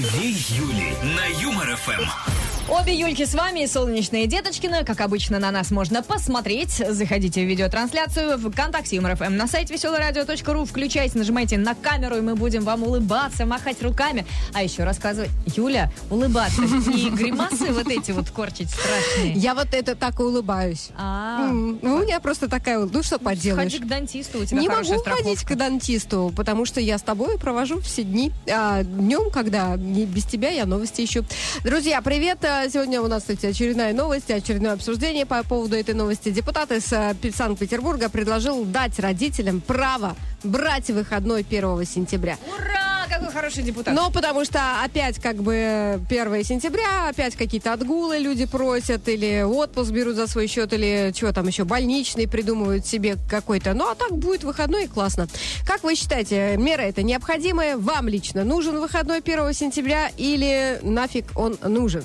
Две 0.00 0.30
Юли 0.30 0.96
на 1.02 1.26
Юмор 1.38 1.76
ФМ. 1.76 2.31
Обе 2.68 2.94
Юльки 2.94 3.24
с 3.24 3.34
вами 3.34 3.64
и 3.64 3.66
Солнечные 3.66 4.26
Деточкины. 4.26 4.84
Как 4.84 5.00
обычно, 5.00 5.38
на 5.40 5.50
нас 5.50 5.72
можно 5.72 6.00
посмотреть. 6.02 6.70
Заходите 6.88 7.42
в 7.44 7.48
видеотрансляцию 7.48 8.38
в 8.38 8.50
ВКонтакте 8.50 8.96
Юмор 8.96 9.16
ФМ 9.16 9.36
на 9.36 9.48
сайте 9.48 9.74
веселорадио.ру. 9.74 10.64
Включайте, 10.64 11.18
нажимайте 11.18 11.58
на 11.58 11.74
камеру, 11.74 12.16
и 12.16 12.20
мы 12.20 12.36
будем 12.36 12.62
вам 12.62 12.84
улыбаться, 12.84 13.46
махать 13.46 13.82
руками. 13.82 14.24
А 14.54 14.62
еще 14.62 14.84
рассказывать, 14.84 15.30
Юля, 15.56 15.90
улыбаться. 16.08 16.62
И 16.62 17.10
гримасы 17.10 17.72
вот 17.72 17.88
эти 17.88 18.12
вот 18.12 18.30
корчить 18.30 18.70
страшные. 18.70 19.32
Я 19.32 19.54
вот 19.54 19.68
это 19.74 19.96
так 19.96 20.20
и 20.20 20.22
улыбаюсь. 20.22 20.90
А, 20.96 21.48
Ну, 21.48 21.96
у 21.96 21.98
меня 21.98 22.20
просто 22.20 22.48
такая... 22.48 22.78
Ну, 22.78 23.02
что 23.02 23.18
поделаешь? 23.18 23.72
ходи 23.72 23.84
к 23.84 23.88
дантисту, 23.88 24.40
у 24.40 24.44
тебя 24.44 24.60
Не 24.60 24.68
могу 24.68 25.02
ходить 25.02 25.42
к 25.42 25.54
дантисту, 25.56 26.32
потому 26.34 26.64
что 26.64 26.80
я 26.80 26.96
с 26.96 27.02
тобой 27.02 27.38
провожу 27.38 27.80
все 27.80 28.04
дни. 28.04 28.30
А 28.48 28.82
днем, 28.84 29.30
когда 29.30 29.76
без 29.76 30.24
тебя, 30.24 30.50
я 30.50 30.64
новости 30.64 31.04
ищу. 31.04 31.24
Друзья, 31.64 32.00
привет. 32.00 32.38
А, 32.54 32.68
Сегодня 32.68 33.00
у 33.00 33.06
нас, 33.08 33.22
кстати, 33.22 33.46
очередная 33.46 33.94
новость, 33.94 34.30
очередное 34.30 34.74
обсуждение 34.74 35.24
по 35.24 35.42
поводу 35.42 35.74
этой 35.74 35.94
новости. 35.94 36.28
Депутат 36.30 36.70
из 36.70 36.92
Пи- 37.20 37.30
Санкт-Петербурга 37.32 38.10
предложил 38.10 38.64
дать 38.64 38.98
родителям 38.98 39.62
право 39.62 40.14
брать 40.44 40.90
выходной 40.90 41.46
1 41.48 41.84
сентября. 41.86 42.36
Ура! 42.46 42.92
Какой 43.08 43.30
хороший 43.30 43.62
депутат. 43.62 43.94
Но 43.94 44.10
потому 44.10 44.42
что 44.44 44.82
опять 44.82 45.20
как 45.20 45.36
бы 45.36 46.00
1 46.08 46.44
сентября, 46.44 47.08
опять 47.10 47.36
какие-то 47.36 47.72
отгулы 47.74 48.18
люди 48.18 48.46
просят, 48.46 49.06
или 49.08 49.42
отпуск 49.42 49.90
берут 49.90 50.16
за 50.16 50.26
свой 50.26 50.46
счет, 50.46 50.72
или 50.72 51.12
что 51.14 51.30
там 51.32 51.46
еще, 51.46 51.64
больничный 51.64 52.26
придумывают 52.26 52.86
себе 52.86 53.16
какой-то. 53.28 53.74
Ну, 53.74 53.90
а 53.90 53.94
так 53.94 54.12
будет 54.12 54.44
выходной, 54.44 54.84
и 54.84 54.86
классно. 54.86 55.28
Как 55.66 55.82
вы 55.84 55.94
считаете, 55.94 56.56
мера 56.56 56.82
это 56.82 57.02
необходимая? 57.02 57.76
Вам 57.76 58.08
лично 58.08 58.44
нужен 58.44 58.80
выходной 58.80 59.18
1 59.18 59.52
сентября 59.52 60.10
или 60.16 60.78
нафиг 60.82 61.26
он 61.34 61.58
нужен? 61.62 62.04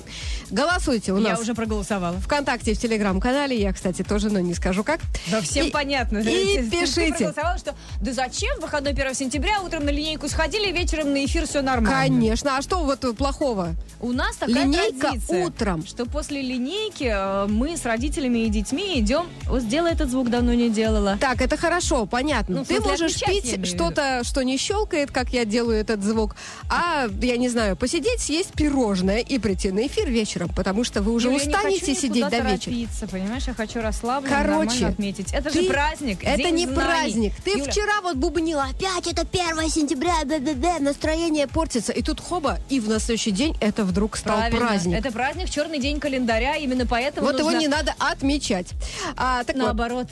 Голосуйте 0.50 1.12
у 1.12 1.18
Я 1.18 1.30
нас 1.30 1.40
уже 1.40 1.54
проголосовала. 1.54 2.16
ВКонтакте, 2.20 2.74
в 2.74 2.78
Телеграм-канале. 2.78 3.56
Я, 3.60 3.72
кстати, 3.72 4.02
тоже, 4.02 4.30
но 4.30 4.40
не 4.40 4.54
скажу 4.54 4.82
как. 4.84 5.00
Да 5.30 5.40
всем 5.40 5.66
И- 5.66 5.70
понятно. 5.70 6.18
и 6.18 6.62
пишите. 6.70 7.10
проголосовала, 7.12 7.58
что 7.58 7.74
да 8.00 8.12
зачем 8.12 8.56
в 8.58 8.62
выходной 8.62 8.92
1 8.92 9.14
сентября 9.14 9.60
утром 9.62 9.84
на 9.84 9.90
линейку 9.90 10.28
сходили, 10.28 10.72
вечером 10.72 11.12
на 11.12 11.24
эфир 11.24 11.46
все 11.46 11.60
нормально. 11.62 11.90
Конечно. 12.08 12.56
А 12.56 12.62
что 12.62 12.78
вот 12.84 13.04
плохого? 13.16 13.74
У 14.00 14.12
нас 14.12 14.36
такая 14.36 14.64
Линейка 14.64 15.00
традиция, 15.08 15.46
утром. 15.46 15.84
что 15.86 16.06
после 16.06 16.40
линейки 16.40 17.10
э, 17.12 17.46
мы 17.48 17.76
с 17.76 17.84
родителями 17.84 18.38
и 18.40 18.48
детьми 18.48 19.00
идем. 19.00 19.26
Вот 19.46 19.62
сделай 19.62 19.92
этот 19.92 20.10
звук, 20.10 20.30
давно 20.30 20.54
не 20.54 20.70
делала. 20.70 21.18
Так, 21.20 21.42
это 21.42 21.56
хорошо, 21.56 22.06
понятно. 22.06 22.58
Ну, 22.58 22.64
Ты 22.64 22.80
можешь 22.80 23.16
я 23.16 23.26
пить 23.26 23.66
что-то, 23.66 24.22
что 24.24 24.42
не 24.42 24.56
щелкает, 24.56 25.10
как 25.10 25.30
я 25.30 25.44
делаю 25.44 25.78
этот 25.80 26.02
звук, 26.04 26.36
а, 26.70 27.08
я 27.20 27.36
не 27.36 27.48
знаю, 27.48 27.76
посидеть, 27.76 28.20
съесть 28.20 28.52
пирожное 28.52 29.18
и 29.18 29.38
прийти 29.38 29.72
на 29.72 29.84
эфир 29.86 30.08
вечером, 30.08 30.37
потому 30.46 30.84
что 30.84 31.02
вы 31.02 31.12
уже 31.12 31.28
Юля, 31.28 31.44
не 31.44 31.52
устанете 31.54 31.94
сидеть 31.94 32.28
до 32.28 32.38
вечера. 32.38 32.74
понимаешь? 33.10 33.44
Я 33.46 33.54
хочу 33.54 33.80
расслабленно, 33.80 34.36
Короче, 34.36 34.86
отметить. 34.86 35.32
Это 35.32 35.50
Ты- 35.50 35.62
же 35.62 35.68
праздник, 35.68 36.18
Это 36.22 36.50
не 36.50 36.66
знаний. 36.66 36.74
праздник. 36.74 37.32
Ты 37.44 37.50
Юля, 37.58 37.64
вчера 37.70 38.00
вот 38.02 38.16
бубнила, 38.16 38.64
опять 38.64 39.06
это 39.10 39.24
1 39.24 39.68
сентября, 39.68 40.24
бе-бе-бе, 40.24 40.78
настроение 40.80 41.46
портится. 41.48 41.92
И 41.92 42.02
тут 42.02 42.20
хоба, 42.20 42.58
и 42.68 42.78
в 42.80 42.88
на 42.88 42.98
следующий 43.00 43.30
день 43.32 43.56
это 43.60 43.84
вдруг 43.84 44.16
стал 44.16 44.36
правильно. 44.38 44.60
праздник. 44.60 44.98
Это 44.98 45.10
праздник, 45.10 45.50
черный 45.50 45.78
день 45.80 45.98
календаря, 45.98 46.56
именно 46.56 46.86
поэтому 46.86 47.26
Вот 47.26 47.38
его 47.38 47.48
нужно 47.50 47.60
не 47.60 47.68
надо 47.68 47.94
отмечать. 47.98 48.68
А, 49.16 49.42
так 49.44 49.56
наоборот. 49.56 50.06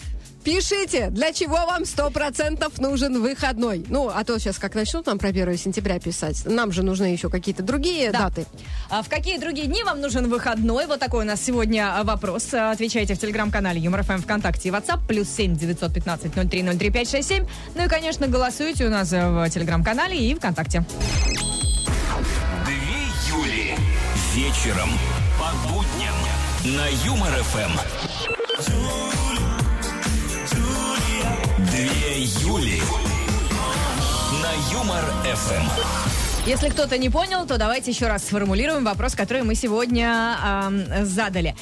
Пишите, 0.47 1.11
для 1.11 1.33
чего 1.33 1.57
вам 1.67 1.83
100% 1.83 2.81
нужен 2.81 3.21
выходной. 3.21 3.85
Ну, 3.89 4.09
а 4.15 4.23
то 4.23 4.39
сейчас 4.39 4.59
как 4.59 4.77
начнут 4.77 5.05
нам 5.07 5.19
про 5.19 5.31
1 5.31 5.59
сентября 5.59 5.99
писать. 5.99 6.45
Нам 6.45 6.71
же 6.71 6.85
нужны 6.85 7.07
еще 7.07 7.29
какие-то 7.29 7.65
другие 7.65 8.13
Да. 8.13 8.29
даты. 8.29 8.47
А 8.89 9.03
в 9.03 9.09
какие 9.09 9.39
другие 9.39 9.67
дни 9.67 9.83
вам 9.83 10.01
нужен 10.01 10.29
выходной? 10.31 10.87
Вот 10.87 11.01
такой 11.01 11.25
у 11.25 11.27
нас 11.27 11.43
сегодня 11.43 11.99
а, 11.99 12.05
вопрос. 12.05 12.55
А, 12.55 12.71
Отвечайте 12.71 13.15
в 13.15 13.19
телеграм-канале 13.19 13.81
Юмор 13.81 14.05
ФМ 14.05 14.19
ВКонтакте 14.19 14.69
и 14.69 14.73
WhatsApp. 14.73 15.01
Плюс 15.09 15.29
семь 15.29 15.56
девятьсот 15.56 15.93
пятнадцать 15.93 16.37
ноль 16.37 16.49
три 16.49 16.62
ноль 16.62 16.79
три 16.79 16.91
пять 16.93 17.11
шесть 17.11 17.27
семь. 17.29 17.45
Ну 17.75 17.85
и, 17.85 17.89
конечно, 17.89 18.29
голосуйте 18.29 18.87
у 18.87 18.91
нас 18.91 19.12
э, 19.12 19.29
в 19.29 19.51
телеграм-канале 19.51 20.17
и 20.17 20.33
ВКонтакте. 20.37 20.85
Две 22.65 23.37
Юли. 23.37 23.75
Вечером 24.37 24.91
по 25.41 25.51
будням 25.73 26.15
на 26.77 26.87
Юмор 27.05 27.33
ФМ. 27.43 29.25
Юли 32.16 32.81
на 34.43 34.72
Юмор 34.72 35.04
ФМ. 35.22 35.66
Если 36.47 36.71
кто-то 36.71 36.97
не 36.97 37.10
понял, 37.10 37.47
то 37.47 37.59
давайте 37.59 37.91
еще 37.91 38.06
раз 38.06 38.25
сформулируем 38.25 38.84
вопрос, 38.84 39.15
который 39.15 39.43
мы 39.43 39.54
сегодня 39.54 40.37
ам, 40.43 40.84
задали. 41.05 41.55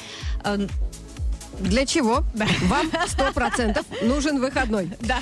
Для 1.59 1.85
чего 1.85 2.23
вам 2.67 2.87
100% 2.89 3.85
нужен 4.03 4.39
выходной? 4.39 4.89
Да, 5.01 5.19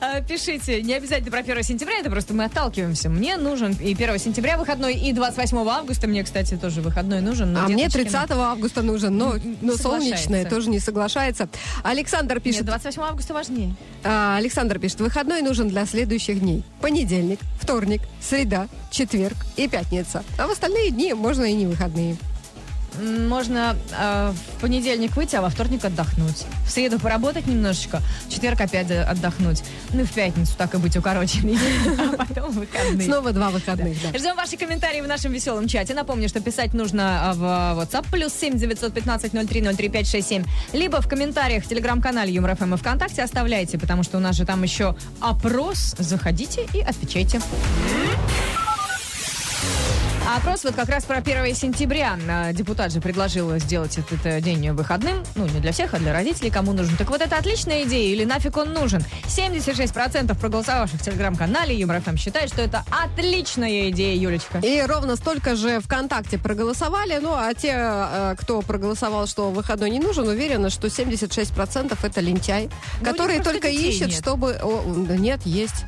А, 0.00 0.20
пишите. 0.20 0.82
Не 0.82 0.94
обязательно 0.94 1.30
про 1.30 1.40
1 1.40 1.62
сентября, 1.62 1.98
это 2.00 2.10
просто 2.10 2.34
мы 2.34 2.44
отталкиваемся. 2.44 3.08
Мне 3.08 3.36
нужен 3.36 3.72
и 3.80 3.92
1 3.94 4.18
сентября 4.18 4.56
выходной, 4.56 4.94
и 4.94 5.12
28 5.12 5.56
августа 5.68 6.06
мне, 6.06 6.24
кстати, 6.24 6.56
тоже 6.56 6.80
выходной 6.80 7.20
нужен. 7.20 7.52
но 7.52 7.64
А 7.64 7.68
мне 7.68 7.84
деточки, 7.88 8.08
30 8.10 8.30
августа 8.32 8.82
нужен, 8.82 9.16
но, 9.16 9.34
но 9.60 9.76
солнечное 9.76 10.44
тоже 10.44 10.70
не 10.70 10.78
соглашается. 10.80 11.48
Александр 11.82 12.34
Нет, 12.34 12.42
пишет, 12.42 12.64
28 12.64 13.02
августа 13.02 13.34
важнее. 13.34 13.74
а, 14.04 14.36
Александр 14.38 14.78
пишет, 14.78 15.00
выходной 15.00 15.42
нужен 15.42 15.68
для 15.68 15.86
следующих 15.86 16.40
дней. 16.40 16.64
Понедельник, 16.80 17.40
вторник, 17.60 18.00
среда, 18.20 18.68
четверг 18.90 19.36
и 19.56 19.68
пятница. 19.68 20.24
А 20.38 20.46
в 20.46 20.50
остальные 20.50 20.90
дни 20.90 21.12
можно 21.14 21.44
и 21.44 21.52
не 21.52 21.66
выходные. 21.66 22.16
Можно 22.98 23.76
э, 23.92 24.32
в 24.32 24.60
понедельник 24.60 25.16
выйти, 25.16 25.36
а 25.36 25.42
во 25.42 25.50
вторник 25.50 25.84
отдохнуть. 25.84 26.44
В 26.66 26.70
среду 26.70 26.98
поработать 26.98 27.46
немножечко, 27.46 28.00
в 28.26 28.30
четверг 28.30 28.60
опять 28.60 28.90
э, 28.90 29.02
отдохнуть. 29.02 29.62
Ну 29.92 30.00
и 30.00 30.04
в 30.04 30.12
пятницу 30.12 30.52
так 30.56 30.74
и 30.74 30.78
быть 30.78 30.96
укороченный 30.96 31.58
а 31.98 32.16
потом 32.16 32.50
выходные. 32.52 33.06
Снова 33.06 33.32
два 33.32 33.50
выходных, 33.50 33.96
да. 34.02 34.18
Ждем 34.18 34.36
ваши 34.36 34.56
комментарии 34.56 35.00
в 35.00 35.06
нашем 35.06 35.32
веселом 35.32 35.68
чате. 35.68 35.94
Напомню, 35.94 36.28
что 36.28 36.40
писать 36.40 36.74
нужно 36.74 37.30
а, 37.30 37.34
в 37.34 37.80
WhatsApp 37.80 38.06
плюс 38.10 38.32
7 38.34 38.58
915 38.58 39.32
03 39.32 39.62
03 39.74 39.88
567. 39.88 40.44
Либо 40.72 41.00
в 41.00 41.08
комментариях 41.08 41.64
в 41.64 41.68
телеграм-канале 41.68 42.32
Юмор 42.32 42.56
ФМ 42.56 42.74
и 42.74 42.76
ВКонтакте 42.76 43.22
оставляйте, 43.22 43.78
потому 43.78 44.02
что 44.02 44.18
у 44.18 44.20
нас 44.20 44.36
же 44.36 44.44
там 44.44 44.62
еще 44.62 44.96
опрос. 45.20 45.94
Заходите 45.98 46.66
и 46.74 46.80
отвечайте. 46.80 47.40
А 50.32 50.36
опрос 50.36 50.62
вот 50.62 50.76
как 50.76 50.88
раз 50.88 51.04
про 51.06 51.16
1 51.16 51.56
сентября. 51.56 52.16
А, 52.28 52.52
Депутат 52.52 52.92
же 52.92 53.00
предложил 53.00 53.58
сделать 53.58 53.98
этот 53.98 54.24
э, 54.24 54.40
день 54.40 54.70
выходным. 54.70 55.24
Ну, 55.34 55.44
не 55.46 55.58
для 55.58 55.72
всех, 55.72 55.92
а 55.92 55.98
для 55.98 56.12
родителей, 56.12 56.50
кому 56.52 56.72
нужен. 56.72 56.96
Так 56.96 57.10
вот, 57.10 57.20
это 57.20 57.36
отличная 57.36 57.82
идея 57.82 58.14
или 58.14 58.24
нафиг 58.24 58.56
он 58.56 58.72
нужен? 58.72 59.02
76% 59.24 60.38
проголосовавших 60.38 61.00
в 61.00 61.04
телеграм-канале 61.04 61.74
Юмор 61.74 62.00
ФМ 62.00 62.16
считают, 62.16 62.52
что 62.52 62.62
это 62.62 62.84
отличная 62.92 63.90
идея, 63.90 64.16
Юлечка. 64.16 64.58
И 64.58 64.80
ровно 64.82 65.16
столько 65.16 65.56
же 65.56 65.80
ВКонтакте 65.80 66.38
проголосовали. 66.38 67.18
Ну, 67.20 67.32
а 67.34 67.52
те, 67.52 67.74
э, 67.74 68.36
кто 68.38 68.62
проголосовал, 68.62 69.26
что 69.26 69.50
выходной 69.50 69.90
не 69.90 69.98
нужен, 69.98 70.28
уверены, 70.28 70.70
что 70.70 70.86
76% 70.86 71.98
это 72.04 72.20
лентяй, 72.20 72.70
Ну, 73.00 73.14
просто 73.16 73.42
только 73.42 73.66
ищет, 73.66 74.10
нет. 74.10 74.16
чтобы... 74.16 74.60
О, 74.62 74.84
нет, 74.86 75.40
есть. 75.44 75.86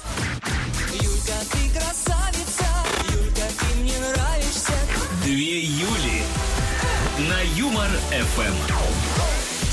На 7.83 7.89
Юмор 7.89 8.01
ФМ. 8.37 9.12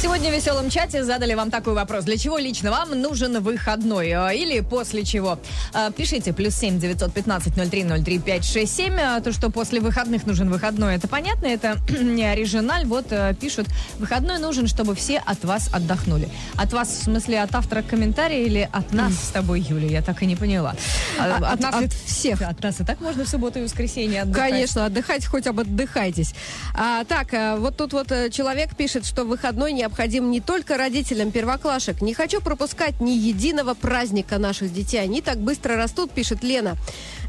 Сегодня 0.02 0.30
в 0.32 0.34
веселом 0.34 0.70
чате 0.70 1.04
задали 1.04 1.34
вам 1.34 1.52
такой 1.52 1.74
вопрос. 1.74 2.06
Для 2.06 2.18
чего 2.18 2.38
лично 2.38 2.72
вам 2.72 2.92
нужен 3.02 3.42
выходной? 3.44 4.08
Э, 4.12 4.34
Или 4.34 4.62
после 4.62 5.04
чего? 5.04 5.40
Э, 5.74 5.92
Пишите 5.96 6.32
плюс 6.32 6.56
семь 6.56 6.80
девятьсот 6.80 7.14
пятнадцать 7.14 7.58
ноль 7.58 7.68
три 7.68 7.84
ноль 7.84 8.02
три 8.02 8.18
пять 8.18 8.46
шесть 8.46 8.78
семь. 8.78 8.94
Э, 8.94 9.20
То, 9.22 9.34
что 9.34 9.50
после 9.50 9.82
выходных 9.82 10.26
нужен 10.26 10.50
выходной, 10.50 10.96
это 10.96 11.10
понятно, 11.10 11.48
это 11.48 11.78
не 12.02 12.24
оригиналь. 12.24 12.86
Вот 12.86 13.08
пишут, 13.42 13.68
выходной 14.00 14.40
нужен, 14.40 14.68
чтобы 14.68 14.96
все 14.96 15.18
от 15.18 15.44
вас 15.44 15.70
отдохнули. 15.74 16.30
От 16.56 16.72
вас, 16.72 16.88
в 16.88 17.04
смысле, 17.04 17.42
от 17.42 17.54
автора 17.54 17.82
комментария 17.82 18.46
или 18.46 18.70
от 18.72 18.94
нас 18.94 19.14
с 19.16 19.28
тобой, 19.32 19.60
Юля? 19.60 19.88
Я 19.88 20.02
так 20.02 20.24
и 20.24 20.26
не 20.26 20.38
поняла. 20.38 20.76
А, 21.20 21.36
От- 21.54 21.60
нас 21.60 21.76
от 21.76 21.92
всех. 21.94 22.42
От 22.42 22.64
нас 22.64 22.80
и 22.80 22.86
так 22.86 23.02
можно 23.02 23.26
в 23.26 23.28
субботу 23.30 23.60
и 23.60 23.64
воскресенье 23.64 24.22
отдыхать. 24.22 24.50
Конечно, 24.52 24.86
отдыхайте, 24.86 25.28
хоть 25.28 25.46
об 25.46 25.60
отдыхайтесь. 25.60 26.34
А, 26.74 27.04
так, 27.04 27.34
э, 27.34 27.58
вот 27.58 27.76
тут 27.76 27.92
вот 27.92 28.10
э, 28.14 28.30
человек 28.30 28.78
пишет, 28.78 29.06
что 29.06 29.26
выходной 29.26 29.74
необходим 29.90 30.30
не 30.30 30.40
только 30.40 30.78
родителям 30.78 31.32
первоклашек. 31.32 32.02
Не 32.02 32.14
хочу 32.14 32.42
пропускать 32.42 33.02
ни 33.02 33.10
единого 33.10 33.74
праздника 33.74 34.38
наших 34.38 34.72
детей. 34.72 35.02
Они 35.02 35.20
так 35.22 35.40
быстро 35.40 35.78
растут, 35.78 36.12
пишет 36.12 36.44
Лена. 36.44 36.76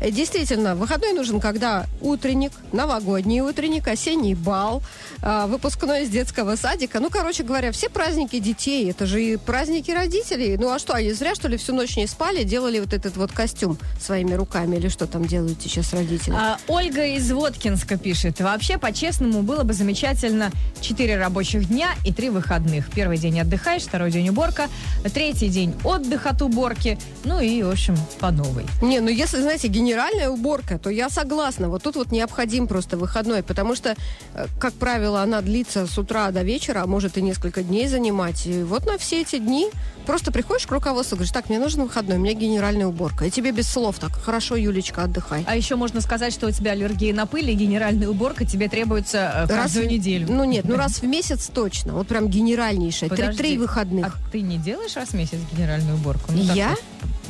Действительно, 0.00 0.75
выходной 0.75 1.12
нужен, 1.12 1.41
когда 1.41 1.87
утренник, 2.00 2.52
новогодний 2.73 3.41
утренник, 3.41 3.87
осенний 3.87 4.35
бал, 4.35 4.82
а, 5.23 5.47
выпускной 5.47 6.05
из 6.05 6.08
детского 6.08 6.56
садика. 6.56 7.00
Ну, 7.00 7.11
короче 7.11 7.43
говоря, 7.43 7.70
все 7.73 7.91
праздники 7.91 8.38
детей, 8.38 8.91
это 8.91 9.06
же 9.06 9.23
и 9.23 9.37
праздники 9.37 9.91
родителей. 9.91 10.56
Ну, 10.56 10.70
а 10.70 10.79
что, 10.79 10.94
они 10.94 11.12
зря, 11.12 11.35
что 11.35 11.49
ли, 11.49 11.56
всю 11.58 11.75
ночь 11.75 11.97
не 11.97 12.06
спали, 12.06 12.44
делали 12.44 12.81
вот 12.81 12.94
этот 12.94 13.17
вот 13.17 13.32
костюм 13.32 13.79
своими 14.00 14.35
руками, 14.35 14.76
или 14.76 14.88
что 14.88 15.06
там 15.06 15.26
делают 15.26 15.61
сейчас 15.61 15.93
родители? 15.93 16.35
А, 16.35 16.58
Ольга 16.67 17.05
из 17.05 17.31
Воткинска 17.31 17.99
пишет. 17.99 18.41
Вообще, 18.41 18.79
по-честному, 18.79 19.43
было 19.43 19.62
бы 19.64 19.75
замечательно 19.75 20.50
4 20.81 21.19
рабочих 21.19 21.69
дня 21.69 21.91
и 22.05 22.12
3 22.12 22.31
выходных. 22.31 22.91
Первый 22.91 23.19
день 23.19 23.38
отдыхаешь, 23.41 23.82
второй 23.82 24.11
день 24.11 24.31
уборка, 24.31 24.69
третий 25.12 25.49
день 25.49 25.75
отдых 25.85 26.26
от 26.26 26.41
уборки, 26.41 26.99
ну 27.25 27.41
и, 27.41 27.62
в 27.62 27.70
общем, 27.70 27.96
по 28.19 28.31
новой. 28.31 28.64
Не, 28.81 29.00
ну 29.00 29.08
если, 29.08 29.41
знаете, 29.41 29.69
генеральная 29.90 30.31
уборка, 30.31 30.78
то 30.78 30.88
я 30.90 31.10
согласна. 31.10 31.69
Вот 31.69 31.82
тут 31.82 31.96
вот 31.96 32.12
необходим 32.12 32.69
просто 32.69 32.96
выходной, 32.96 33.42
потому 33.42 33.75
что, 33.75 33.96
э, 34.34 34.46
как 34.60 34.72
правило, 34.75 35.22
она 35.22 35.40
длится 35.40 35.87
с 35.87 35.98
утра 35.98 36.31
до 36.31 36.42
вечера, 36.42 36.82
а 36.82 36.87
может 36.87 37.19
и 37.19 37.22
несколько 37.22 37.62
дней 37.62 37.88
занимать. 37.88 38.46
И 38.46 38.62
вот 38.62 38.87
на 38.87 38.98
все 38.98 39.22
эти 39.22 39.38
дни 39.38 39.69
просто 40.06 40.31
приходишь 40.31 40.66
к 40.66 40.70
руководству, 40.70 41.16
говоришь, 41.16 41.32
так, 41.32 41.48
мне 41.48 41.58
нужен 41.58 41.82
выходной, 41.82 42.19
у 42.19 42.20
меня 42.20 42.34
генеральная 42.34 42.87
уборка. 42.87 43.25
И 43.26 43.31
тебе 43.31 43.50
без 43.50 43.69
слов 43.69 43.98
так, 43.98 44.12
хорошо, 44.12 44.54
Юлечка, 44.54 45.02
отдыхай. 45.02 45.44
А 45.46 45.56
еще 45.56 45.75
можно 45.75 46.00
сказать, 46.00 46.32
что 46.32 46.46
у 46.46 46.50
тебя 46.52 46.70
аллергия 46.72 47.12
на 47.12 47.26
пыль 47.26 47.50
и 47.50 47.54
генеральная 47.54 48.08
уборка 48.08 48.44
тебе 48.44 48.69
требуется 48.69 49.46
э, 49.48 49.48
каждую 49.48 49.86
в- 49.88 49.90
неделю. 49.90 50.26
Ну 50.31 50.44
нет, 50.44 50.66
ну 50.69 50.76
раз 50.84 51.02
в 51.02 51.06
месяц 51.06 51.50
точно. 51.52 51.94
Вот 51.94 52.06
прям 52.06 52.28
генеральнейшая. 52.28 53.10
Три, 53.10 53.19
Подожди, 53.19 53.38
три 53.43 53.58
выходных. 53.58 54.06
А 54.06 54.31
ты 54.31 54.40
не 54.40 54.56
делаешь 54.56 54.94
раз 54.94 55.08
в 55.08 55.14
месяц 55.14 55.38
генеральную 55.52 55.96
уборку? 55.96 56.31
Ну, 56.32 56.46
так 56.46 56.56
Я? 56.56 56.69
вот, 56.70 56.78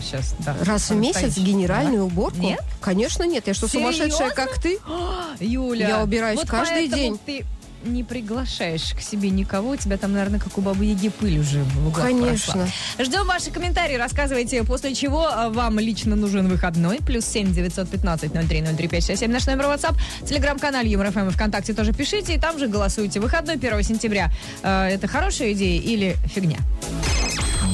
Сейчас, 0.00 0.34
да. 0.40 0.56
Раз 0.62 0.90
в 0.90 0.94
месяц 0.94 1.32
Стоишь. 1.32 1.46
генеральную 1.46 2.04
уборку? 2.06 2.38
Нет? 2.38 2.60
Конечно 2.80 3.24
нет. 3.24 3.46
Я 3.46 3.54
что, 3.54 3.68
сумасшедшая, 3.68 4.10
Серьезно? 4.10 4.34
как 4.34 4.58
ты? 4.60 4.78
Да? 4.86 5.28
Юля, 5.40 5.88
Я 5.88 6.02
убираюсь 6.02 6.38
вот 6.38 6.48
каждый 6.48 6.88
день. 6.88 7.18
ты 7.24 7.44
не 7.84 8.04
приглашаешь 8.04 8.92
к 8.94 9.00
себе 9.00 9.30
никого, 9.30 9.70
у 9.70 9.76
тебя 9.76 9.96
там, 9.96 10.12
наверное, 10.12 10.40
как 10.40 10.56
у 10.58 10.60
бабы 10.60 10.84
Яги 10.84 11.08
пыль 11.08 11.38
уже 11.38 11.62
в 11.62 11.88
углах 11.88 12.06
Конечно. 12.06 12.52
прошла. 12.52 12.68
Ждем 12.98 13.26
ваши 13.26 13.50
комментарии, 13.50 13.94
рассказывайте, 13.94 14.64
после 14.64 14.94
чего 14.94 15.26
а, 15.26 15.48
вам 15.48 15.78
лично 15.78 16.16
нужен 16.16 16.48
выходной. 16.48 16.98
Плюс 16.98 17.24
семь 17.24 17.52
девятьсот 17.52 17.88
пятнадцать 17.88 18.34
ноль 18.34 18.46
три 18.46 18.60
ноль 18.62 18.76
три 18.76 18.88
пять 18.88 19.06
шесть 19.06 19.20
семь 19.20 19.32
наш 19.32 19.46
номер 19.46 19.64
WhatsApp. 19.64 19.96
Телеграм-канал 20.26 20.84
Юмор 20.84 21.10
ФМ 21.10 21.28
и 21.28 21.30
ВКонтакте 21.30 21.72
тоже 21.74 21.92
пишите, 21.92 22.34
и 22.34 22.38
там 22.38 22.58
же 22.58 22.68
голосуйте. 22.68 23.20
Выходной 23.20 23.54
1 23.56 23.82
сентября. 23.82 24.30
Э, 24.62 24.88
Это 24.88 25.06
хорошая 25.08 25.52
идея 25.52 25.80
или 25.80 26.16
фигня? 26.26 26.58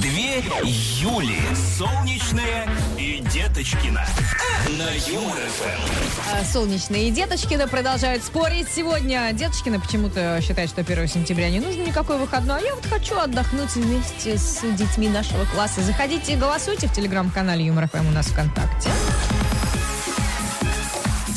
Две 0.01 0.39
Юли. 1.01 1.39
Солнечная 1.79 2.46
Деточкина. 3.57 4.07
На 4.77 4.91
Юмор 5.11 5.35
ФМ. 5.35 6.35
А, 6.35 6.45
Солнечные 6.45 7.11
Деточкины 7.11 7.67
продолжают 7.67 8.23
спорить 8.23 8.69
сегодня. 8.69 9.31
Деточкина 9.33 9.81
почему-то 9.81 10.39
считает, 10.43 10.69
что 10.69 10.83
1 10.83 11.09
сентября 11.09 11.49
не 11.49 11.61
нужно 11.61 11.81
никакой 11.81 12.19
выходной. 12.19 12.59
А 12.59 12.63
я 12.63 12.75
вот 12.75 12.85
хочу 12.85 13.17
отдохнуть 13.17 13.75
вместе 13.75 14.37
с 14.37 14.61
детьми 14.77 15.09
нашего 15.09 15.47
класса. 15.47 15.81
Заходите 15.81 16.35
и 16.35 16.37
голосуйте 16.37 16.87
в 16.87 16.93
телеграм-канале 16.93 17.65
Юмор 17.65 17.89
ФМ 17.89 18.07
у 18.07 18.11
нас 18.11 18.27
ВКонтакте. 18.27 18.91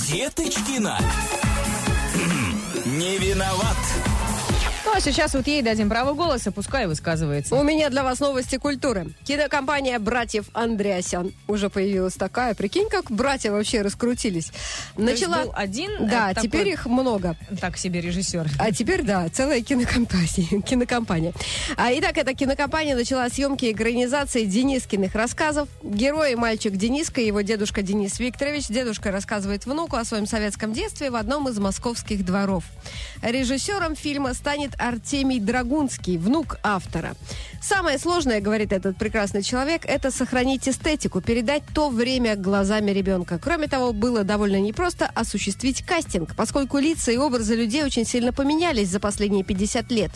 Деточкина. 0.09 0.99
Не 2.85 3.17
виноват. 3.17 3.77
Ну, 4.89 4.95
а 4.95 5.01
сейчас 5.01 5.35
вот 5.35 5.45
ей 5.45 5.61
дадим 5.61 5.87
право 5.87 6.13
голоса, 6.13 6.51
пускай 6.51 6.87
высказывается. 6.87 7.53
У 7.53 7.61
меня 7.61 7.91
для 7.91 8.03
вас 8.03 8.19
новости 8.19 8.55
культуры. 8.57 9.13
Кинокомпания 9.23 9.99
братьев 9.99 10.47
Андреасян 10.53 11.31
уже 11.47 11.69
появилась 11.69 12.15
такая. 12.15 12.55
Прикинь, 12.55 12.89
как 12.89 13.11
братья 13.11 13.51
вообще 13.51 13.83
раскрутились. 13.83 14.51
То 14.95 15.03
есть 15.03 15.27
Начала... 15.27 15.43
был 15.43 15.53
один 15.55 15.91
Да, 16.07 16.31
э, 16.31 16.33
такой, 16.33 16.49
теперь 16.49 16.69
их 16.69 16.87
много. 16.87 17.35
так 17.61 17.77
себе 17.77 18.01
режиссер. 18.01 18.49
А 18.57 18.71
теперь, 18.71 19.03
да, 19.03 19.29
целая 19.29 19.61
кинокомпания. 19.61 20.61
кинокомпания. 20.67 21.33
А, 21.77 21.93
итак, 21.93 22.17
эта 22.17 22.33
кинокомпания 22.33 22.95
начала 22.95 23.29
съемки 23.29 23.71
экранизации 23.71 24.45
Денискиных 24.45 25.13
рассказов. 25.13 25.69
Герой 25.83 26.33
мальчик 26.33 26.75
Дениска, 26.75 27.21
его 27.21 27.41
дедушка 27.41 27.83
Денис 27.83 28.17
Викторович. 28.17 28.69
Дедушка 28.69 29.11
рассказывает 29.11 29.67
внуку 29.67 29.97
о 29.97 30.03
своем 30.03 30.25
советском 30.25 30.73
детстве 30.73 31.11
в 31.11 31.15
одном 31.15 31.47
из 31.47 31.59
московских 31.59 32.25
дворов. 32.25 32.63
Режиссером 33.21 33.95
фильма 33.95 34.33
станет 34.33 34.78
Артемий 34.79 35.39
Драгунский, 35.39 36.17
внук 36.17 36.57
автора. 36.63 37.15
Самое 37.61 37.99
сложное, 37.99 38.39
говорит 38.39 38.71
этот 38.71 38.97
прекрасный 38.97 39.43
человек, 39.43 39.85
это 39.85 40.11
сохранить 40.11 40.67
эстетику, 40.67 41.21
передать 41.21 41.63
то 41.73 41.89
время 41.89 42.35
глазами 42.35 42.91
ребенка. 42.91 43.37
Кроме 43.37 43.67
того, 43.67 43.91
было 43.91 44.23
довольно 44.23 44.59
непросто 44.59 45.11
осуществить 45.13 45.83
кастинг, 45.85 46.35
поскольку 46.35 46.77
лица 46.77 47.11
и 47.11 47.17
образы 47.17 47.55
людей 47.55 47.83
очень 47.83 48.05
сильно 48.05 48.31
поменялись 48.31 48.89
за 48.89 48.99
последние 48.99 49.43
50 49.43 49.91
лет. 49.91 50.11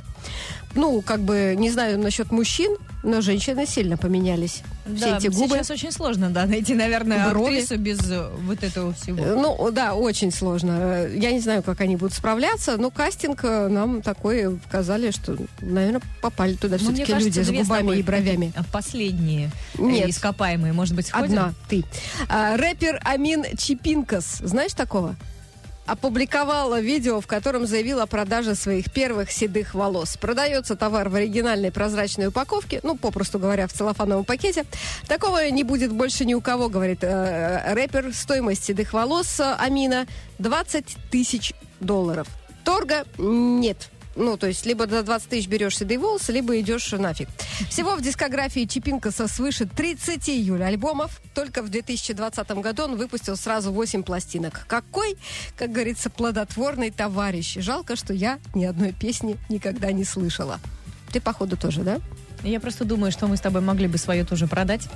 Ну, 0.76 1.02
как 1.02 1.22
бы, 1.22 1.56
не 1.58 1.70
знаю 1.70 2.00
насчет 2.00 2.32
мужчин, 2.32 2.76
но 3.04 3.22
женщины 3.22 3.66
сильно 3.68 3.96
поменялись. 3.98 4.62
Все 4.96 5.12
Да, 5.12 5.18
эти 5.18 5.28
губы. 5.28 5.56
сейчас 5.56 5.70
очень 5.72 5.92
сложно, 5.92 6.30
да, 6.30 6.46
найти, 6.46 6.74
наверное, 6.74 7.30
Брови. 7.30 7.58
актрису 7.58 7.78
без 7.78 8.00
э, 8.10 8.28
вот 8.42 8.64
этого 8.64 8.94
всего. 8.94 9.24
Э, 9.24 9.36
Ну, 9.36 9.72
да, 9.72 9.94
очень 9.94 10.32
сложно. 10.32 10.78
Э, 10.80 11.16
Я 11.16 11.32
не 11.32 11.40
знаю, 11.40 11.64
как 11.64 11.80
они 11.82 11.96
будут 11.96 12.14
справляться, 12.14 12.78
но 12.78 12.90
кастинг 12.92 13.42
э, 13.44 13.68
нам 13.68 14.02
такой 14.02 14.58
показали, 14.58 15.12
что, 15.12 15.38
наверное, 15.62 16.02
попали 16.22 16.56
туда 16.56 16.78
Ну, 16.82 16.94
все-таки 16.94 17.14
люди 17.24 17.40
с 17.42 17.50
губами 17.52 17.98
и 17.98 18.04
бровями. 18.04 18.48
такие, 18.48 18.54
а, 18.56 18.64
Последние 18.74 19.52
э, 19.78 19.82
Нет. 19.82 20.10
ископаемые, 20.10 20.74
может 20.74 20.96
быть, 20.96 21.08
сходим? 21.08 21.26
Одна, 21.26 21.54
ты. 21.70 21.84
А, 22.30 22.58
рэпер 22.58 23.00
Амин 23.06 23.46
Чипинкас, 23.58 24.40
знаешь 24.44 24.74
такого? 24.74 25.16
Опубликовала 25.86 26.80
видео, 26.80 27.20
в 27.20 27.28
котором 27.28 27.66
заявил 27.68 28.00
о 28.00 28.08
продаже 28.08 28.56
своих 28.56 28.92
первых 28.92 29.32
седых 29.32 29.74
волос. 29.74 30.16
Продается 30.16 30.78
товар 30.78 31.10
в 31.10 31.16
оригинальной 31.16 31.72
прозрачной 31.72 32.28
упаковке, 32.28 32.80
ну, 32.84 32.96
попросту 32.96 33.38
говоря, 33.38 33.68
в 33.68 33.74
целлофановом 33.74 34.24
пакете. 34.24 34.66
Такого 35.08 35.50
не 35.50 35.64
будет 35.64 35.92
больше 35.92 36.24
ни 36.24 36.34
у 36.34 36.42
кого, 36.42 36.70
говорит 36.70 37.04
э, 37.04 37.74
рэпер. 37.74 38.14
Стоимость 38.14 38.64
седых 38.64 38.94
волос 38.94 39.40
э, 39.42 39.56
Амина 39.60 40.08
20 40.40 40.98
тысяч 41.12 41.54
долларов. 41.82 42.28
Торга 42.64 43.06
нет. 43.18 43.90
Ну, 44.16 44.38
то 44.38 44.48
есть, 44.48 44.66
либо 44.66 44.88
за 44.88 45.04
20 45.04 45.30
тысяч 45.30 45.48
берешь 45.48 45.78
седые 45.78 45.98
волосы, 45.98 46.32
либо 46.32 46.60
идешь 46.60 46.92
нафиг. 46.92 47.30
Всего 47.70 47.96
в 47.96 48.02
дискографии 48.02 48.66
Чипинкаса 48.66 49.28
свыше 49.28 49.66
30 49.66 50.30
июля 50.30 50.66
альбомов. 50.66 51.22
Только 51.34 51.64
в 51.64 51.70
2020 51.70 52.52
году 52.52 52.84
он 52.84 52.96
выпустил 52.96 53.36
сразу 53.36 53.72
8 53.72 54.04
пластинок. 54.04 54.66
Какой, 54.68 55.18
как 55.58 55.72
говорится, 55.72 56.10
плодотворный 56.10 56.92
товарищ. 56.92 57.56
Жалко, 57.56 57.96
что 57.96 58.14
я 58.14 58.40
ни 58.54 58.66
одной 58.66 58.92
песни 58.92 59.38
никогда 59.50 59.92
не 59.92 60.04
слышала. 60.04 60.60
Ты, 61.12 61.20
походу, 61.20 61.58
тоже, 61.58 61.82
да? 61.82 62.00
Я 62.44 62.60
просто 62.60 62.84
думаю, 62.84 63.12
что 63.12 63.28
мы 63.28 63.38
с 63.38 63.42
тобой 63.42 63.62
могли 63.62 63.88
бы 63.88 63.98
свое 63.98 64.26
тоже 64.26 64.48
продать. 64.48 64.88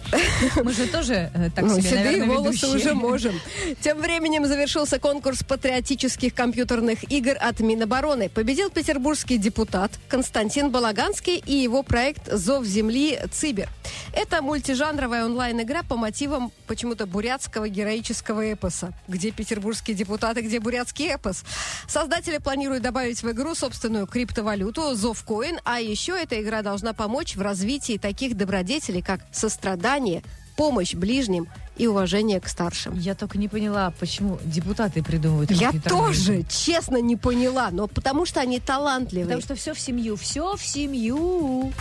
Мы 0.62 0.74
же 0.74 0.86
тоже 0.88 1.32
э, 1.34 1.50
так 1.56 1.64
Ну, 1.64 1.76
себе, 1.76 1.82
седые 1.82 2.04
наверное, 2.06 2.28
волосы 2.36 2.66
ведущие. 2.68 2.76
уже 2.76 2.94
можем. 2.94 3.40
Тем 3.81 4.00
временем 4.02 4.45
завершился 4.45 5.00
конкурс 5.00 5.44
патриотических 5.44 6.33
компьютерных 6.33 7.10
игр 7.10 7.36
от 7.40 7.62
Минобороны. 7.62 8.28
Победил 8.28 8.69
петербургский 8.69 9.38
депутат 9.38 9.92
Константин 10.10 10.71
Балаганский 10.71 11.38
и 11.38 11.54
его 11.54 11.83
проект 11.83 12.30
«Зов 12.31 12.66
земли 12.66 13.18
Цибер». 13.31 13.69
Это 14.14 14.42
мультижанровая 14.42 15.24
онлайн-игра 15.26 15.83
по 15.83 15.95
мотивам 15.95 16.52
почему-то 16.68 17.06
бурятского 17.06 17.69
героического 17.69 18.52
эпоса. 18.52 18.92
Где 19.07 19.31
петербургские 19.31 19.95
депутаты, 19.95 20.42
где 20.42 20.60
бурятский 20.60 21.07
эпос. 21.14 21.44
Создатели 21.88 22.40
планируют 22.40 22.83
добавить 22.83 23.24
в 23.24 23.31
игру 23.31 23.56
собственную 23.56 24.06
криптовалюту 24.06 24.95
Зовкоин, 24.95 25.60
а 25.64 25.80
еще 25.80 26.12
эта 26.21 26.42
игра 26.42 26.62
должна 26.62 26.92
помочь 26.92 27.37
в 27.38 27.42
развитии 27.42 27.98
таких 27.98 28.36
добродетелей, 28.36 29.02
как 29.02 29.22
сострадание, 29.32 30.24
помощь 30.56 30.96
ближним 30.96 31.48
и 31.78 31.86
уважение 31.86 32.42
к 32.42 32.48
старшим. 32.48 32.98
Я 32.98 33.14
только 33.14 33.38
не 33.38 33.48
поняла, 33.48 33.94
почему 34.00 34.40
депутаты 34.44 35.04
придумывают 35.04 35.52
Я 35.52 35.72
тоже, 35.72 36.44
честно, 36.50 37.00
не 37.00 37.16
поняла, 37.16 37.70
но 37.72 37.88
потому 37.88 38.26
что 38.26 38.42
они 38.42 38.60
талантливые. 38.60 39.26
Потому 39.26 39.42
что 39.44 39.56
все 39.56 39.74
в 39.74 39.80
семью, 39.80 40.16
все 40.16 40.56
в 40.56 40.64
семью. 40.64 41.72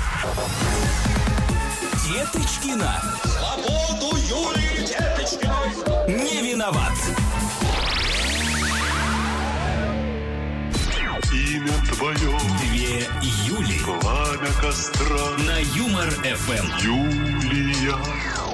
Деточкина. 2.06 3.02
Свободу 3.24 4.16
Юлии 4.16 4.86
Деточкиной. 4.86 6.08
Не 6.08 6.52
виноват. 6.52 6.92
Имя 11.32 11.72
твое, 11.92 12.38
Две 12.86 13.02
Юли. 13.48 13.80
пламя 13.84 14.52
костра, 14.60 15.06
На 15.44 15.58
Юмор 15.76 16.08
ФМ. 16.10 16.86
Юлия. 16.86 17.96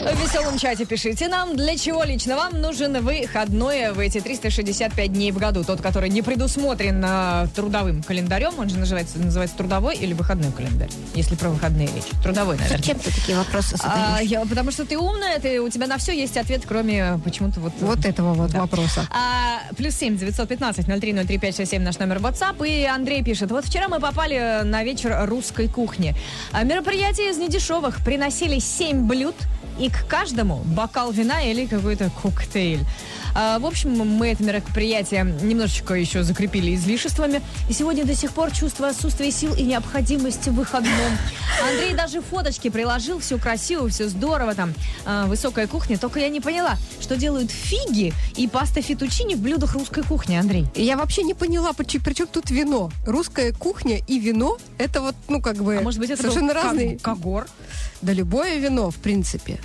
В 0.03 0.21
веселом 0.21 0.59
чате 0.59 0.85
пишите 0.85 1.29
нам, 1.29 1.55
для 1.57 1.77
чего 1.79 2.03
лично 2.03 2.35
вам 2.35 2.61
нужен 2.61 3.05
выходной 3.05 3.93
в 3.93 4.01
эти 4.01 4.19
365 4.21 5.13
дней 5.13 5.31
в 5.31 5.39
году. 5.39 5.63
Тот, 5.63 5.81
который 5.81 6.09
не 6.11 6.23
предусмотрен 6.23 7.01
э, 7.07 7.47
трудовым 7.55 8.03
календарем, 8.03 8.55
он 8.59 8.69
же 8.69 8.79
называется, 8.79 9.19
называется 9.21 9.57
трудовой 9.57 9.95
или 9.97 10.13
выходной 10.13 10.51
календарь, 10.51 10.89
если 11.15 11.37
про 11.37 11.51
выходные 11.51 11.87
речь. 11.87 12.03
Трудовой, 12.21 12.57
наверное. 12.57 12.79
Зачем 12.79 12.99
ты 12.99 13.13
такие 13.13 13.39
вопросы 13.39 13.77
А, 13.85 14.13
задаешь? 14.17 14.29
я- 14.29 14.41
потому 14.45 14.73
что 14.73 14.85
ты 14.85 14.99
умная, 14.99 15.39
ты, 15.39 15.61
у 15.61 15.69
тебя 15.69 15.87
на 15.87 15.99
все 15.99 16.13
есть 16.13 16.37
ответ, 16.37 16.63
кроме 16.67 17.21
почему-то 17.23 17.61
вот... 17.61 17.73
Вот 17.81 18.05
этого 18.05 18.35
вот 18.35 18.51
вопроса. 18.55 19.07
А, 19.13 19.61
плюс 19.77 19.95
семь 19.95 20.17
девятьсот 20.17 20.49
пятнадцать 20.49 20.89
ноль 20.89 20.99
три 21.01 21.13
ноль 21.13 21.27
три 21.27 21.39
пять 21.39 21.55
шесть 21.57 21.71
семь 21.71 21.83
наш 21.83 22.01
номер 22.01 22.17
WhatsApp. 22.19 22.67
И 22.69 22.85
Андрей 22.87 23.23
пишет, 23.23 23.53
вот 23.53 23.65
вчера 23.67 23.87
мы 23.87 24.01
попали 24.01 24.22
на 24.29 24.85
вечер 24.85 25.17
русской 25.27 25.69
кухни. 25.69 26.15
А, 26.53 26.63
мероприятие 26.63 27.31
из 27.31 27.39
недешевых. 27.39 28.05
Приносили 28.05 28.59
семь 28.61 29.07
блюд 29.07 29.35
и 29.81 29.91
к 29.91 30.07
каждому 30.07 30.63
бокал 30.65 31.11
вина 31.13 31.43
или 31.43 31.67
какой-то 31.67 32.11
коктейль. 32.23 32.81
А, 33.35 33.59
в 33.59 33.67
общем, 33.67 33.91
мы 33.93 34.29
это 34.29 34.43
мероприятие 34.43 35.25
немножечко 35.43 35.95
еще 35.95 36.23
закрепили 36.23 36.75
излишествами. 36.75 37.41
И 37.69 37.73
сегодня 37.73 38.05
до 38.05 38.15
сих 38.15 38.33
пор 38.33 38.51
чувство 38.51 38.89
отсутствия 38.89 39.31
сил 39.31 39.55
и 39.55 39.63
необходимости 39.63 40.51
в 40.51 40.55
выходном. 40.55 40.93
Андрей 41.63 41.95
даже 41.95 42.21
фоточки 42.21 42.69
приложил, 42.69 43.19
все 43.21 43.39
красиво, 43.39 43.89
все 43.89 44.09
здорово 44.09 44.55
там. 44.55 44.75
А, 45.05 45.27
высокая 45.27 45.67
кухня. 45.67 45.99
Только 45.99 46.21
я 46.21 46.29
не 46.29 46.41
поняла, 46.41 46.77
что 47.01 47.17
делают 47.17 47.51
фиги 47.51 48.13
и 48.37 48.49
паста 48.49 48.83
фетучини 48.83 49.35
в 49.35 49.39
блюдах 49.41 49.75
русской 49.75 50.03
кухни, 50.03 50.37
Андрей. 50.37 50.67
Я 50.75 50.97
вообще 50.97 51.23
не 51.23 51.35
поняла, 51.35 51.73
при 51.73 51.85
чем 52.15 52.27
тут 52.27 52.51
вино. 52.51 52.91
Русская 53.07 53.53
кухня 53.53 53.99
и 54.07 54.19
вино, 54.19 54.59
это 54.79 55.01
вот, 55.01 55.15
ну, 55.29 55.41
как 55.41 55.57
бы, 55.63 55.77
А 55.79 55.81
может 55.81 56.01
быть, 56.01 56.11
это 56.11 56.23
совершенно 56.23 56.55
разные. 56.55 56.99
когор? 56.99 57.47
Да 58.03 58.13
любое 58.13 58.57
вино, 58.59 58.91
в 58.91 58.97
принципе. 58.97 59.61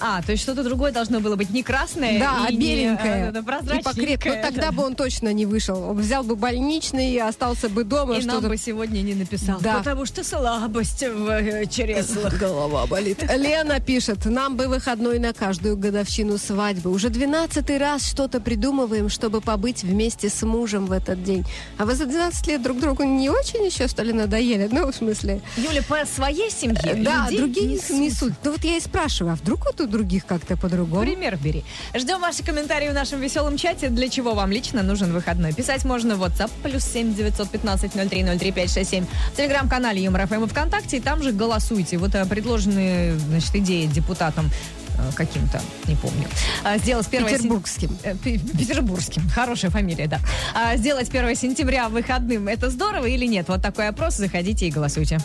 А, 0.00 0.22
то 0.22 0.32
есть 0.32 0.42
что-то 0.42 0.62
другое 0.62 0.92
должно 0.92 1.20
было 1.20 1.36
быть 1.36 1.50
не 1.50 1.62
красное, 1.62 2.18
Да, 2.18 2.44
а 2.46 2.50
и 2.50 2.56
не, 2.56 2.74
беленькое. 2.76 3.28
а, 3.28 3.32
да, 3.32 3.38
и 3.40 3.42
покреп- 3.42 3.82
прозрачненькое. 3.82 4.36
Но 4.36 4.42
тогда 4.42 4.72
бы 4.72 4.82
он 4.84 4.94
точно 4.94 5.32
не 5.32 5.46
вышел. 5.46 5.82
Он 5.90 5.96
взял 5.98 6.22
бы 6.22 6.36
больничный 6.36 7.12
и 7.12 7.18
остался 7.18 7.68
бы 7.68 7.84
дома. 7.84 8.16
И 8.16 8.24
нам 8.24 8.42
бы 8.42 8.56
сегодня 8.56 9.00
не 9.02 9.14
написал. 9.14 9.58
Да. 9.60 9.78
Потому 9.78 10.04
что 10.06 10.22
слабость 10.24 11.02
в 11.02 11.28
э, 11.30 11.66
чреслах. 11.66 12.38
Голова 12.38 12.86
болит. 12.86 13.22
Лена 13.34 13.80
пишет, 13.80 14.24
нам 14.26 14.56
бы 14.56 14.66
выходной 14.68 15.18
на 15.18 15.32
каждую 15.32 15.76
годовщину 15.76 16.38
свадьбы. 16.38 16.90
Уже 16.90 17.08
двенадцатый 17.08 17.78
раз 17.78 18.06
что-то 18.06 18.40
придумываем, 18.40 19.08
чтобы 19.08 19.40
побыть 19.40 19.82
вместе 19.82 20.28
с 20.28 20.42
мужем 20.42 20.86
в 20.86 20.92
этот 20.92 21.22
день. 21.22 21.44
А 21.78 21.84
вы 21.86 21.94
за 21.94 22.06
12 22.06 22.46
лет 22.46 22.62
друг 22.62 22.78
другу 22.80 23.02
не 23.04 23.30
очень 23.30 23.64
еще, 23.64 23.88
что 23.88 24.02
ли, 24.02 24.12
надоели? 24.12 24.68
Ну, 24.70 24.90
в 24.90 24.94
смысле... 24.94 25.40
Юля, 25.56 25.82
по 25.82 26.04
своей 26.06 26.50
семье 26.50 26.94
Да, 27.02 27.28
другие 27.30 27.66
несут. 27.74 27.90
несут. 27.98 28.32
Ну 28.44 28.52
вот 28.52 28.64
я 28.64 28.76
и 28.76 28.80
спрашиваю, 28.80 29.32
а 29.32 29.36
вдруг 29.36 29.64
вот 29.64 29.80
у 29.86 29.88
других 29.88 30.26
как-то 30.26 30.56
по-другому? 30.56 31.02
Пример 31.02 31.36
бери. 31.36 31.64
Ждем 31.94 32.20
ваши 32.20 32.42
комментарии 32.42 32.88
в 32.88 32.94
нашем 32.94 33.20
веселом 33.20 33.56
чате. 33.56 33.88
Для 33.88 34.08
чего 34.08 34.34
вам 34.34 34.50
лично 34.52 34.82
нужен 34.82 35.12
выходной? 35.12 35.52
Писать 35.52 35.84
можно 35.84 36.16
в 36.16 36.22
WhatsApp 36.22 36.50
плюс 36.62 36.84
7 36.84 37.14
915 37.14 37.92
03 37.92 38.24
03 38.38 38.52
567. 38.52 39.06
В 39.32 39.36
телеграм-канале 39.36 40.02
Юмор 40.02 40.26
ФМ 40.26 40.44
и 40.44 40.48
ВКонтакте. 40.48 40.96
И 40.98 41.00
там 41.00 41.22
же 41.22 41.32
голосуйте. 41.32 41.96
Вот 41.98 42.14
э, 42.14 42.24
предложенные, 42.26 43.16
значит, 43.18 43.54
идеи 43.56 43.86
депутатам 43.86 44.50
э, 44.98 45.12
каким-то, 45.14 45.60
не 45.86 45.94
помню. 45.96 46.26
А, 46.64 46.78
Сделать 46.78 47.06
первое... 47.08 47.30
сен- 47.30 47.38
Петербургским. 47.38 47.96
Э, 48.02 48.14
пе- 48.16 48.38
Петербургским. 48.38 49.28
Хорошая 49.28 49.70
фамилия, 49.70 50.06
да. 50.08 50.20
А, 50.54 50.76
сделать 50.76 51.08
1 51.08 51.36
сентября 51.36 51.88
выходным, 51.88 52.48
это 52.48 52.70
здорово 52.70 53.06
или 53.06 53.26
нет? 53.26 53.48
Вот 53.48 53.62
такой 53.62 53.88
опрос. 53.88 54.16
Заходите 54.16 54.66
и 54.66 54.70
голосуйте. 54.70 55.18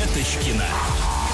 И 0.00 0.06
Деточкина. 0.06 0.64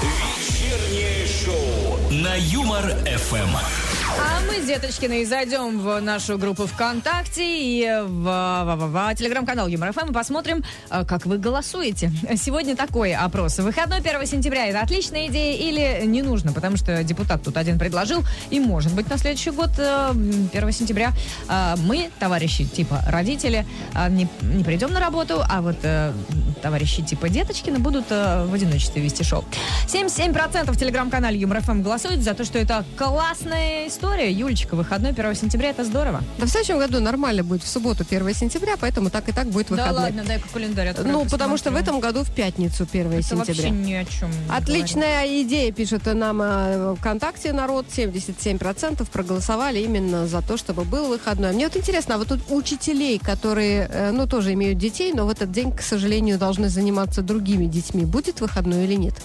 Вечернее 0.01 1.27
шоу 1.27 2.11
на 2.11 2.35
Юмор 2.35 2.83
ФМ. 3.05 3.86
А 4.09 4.39
мы 4.47 4.61
с 4.61 4.65
Деточкиной 4.65 5.25
зайдем 5.25 5.79
в 5.79 5.99
нашу 6.01 6.37
группу 6.37 6.65
ВКонтакте 6.65 7.43
и 7.45 7.83
в, 8.03 8.23
в- 8.23 8.75
в- 8.75 8.87
в 9.11 9.15
телеграм-канал 9.15 9.67
Юмор 9.67 9.91
ФМ 9.93 10.09
и 10.11 10.13
посмотрим, 10.13 10.63
э, 10.89 11.03
как 11.05 11.25
вы 11.25 11.37
голосуете. 11.37 12.11
Сегодня 12.35 12.75
такой 12.75 13.13
опрос. 13.13 13.59
Выходной 13.59 13.97
1 13.99 14.25
сентября 14.25 14.67
это 14.67 14.81
отличная 14.81 15.27
идея 15.27 15.57
или 15.57 16.05
не 16.05 16.21
нужно? 16.21 16.53
Потому 16.53 16.77
что 16.77 17.03
депутат 17.03 17.43
тут 17.43 17.57
один 17.57 17.77
предложил, 17.77 18.23
и 18.49 18.59
может 18.59 18.93
быть 18.93 19.09
на 19.09 19.17
следующий 19.17 19.51
год, 19.51 19.71
э, 19.77 20.11
1 20.53 20.71
сентября, 20.71 21.11
э, 21.49 21.75
мы, 21.79 22.09
товарищи 22.19 22.65
типа 22.65 23.01
родители, 23.07 23.65
э, 23.93 24.09
не, 24.09 24.27
не 24.41 24.63
придем 24.63 24.91
на 24.93 24.99
работу, 24.99 25.41
а 25.47 25.61
вот 25.61 25.77
э, 25.83 26.13
товарищи 26.61 27.01
типа 27.03 27.29
Деточкина 27.29 27.79
будут 27.79 28.05
э, 28.09 28.45
в 28.45 28.53
одиночестве 28.53 29.01
вести 29.01 29.23
шоу. 29.23 29.43
77% 29.87 30.71
в 30.71 30.77
телеграм-канале 30.77 31.37
Юмор 31.39 31.61
ФМ 31.61 31.81
голосуют 31.81 32.21
за 32.21 32.33
то, 32.33 32.43
что 32.45 32.57
это 32.59 32.83
классная 32.97 33.87
история. 33.97 34.31
Юлечка, 34.31 34.75
выходной 34.75 35.11
1 35.11 35.33
сентября, 35.35 35.71
это 35.71 35.83
здорово. 35.83 36.21
Да 36.37 36.45
в 36.45 36.49
следующем 36.49 36.77
году 36.77 36.99
нормально 36.99 37.43
будет 37.43 37.63
в 37.63 37.67
субботу 37.67 38.05
1 38.07 38.33
сентября, 38.35 38.75
поэтому 38.79 39.09
так 39.09 39.27
и 39.27 39.31
так 39.31 39.47
будет 39.47 39.71
выходной. 39.71 39.93
Да 39.95 40.01
ладно, 40.01 40.23
дай-ка 40.23 40.47
календарь 40.53 40.89
открою, 40.89 41.11
Ну, 41.11 41.25
потому 41.25 41.57
что 41.57 41.71
в 41.71 41.73
посмотрю. 41.73 41.97
этом 41.97 41.99
году 41.99 42.23
в 42.23 42.31
пятницу 42.31 42.83
1 42.89 43.11
это 43.11 43.21
сентября. 43.23 43.45
вообще 43.45 43.69
ни 43.71 43.93
о 43.93 44.05
чем 44.05 44.29
не 44.29 44.55
Отличная 44.55 45.41
идея, 45.41 45.71
пишет 45.71 46.05
нам 46.05 46.41
э, 46.41 46.95
ВКонтакте 46.99 47.53
народ. 47.53 47.87
77% 47.95 49.09
проголосовали 49.09 49.79
именно 49.79 50.27
за 50.27 50.41
то, 50.43 50.57
чтобы 50.57 50.83
был 50.83 51.07
выходной. 51.07 51.53
Мне 51.53 51.65
вот 51.67 51.75
интересно, 51.75 52.15
а 52.15 52.17
вот 52.19 52.27
тут 52.27 52.39
учителей, 52.49 53.17
которые, 53.17 53.89
э, 53.91 54.11
ну, 54.11 54.27
тоже 54.27 54.53
имеют 54.53 54.77
детей, 54.77 55.11
но 55.13 55.25
в 55.25 55.29
этот 55.29 55.51
день, 55.51 55.71
к 55.71 55.81
сожалению, 55.81 56.37
должны 56.37 56.69
заниматься 56.69 57.21
другими 57.23 57.65
детьми, 57.65 58.05
будет 58.05 58.41
выходной 58.41 58.83
или 58.85 58.93
нет? 58.93 59.15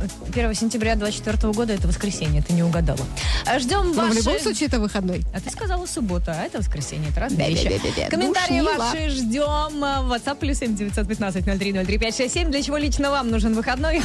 Говорю. 0.00 0.48
1 0.50 0.54
сентября 0.54 0.96
24 0.96 1.52
года 1.52 1.72
это 1.72 1.86
воскресенье, 1.88 2.42
ты 2.42 2.52
не 2.52 2.62
угадала. 2.62 3.00
А 3.46 3.58
Ждем 3.58 3.92
Но 3.94 4.02
ваши... 4.02 4.12
в 4.14 4.16
любом 4.16 4.38
случае 4.40 4.68
это 4.68 4.80
выходной. 4.80 5.22
А 5.34 5.40
ты 5.40 5.50
сказала 5.50 5.86
суббота, 5.86 6.32
а 6.32 6.42
это 6.44 6.58
воскресенье, 6.58 7.10
это 7.10 7.20
разные 7.20 7.48
вещи. 7.50 7.64
Бе-бе-бе-бе. 7.68 8.08
Комментарии 8.08 8.60
Душнила. 8.60 8.78
ваши 8.78 9.08
ждем. 9.10 9.84
WhatsApp 9.84 10.36
плюс 10.36 10.58
7 10.58 10.76
915 10.76 11.44
03 11.44 11.72
03 11.72 11.98
567. 11.98 12.50
Для 12.50 12.62
чего 12.62 12.76
лично 12.76 13.10
вам 13.10 13.30
нужен 13.30 13.54
выходной? 13.54 14.02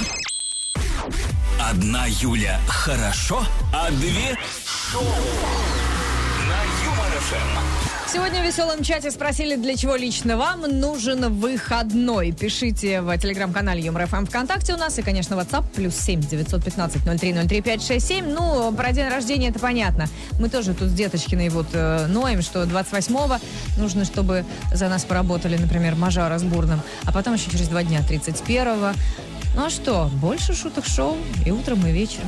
Одна 1.60 2.06
Юля 2.08 2.60
хорошо, 2.68 3.44
а 3.74 3.90
две 3.92 4.38
шоу. 4.92 5.04
Сегодня 8.16 8.42
в 8.42 8.46
веселом 8.46 8.82
чате 8.82 9.12
спросили, 9.12 9.58
для 9.58 9.76
чего 9.76 9.98
лично 9.98 10.38
вам 10.38 10.62
нужен 10.62 11.34
выходной. 11.34 12.32
Пишите 12.32 13.02
в 13.02 13.18
телеграм-канале 13.18 13.82
Юмор 13.82 14.08
ФМ 14.08 14.24
ВКонтакте 14.24 14.74
у 14.74 14.78
нас 14.78 14.98
и, 14.98 15.02
конечно, 15.02 15.34
WhatsApp 15.34 15.66
плюс 15.76 15.98
7 15.98 16.22
915 16.22 17.04
03 17.04 17.34
03 17.34 17.62
567. 17.62 18.26
Ну, 18.26 18.72
про 18.72 18.94
день 18.94 19.10
рождения 19.10 19.50
это 19.50 19.60
понятно. 19.60 20.08
Мы 20.40 20.48
тоже 20.48 20.74
тут 20.74 20.88
с 20.88 20.94
Деточкиной 20.94 21.50
вот 21.50 21.68
э, 21.74 22.08
ноем, 22.08 22.42
что 22.42 22.64
28-го 22.64 23.38
нужно, 23.78 24.06
чтобы 24.06 24.46
за 24.74 24.88
нас 24.88 25.04
поработали, 25.04 25.58
например, 25.58 25.96
Мажара 25.96 26.40
с 26.40 26.44
Бурным, 26.44 26.82
а 27.04 27.12
потом 27.12 27.34
еще 27.34 27.52
через 27.52 27.68
два 27.68 27.84
дня 27.84 28.00
31-го. 28.00 28.98
Ну 29.56 29.66
а 29.66 29.70
что, 29.70 30.10
больше 30.16 30.54
шуток 30.54 30.86
шоу 30.86 31.18
и 31.46 31.52
утром, 31.52 31.86
и 31.88 31.92
вечером. 31.92 32.28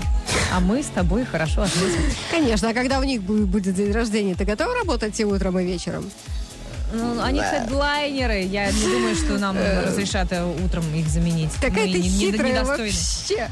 А 0.54 0.60
мы 0.62 0.82
с 0.82 0.86
тобой 0.88 1.26
хорошо 1.26 1.64
ответим. 1.64 2.00
Конечно, 2.32 2.70
а 2.70 2.74
когда 2.74 3.00
у 3.00 3.04
них 3.04 3.22
бу- 3.22 3.46
будет 3.46 3.76
день 3.76 3.92
рождения, 3.92 4.34
ты 4.34 4.46
готова 4.46 4.74
работать 4.76 5.20
и 5.20 5.26
утром, 5.26 5.60
и 5.60 5.66
вечером? 5.66 6.10
Ну, 6.94 7.22
они 7.22 7.42
хедлайнеры. 7.42 8.44
Я 8.44 8.72
не 8.72 8.82
думаю, 8.82 9.14
что 9.16 9.38
нам 9.38 9.58
разрешат 9.58 10.32
э, 10.32 10.42
утром 10.64 10.86
их 10.96 11.10
заменить. 11.10 11.52
Какая 11.60 11.86
Мы 11.88 11.92
ты 11.94 12.00
не- 12.00 12.08
не- 12.10 12.32
хитрая 12.32 12.52
недостойны. 12.54 12.84
вообще. 12.92 13.50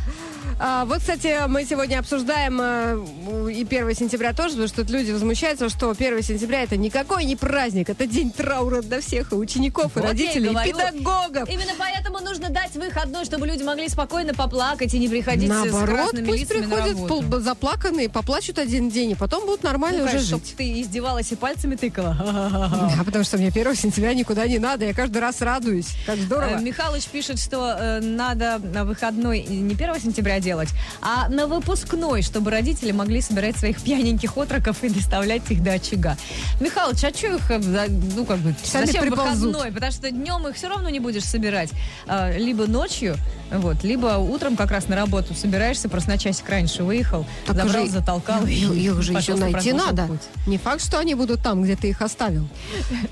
А, 0.57 0.85
вот, 0.85 0.99
кстати, 0.99 1.35
мы 1.49 1.65
сегодня 1.65 1.99
обсуждаем 1.99 2.59
э, 2.61 3.51
и 3.51 3.63
1 3.65 3.93
сентября 3.93 4.31
тоже, 4.31 4.51
потому 4.51 4.67
что 4.69 4.83
тут 4.83 4.89
люди 4.89 5.11
возмущаются, 5.11 5.67
что 5.67 5.89
1 5.89 6.21
сентября 6.23 6.63
это 6.63 6.77
никакой 6.77 7.25
не 7.25 7.35
праздник, 7.35 7.89
это 7.89 8.07
день 8.07 8.31
траура 8.31 8.81
для 8.81 9.01
всех, 9.01 9.33
и 9.33 9.35
учеников, 9.35 9.97
и 9.97 9.99
Вот 9.99 10.05
и 10.05 10.07
родителей, 10.07 10.51
и 10.51 10.71
педагогов. 10.71 11.49
Именно 11.49 11.73
поэтому 11.77 12.19
нужно 12.19 12.49
дать 12.49 12.73
выходной, 12.75 13.25
чтобы 13.25 13.47
люди 13.47 13.63
могли 13.63 13.89
спокойно 13.89 14.33
поплакать 14.33 14.93
и 14.93 14.99
не 14.99 15.09
приходить 15.09 15.49
с 15.51 15.53
Наоборот, 15.53 15.89
красными 15.89 16.25
пусть 16.27 16.49
на 16.49 16.55
приходят 16.61 16.87
работу. 16.99 17.23
пол- 17.29 17.39
заплаканные, 17.41 18.09
поплачут 18.09 18.57
один 18.57 18.89
день, 18.89 19.11
и 19.11 19.15
потом 19.15 19.45
будут 19.45 19.61
нормально 19.63 19.99
Ну, 19.99 20.03
уже 20.05 20.13
конечно, 20.13 20.37
жить. 20.37 20.53
ты 20.55 20.79
издевалась 20.81 21.31
и 21.33 21.35
пальцами 21.35 21.75
тыкала. 21.75 22.15
А 22.97 23.03
потому 23.03 23.25
что 23.25 23.37
мне 23.37 23.49
1 23.49 23.75
сентября 23.75 24.13
никуда 24.13 24.47
не 24.47 24.59
надо, 24.59 24.85
я 24.85 24.93
каждый 24.93 25.17
раз 25.17 25.41
радуюсь. 25.41 25.89
Как 26.05 26.17
здорово. 26.17 26.57
Э, 26.59 26.61
Михалыч 26.61 27.05
пишет, 27.07 27.39
что 27.39 27.75
э, 27.77 27.99
надо 27.99 28.59
на 28.59 28.85
выходной 28.85 29.41
не 29.43 29.73
1 29.73 29.99
сентября 29.99 30.39
делать, 30.45 30.69
а 31.01 31.27
на 31.29 31.47
выпускной, 31.47 32.21
чтобы 32.21 32.51
родители 32.51 32.91
могли 32.91 33.19
собирать 33.21 33.57
своих 33.57 33.81
пьяненьких 33.81 34.37
отроков 34.37 34.83
и 34.83 34.89
доставлять 34.89 35.41
их 35.49 35.63
до 35.63 35.73
очага. 35.73 36.15
Михалыч, 36.61 37.03
а 37.03 37.09
что 37.13 37.27
их, 37.35 37.51
э, 37.51 37.87
ну, 38.15 38.25
как 38.25 38.37
бы, 38.39 38.55
Сами 38.63 38.85
зачем 38.85 39.01
приползут. 39.01 39.47
выходной? 39.55 39.71
Потому 39.73 39.91
что 39.91 40.11
днем 40.11 40.47
их 40.47 40.55
все 40.55 40.67
равно 40.69 40.89
не 40.89 40.99
будешь 40.99 41.23
собирать. 41.25 41.71
А, 42.07 42.31
Либо 42.37 42.67
ночью, 42.67 43.17
вот, 43.51 43.83
либо 43.83 44.17
утром 44.17 44.55
как 44.55 44.69
раз 44.71 44.87
на 44.87 44.95
работу 44.95 45.33
собираешься, 45.33 45.89
просто 45.89 46.11
на 46.11 46.17
часик 46.17 46.47
раньше 46.49 46.83
выехал, 46.83 47.25
Так 47.47 47.55
забрал, 47.57 47.83
уже- 47.83 47.91
затолкал. 47.91 48.45
Их, 48.45 48.71
и 48.71 48.85
их 48.85 49.01
же 49.01 49.13
еще 49.13 49.35
найти 49.35 49.73
надо. 49.73 50.05
путь. 50.05 50.21
Не 50.47 50.57
факт, 50.59 50.81
что 50.85 50.99
они 50.99 51.15
будут 51.15 51.41
там, 51.41 51.63
где 51.63 51.75
ты 51.75 51.89
их 51.89 52.01
оставил. 52.01 52.47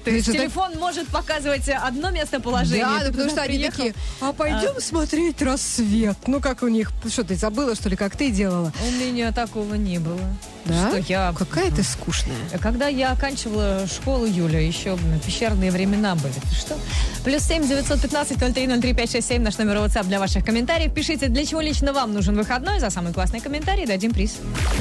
То 0.05 0.11
есть 0.11 0.31
телефон 0.31 0.73
может 0.77 1.07
показывать 1.07 1.67
одно 1.69 2.11
местоположение. 2.11 2.85
Да, 2.85 3.11
потому 3.11 3.29
что 3.29 3.41
они 3.41 3.57
такие, 3.63 3.93
а 4.21 4.33
пойдем 4.33 4.79
смотреть 4.79 5.41
рассвет. 5.41 6.17
Ну, 6.27 6.39
как 6.41 6.61
у 6.63 6.67
них, 6.67 6.91
что 7.09 7.23
ты 7.24 7.36
забыла, 7.36 7.75
что 7.75 7.89
ли, 7.89 7.96
как 7.96 8.15
ты 8.15 8.32
делала? 8.32 8.72
У 8.86 8.92
меня 8.92 9.32
такого 9.32 9.75
не 9.75 10.00
было. 10.00 10.20
Да? 10.65 10.89
Что 10.89 10.98
я... 11.00 11.34
Какая 11.38 11.72
ты 11.72 11.84
скучная. 11.84 12.36
Когда 12.62 12.88
я 12.88 13.12
оканчивала 13.12 13.86
школу, 13.88 14.25
Юля, 14.25 14.60
еще 14.65 14.98
пещерные 15.25 15.72
времена 15.72 16.15
были. 16.15 16.34
Ты 16.34 16.56
что? 16.56 16.77
Плюс 17.24 17.44
семь 17.44 17.68
девятьсот 17.68 18.01
пятнадцать 18.01 18.39
ноль 18.39 18.53
три 18.53 18.68
ноль 18.68 18.80
три 18.80 18.94
пять 18.94 19.12
шесть 19.12 19.27
семь 19.27 19.42
наш 19.42 19.58
номер 19.58 19.77
WhatsApp 19.77 20.06
для 20.06 20.20
ваших 20.20 20.46
комментариев. 20.46 20.94
Пишите, 20.94 21.27
для 21.27 21.46
чего 21.46 21.62
лично 21.62 21.92
вам 21.94 22.13
нужен 22.13 22.36
выходной. 22.36 22.80
За 22.80 22.89
самый 22.89 23.13
классный 23.13 23.42
комментарий 23.42 23.86
дадим 23.86 24.12
приз. 24.13 24.38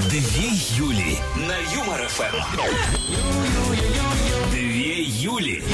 Две 0.09 0.51
Юли 0.77 1.19
на 1.37 1.57
Юмор 1.75 2.07
ФМ. 2.09 2.37
Две 4.51 5.03
Юли. 5.03 5.65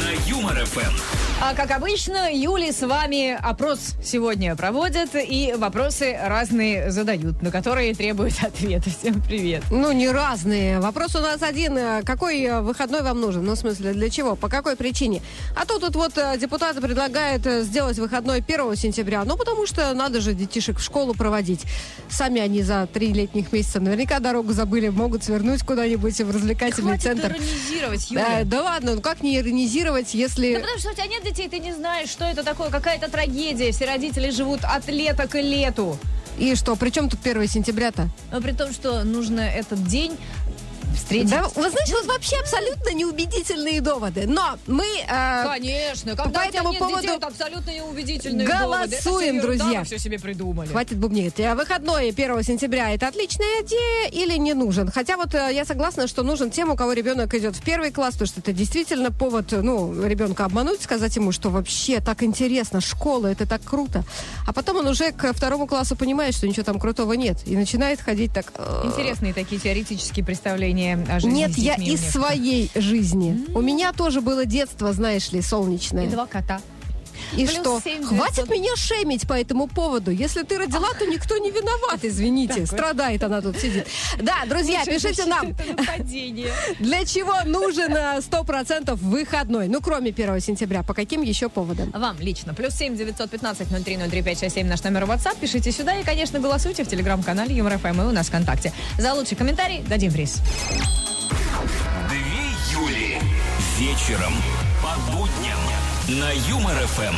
На 0.00 0.28
Юмор 0.28 0.64
ФМ. 0.64 1.35
А 1.38 1.54
как 1.54 1.70
обычно, 1.70 2.30
Юли 2.34 2.72
с 2.72 2.80
вами 2.80 3.32
опрос 3.38 3.94
сегодня 4.02 4.56
проводят 4.56 5.10
и 5.14 5.52
вопросы 5.58 6.18
разные 6.24 6.90
задают, 6.90 7.42
на 7.42 7.50
которые 7.50 7.94
требуют 7.94 8.34
ответа. 8.42 8.88
Всем 8.88 9.20
привет. 9.20 9.62
Ну, 9.70 9.92
не 9.92 10.08
разные. 10.08 10.80
Вопрос 10.80 11.14
у 11.14 11.20
нас 11.20 11.42
один. 11.42 11.76
э, 11.76 12.02
Какой 12.04 12.42
э, 12.42 12.62
выходной 12.62 13.02
вам 13.02 13.20
нужен? 13.20 13.44
Ну, 13.44 13.52
в 13.52 13.58
смысле, 13.58 13.92
для 13.92 14.08
чего? 14.08 14.34
По 14.34 14.48
какой 14.48 14.76
причине? 14.76 15.20
А 15.54 15.66
то 15.66 15.78
тут 15.78 15.94
вот 15.94 16.16
э, 16.16 16.38
депутаты 16.40 16.80
предлагают 16.80 17.46
э, 17.46 17.62
сделать 17.64 17.98
выходной 17.98 18.38
1 18.38 18.74
сентября. 18.74 19.22
Ну, 19.24 19.36
потому 19.36 19.66
что 19.66 19.92
надо 19.92 20.22
же 20.22 20.32
детишек 20.32 20.78
в 20.78 20.82
школу 20.82 21.12
проводить. 21.12 21.64
Сами 22.08 22.40
они 22.40 22.62
за 22.62 22.88
три 22.90 23.12
летних 23.12 23.52
месяца 23.52 23.78
наверняка 23.78 24.20
дорогу 24.20 24.54
забыли, 24.54 24.88
могут 24.88 25.22
свернуть 25.24 25.62
куда-нибудь 25.64 26.18
в 26.18 26.30
развлекательный 26.34 26.92
Хватит 26.98 27.02
центр. 27.20 27.32
иронизировать, 27.36 28.06
Да, 28.10 28.20
Юля. 28.38 28.44
да 28.46 28.62
ладно, 28.62 28.94
ну 28.94 29.00
как 29.02 29.22
не 29.22 29.36
иронизировать, 29.36 30.10
Да 30.14 30.18
если... 30.18 30.54
потому 30.54 30.78
что 30.78 30.90
у 30.90 30.94
тебя 30.94 31.06
нет 31.06 31.25
детей, 31.26 31.48
ты 31.48 31.58
не 31.58 31.72
знаешь, 31.72 32.08
что 32.08 32.24
это 32.24 32.42
такое, 32.44 32.70
какая-то 32.70 33.10
трагедия. 33.10 33.72
Все 33.72 33.86
родители 33.86 34.30
живут 34.30 34.60
от 34.62 34.86
лета 34.88 35.26
к 35.26 35.34
лету. 35.40 35.98
И 36.38 36.54
что, 36.54 36.76
при 36.76 36.90
чем 36.90 37.08
тут 37.08 37.20
1 37.24 37.48
сентября-то? 37.48 38.08
Но 38.30 38.40
при 38.40 38.52
том, 38.52 38.72
что 38.72 39.04
нужно 39.04 39.40
этот 39.40 39.82
день 39.84 40.16
встретить. 40.94 41.30
Да, 41.30 41.42
вы 41.54 41.70
знаете, 41.70 41.94
вот 41.94 42.06
вообще 42.06 42.36
абсолютно 42.36 42.92
неубедительные 42.94 43.80
доводы. 43.80 44.26
Но 44.26 44.58
мы... 44.66 44.84
э, 45.08 45.44
Конечно, 45.44 46.16
когда 46.16 46.40
По 46.40 46.44
этому 46.48 46.70
нет 46.70 46.78
поводу 46.78 47.00
детей, 47.02 47.16
это 47.16 47.26
абсолютно 47.26 47.70
неубедительные 47.70 48.46
голосуем, 48.46 49.40
доводы. 49.40 49.58
Друзья. 49.58 49.84
все 49.84 49.98
себе 49.98 50.18
придумали. 50.18 50.68
Хватит 50.68 50.98
бубнить. 50.98 51.38
А 51.40 51.54
Выходной 51.54 52.08
1 52.10 52.42
сентября 52.42 52.92
это 52.92 53.08
отличная 53.08 53.62
идея 53.62 54.08
или 54.10 54.36
не 54.38 54.54
нужен? 54.54 54.90
Хотя 54.90 55.16
вот 55.16 55.34
э, 55.34 55.50
я 55.52 55.64
согласна, 55.64 56.06
что 56.06 56.22
нужен 56.22 56.50
тем, 56.50 56.70
у 56.70 56.76
кого 56.76 56.92
ребенок 56.92 57.32
идет 57.34 57.56
в 57.56 57.62
первый 57.62 57.90
класс, 57.90 58.12
потому 58.14 58.28
что 58.28 58.40
это 58.40 58.52
действительно 58.52 59.10
повод, 59.10 59.52
э, 59.52 59.60
ну, 59.62 60.04
ребенка 60.04 60.44
обмануть, 60.44 60.82
сказать 60.82 61.14
ему, 61.16 61.32
что 61.32 61.50
вообще 61.50 62.00
так 62.00 62.22
интересно, 62.22 62.80
школа, 62.80 63.28
это 63.28 63.46
так 63.46 63.62
круто. 63.64 64.04
А 64.46 64.52
потом 64.52 64.76
он 64.78 64.86
уже 64.88 65.12
к 65.12 65.32
второму 65.32 65.66
классу 65.66 65.96
понимает, 65.96 66.34
что 66.34 66.46
ничего 66.46 66.64
там 66.64 66.78
крутого 66.78 67.14
нет. 67.14 67.38
И 67.46 67.56
начинает 67.56 68.00
ходить 68.00 68.32
так... 68.32 68.52
э, 68.56 68.82
Интересные 68.86 69.32
такие 69.32 69.60
теоретические 69.60 70.24
представления 70.24 70.75
о 70.84 71.20
жизни 71.20 71.38
Нет, 71.38 71.58
я 71.58 71.74
из 71.74 72.00
своей 72.00 72.70
жизни. 72.74 73.46
У 73.54 73.60
меня 73.60 73.92
тоже 73.92 74.20
было 74.20 74.44
детство, 74.44 74.92
знаешь 74.92 75.32
ли, 75.32 75.42
солнечное. 75.42 76.06
И 76.06 76.08
два 76.08 76.26
кота. 76.26 76.60
И 77.32 77.46
Плюс 77.46 77.50
что? 77.50 77.80
семь 77.82 78.04
Хватит 78.04 78.34
девятьсот. 78.36 78.48
меня 78.50 78.76
шемить 78.76 79.26
по 79.26 79.34
этому 79.34 79.66
поводу. 79.66 80.10
Если 80.10 80.42
ты 80.42 80.58
родила, 80.58 80.88
то 80.98 81.06
никто 81.06 81.36
не 81.38 81.50
виноват, 81.50 82.00
извините. 82.02 82.66
Страдает 82.66 83.22
она 83.22 83.40
тут 83.40 83.58
сидит. 83.58 83.86
Да, 84.20 84.44
друзья, 84.46 84.82
Слушай, 84.84 85.00
пишите 85.00 85.24
нам, 85.26 85.54
для 86.78 87.04
чего 87.04 87.34
нужен 87.44 87.94
э, 87.94 88.18
100% 88.18 88.94
выходной. 88.94 89.68
Ну, 89.68 89.80
кроме 89.80 90.10
1 90.10 90.40
сентября. 90.40 90.82
По 90.82 90.94
каким 90.94 91.22
еще 91.22 91.48
поводам? 91.48 91.90
Вам 91.92 92.18
лично. 92.20 92.54
Плюс 92.54 92.74
семь 92.74 92.96
девятьсот 92.96 93.30
пятнадцать 93.30 93.70
ноль 93.70 93.82
три 93.82 93.96
ноль 93.96 94.08
три 94.10 94.22
пять 94.22 94.38
шесть 94.40 94.54
семь 94.54 94.66
наш 94.68 94.82
номер 94.82 95.04
WhatsApp. 95.04 95.36
Пишите 95.40 95.72
сюда 95.72 95.98
и, 95.98 96.04
конечно, 96.04 96.38
голосуйте 96.38 96.84
в 96.84 96.88
телеграм-канале 96.88 97.54
Юмор 97.56 97.78
ФМ 97.78 98.00
и 98.02 98.04
у 98.04 98.12
нас 98.12 98.28
ВКонтакте. 98.28 98.72
За 98.98 99.14
лучший 99.14 99.36
комментарий 99.36 99.82
дадим 99.82 100.12
приз. 100.12 100.40
Две 102.08 102.78
Юли. 102.78 103.18
Вечером. 103.78 104.32
По 104.82 105.12
будням. 105.12 105.58
На 106.08 106.30
Юмор 106.30 106.76
ФМ. 106.86 107.16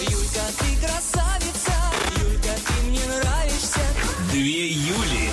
Юлька, 0.00 0.40
ты 0.58 0.86
красавица, 0.86 1.72
Юлька, 2.18 2.48
ты 2.66 2.86
мне 2.86 3.00
нравишься. 3.04 3.80
Две 4.30 4.68
Юли. 4.68 5.28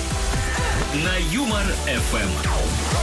На 1.02 1.16
Юмор 1.32 1.64
ФМ. 1.86 2.93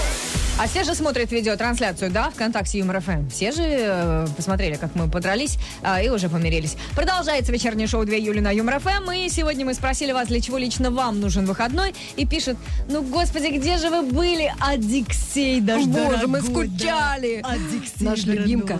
А 0.59 0.67
все 0.67 0.83
же 0.83 0.93
смотрят 0.93 1.31
видеотрансляцию, 1.31 2.11
да, 2.11 2.29
ВКонтакте 2.29 2.77
Юмор 2.79 3.01
ФМ. 3.01 3.29
Все 3.29 3.51
же 3.51 3.63
э, 3.63 4.27
посмотрели, 4.35 4.75
как 4.75 4.93
мы 4.93 5.09
подрались 5.09 5.57
а, 5.81 5.99
и 6.01 6.09
уже 6.09 6.29
помирились. 6.29 6.75
Продолжается 6.95 7.51
вечернее 7.51 7.87
шоу 7.87 8.05
Две 8.05 8.15
Юли 8.15 8.41
на 8.41 8.51
Юмор 8.51 8.79
ФМ. 8.79 9.09
И 9.11 9.29
сегодня 9.29 9.65
мы 9.65 9.73
спросили 9.73 10.11
вас, 10.11 10.27
для 10.27 10.39
чего 10.39 10.59
лично 10.59 10.91
вам 10.91 11.19
нужен 11.19 11.45
выходной. 11.45 11.95
И 12.15 12.27
пишет, 12.27 12.57
ну, 12.89 13.01
господи, 13.01 13.47
где 13.47 13.77
же 13.77 13.89
вы 13.89 14.03
были? 14.03 14.53
Одиксей 14.59 15.61
даже 15.61 15.87
Боже, 15.87 16.27
мы 16.27 16.41
дорогой, 16.41 16.67
скучали. 16.67 17.41
да. 17.41 17.49
Одиксей 17.49 18.05
Наш 18.05 18.23
любимка. 18.25 18.79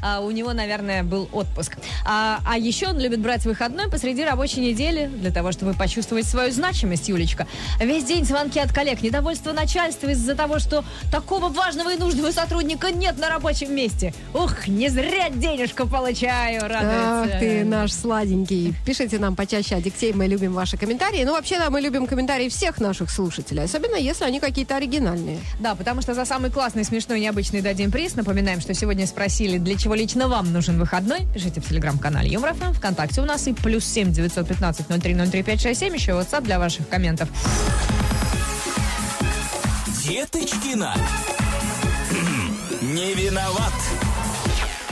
А, 0.00 0.20
у 0.20 0.30
него, 0.30 0.54
наверное, 0.54 1.02
был 1.02 1.28
отпуск. 1.32 1.76
А, 2.06 2.40
а 2.46 2.56
еще 2.56 2.88
он 2.88 2.98
любит 2.98 3.20
брать 3.20 3.44
выходной 3.44 3.90
посреди 3.90 4.24
рабочей 4.24 4.60
недели 4.60 5.06
для 5.06 5.30
того, 5.30 5.52
чтобы 5.52 5.74
почувствовать 5.74 6.26
свою 6.26 6.50
значимость, 6.50 7.10
Юлечка. 7.10 7.46
Весь 7.78 8.04
день 8.04 8.24
звонки 8.24 8.58
от 8.58 8.72
коллег, 8.72 9.02
недовольство 9.02 9.52
начальства 9.52 10.08
из-за 10.08 10.34
того, 10.34 10.58
что 10.58 10.82
такого 11.10 11.48
важного 11.48 11.92
и 11.92 11.96
нужного 11.96 12.30
сотрудника 12.30 12.90
нет 12.92 13.18
на 13.18 13.28
рабочем 13.28 13.74
месте. 13.74 14.14
Ух, 14.34 14.68
не 14.68 14.88
зря 14.88 15.28
денежку 15.30 15.86
получаю, 15.86 16.62
радуется. 16.62 17.34
Ах 17.34 17.40
ты 17.40 17.64
наш 17.64 17.92
сладенький. 17.92 18.74
Пишите 18.86 19.18
нам 19.18 19.36
почаще, 19.36 19.76
Адиксей, 19.76 20.12
мы 20.12 20.26
любим 20.26 20.52
ваши 20.52 20.76
комментарии. 20.76 21.24
Ну, 21.24 21.32
вообще, 21.32 21.58
да, 21.58 21.70
мы 21.70 21.80
любим 21.80 22.06
комментарии 22.06 22.48
всех 22.48 22.80
наших 22.80 23.10
слушателей, 23.10 23.64
особенно 23.64 23.96
если 23.96 24.24
они 24.24 24.40
какие-то 24.40 24.76
оригинальные. 24.76 25.38
Да, 25.58 25.74
потому 25.74 26.02
что 26.02 26.14
за 26.14 26.24
самый 26.24 26.50
классный, 26.50 26.84
смешной, 26.84 27.20
необычный 27.20 27.60
дадим 27.60 27.90
приз. 27.90 28.14
Напоминаем, 28.14 28.60
что 28.60 28.74
сегодня 28.74 29.06
спросили, 29.06 29.58
для 29.58 29.76
чего 29.76 29.94
лично 29.94 30.28
вам 30.28 30.52
нужен 30.52 30.78
выходной. 30.78 31.20
Пишите 31.34 31.60
в 31.60 31.68
телеграм-канале 31.68 32.30
Юмор 32.30 32.54
ФМ, 32.54 32.72
ВКонтакте 32.72 33.20
у 33.20 33.24
нас 33.24 33.46
и 33.48 33.52
плюс 33.52 33.84
семь 33.84 34.12
девятьсот 34.12 34.48
пятнадцать 34.48 34.88
ноль 34.88 35.00
три 35.00 35.14
ноль 35.14 35.28
три 35.28 35.42
пять 35.42 35.60
шесть 35.60 35.80
семь. 35.80 35.94
Еще 35.94 36.12
WhatsApp 36.12 36.42
для 36.42 36.58
ваших 36.58 36.88
комментов. 36.88 37.28
Деточкина. 40.10 40.92
Не 42.82 43.14
виноват. 43.14 43.72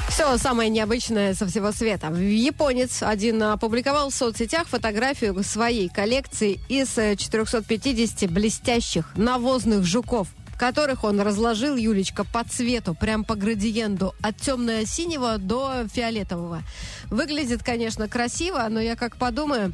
Все 0.08 0.38
самое 0.38 0.70
необычное 0.70 1.34
со 1.34 1.44
всего 1.48 1.72
света. 1.72 2.06
Японец 2.06 3.02
один 3.02 3.42
опубликовал 3.42 4.10
в 4.10 4.14
соцсетях 4.14 4.68
фотографию 4.68 5.42
своей 5.42 5.88
коллекции 5.88 6.60
из 6.68 6.96
э, 6.98 7.16
450 7.16 8.30
блестящих 8.30 9.10
навозных 9.16 9.84
жуков 9.84 10.28
которых 10.58 11.04
он 11.04 11.20
разложил, 11.20 11.76
Юлечка, 11.76 12.24
по 12.24 12.44
цвету, 12.44 12.94
прям 12.94 13.24
по 13.24 13.36
градиенту, 13.36 14.14
от 14.20 14.36
темно-синего 14.36 15.38
до 15.38 15.86
фиолетового. 15.92 16.62
Выглядит, 17.10 17.62
конечно, 17.62 18.08
красиво, 18.08 18.66
но 18.68 18.80
я 18.80 18.96
как 18.96 19.16
подумаю, 19.16 19.72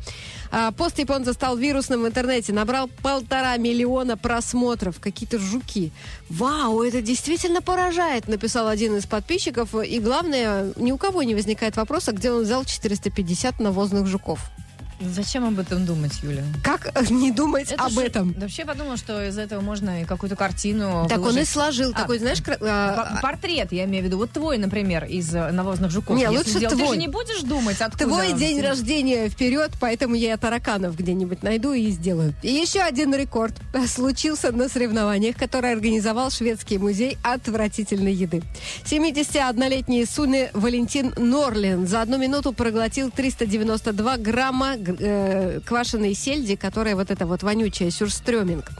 а, 0.52 0.70
пост 0.70 0.98
японца 0.98 1.32
стал 1.32 1.56
вирусным 1.56 2.02
в 2.02 2.06
интернете, 2.06 2.52
набрал 2.52 2.88
полтора 3.02 3.56
миллиона 3.56 4.16
просмотров, 4.16 5.00
какие-то 5.00 5.38
жуки. 5.38 5.90
Вау, 6.28 6.82
это 6.82 7.02
действительно 7.02 7.62
поражает, 7.62 8.28
написал 8.28 8.68
один 8.68 8.96
из 8.96 9.06
подписчиков. 9.06 9.74
И 9.74 9.98
главное, 9.98 10.72
ни 10.76 10.92
у 10.92 10.98
кого 10.98 11.22
не 11.22 11.34
возникает 11.34 11.76
вопроса, 11.76 12.12
где 12.12 12.30
он 12.30 12.44
взял 12.44 12.64
450 12.64 13.58
навозных 13.58 14.06
жуков. 14.06 14.50
Зачем 15.00 15.44
об 15.44 15.58
этом 15.58 15.84
думать, 15.84 16.12
Юля? 16.22 16.42
Как 16.62 16.90
э, 16.94 17.04
не 17.10 17.30
думать 17.30 17.70
Это 17.72 17.84
об 17.84 17.92
ж- 17.92 17.98
этом? 17.98 18.32
Да 18.34 18.42
вообще 18.42 18.64
подумал, 18.64 18.96
что 18.96 19.26
из 19.26 19.36
этого 19.38 19.60
можно 19.60 20.02
и 20.02 20.04
какую-то 20.04 20.36
картину 20.36 21.06
Так 21.08 21.18
он 21.18 21.24
и 21.24 21.30
выложить. 21.30 21.48
сложил 21.48 21.90
А, 21.94 22.00
такой, 22.00 22.18
знаешь, 22.18 22.40
кра- 22.42 22.58
а, 22.60 23.14
П- 23.16 23.20
Портрет, 23.22 23.72
я 23.72 23.84
имею 23.84 24.02
в 24.04 24.06
виду. 24.06 24.18
Вот 24.18 24.30
твой, 24.30 24.56
например, 24.58 25.04
из 25.04 25.34
э, 25.34 25.50
навозных 25.50 25.90
жуков. 25.90 26.16
Не, 26.16 26.28
лучше 26.28 26.50
сделать, 26.50 26.70
Ты 26.70 26.76
твой. 26.76 26.94
же 26.94 26.96
не 27.00 27.08
будешь 27.08 27.40
думать, 27.42 27.80
откуда... 27.80 28.04
Твой 28.06 28.32
день 28.32 28.58
тебе. 28.58 28.68
рождения 28.68 29.28
вперед, 29.28 29.72
поэтому 29.80 30.14
я 30.14 30.36
тараканов 30.36 30.96
где-нибудь 30.96 31.42
найду 31.42 31.72
и 31.72 31.90
сделаю. 31.90 32.34
И 32.42 32.52
еще 32.52 32.80
один 32.80 33.14
рекорд 33.14 33.54
случился 33.88 34.52
на 34.52 34.68
соревнованиях, 34.68 35.36
которые 35.36 35.74
организовал 35.74 36.30
шведский 36.30 36.78
музей 36.78 37.18
отвратительной 37.22 38.12
еды. 38.14 38.42
71-летний 38.84 40.04
Суне 40.06 40.50
Валентин 40.54 41.12
Норлин 41.16 41.86
за 41.86 42.02
одну 42.02 42.16
минуту 42.18 42.52
проглотил 42.52 43.10
392 43.10 44.16
грамма 44.18 44.76
э, 44.88 45.60
квашеной 45.64 46.14
сельди, 46.14 46.56
которая 46.56 46.96
вот 46.96 47.10
эта 47.10 47.26
вот 47.26 47.42
вонючая 47.42 47.90
сюрстрёминг. 47.90 48.70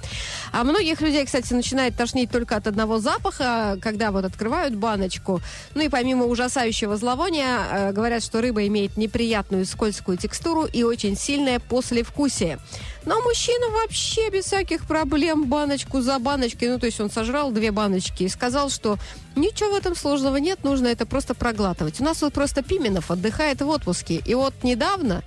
А 0.53 0.65
многих 0.65 1.01
людей, 1.01 1.25
кстати, 1.25 1.53
начинает 1.53 1.97
тошнить 1.97 2.31
только 2.31 2.57
от 2.57 2.67
одного 2.67 2.99
запаха, 2.99 3.79
когда 3.83 4.11
вот 4.11 4.25
открывают 4.25 4.75
баночку. 4.75 5.41
Ну 5.75 5.83
и 5.83 5.89
помимо 5.89 6.27
ужасающего 6.27 6.97
зловония, 6.97 7.59
э, 7.71 7.93
говорят, 7.93 8.23
что 8.23 8.41
рыба 8.41 8.67
имеет 8.67 8.97
неприятную 8.97 9.67
скользкую 9.67 10.19
текстуру 10.19 10.65
и 10.65 10.83
очень 10.83 11.17
сильное 11.17 11.59
послевкусие. 11.61 12.59
Но 13.07 13.21
мужчина 13.21 13.69
вообще 13.69 14.31
без 14.31 14.47
всяких 14.47 14.87
проблем 14.87 15.45
баночку 15.45 16.01
за 16.01 16.19
баночкой, 16.19 16.69
ну 16.69 16.79
то 16.79 16.87
есть 16.87 17.01
он 17.01 17.11
сожрал 17.11 17.51
две 17.51 17.71
баночки 17.71 18.23
и 18.23 18.29
сказал, 18.29 18.71
что 18.71 18.99
ничего 19.37 19.73
в 19.73 19.77
этом 19.77 19.95
сложного 19.95 20.37
нет, 20.39 20.65
нужно 20.65 20.87
это 20.87 21.05
просто 21.05 21.35
проглатывать. 21.35 22.01
У 22.01 22.05
нас 22.05 22.23
вот 22.23 22.33
просто 22.33 22.63
Пименов 22.63 23.11
отдыхает 23.11 23.61
в 23.61 23.69
отпуске, 23.69 24.23
и 24.25 24.35
вот 24.35 24.55
недавно 24.63 25.23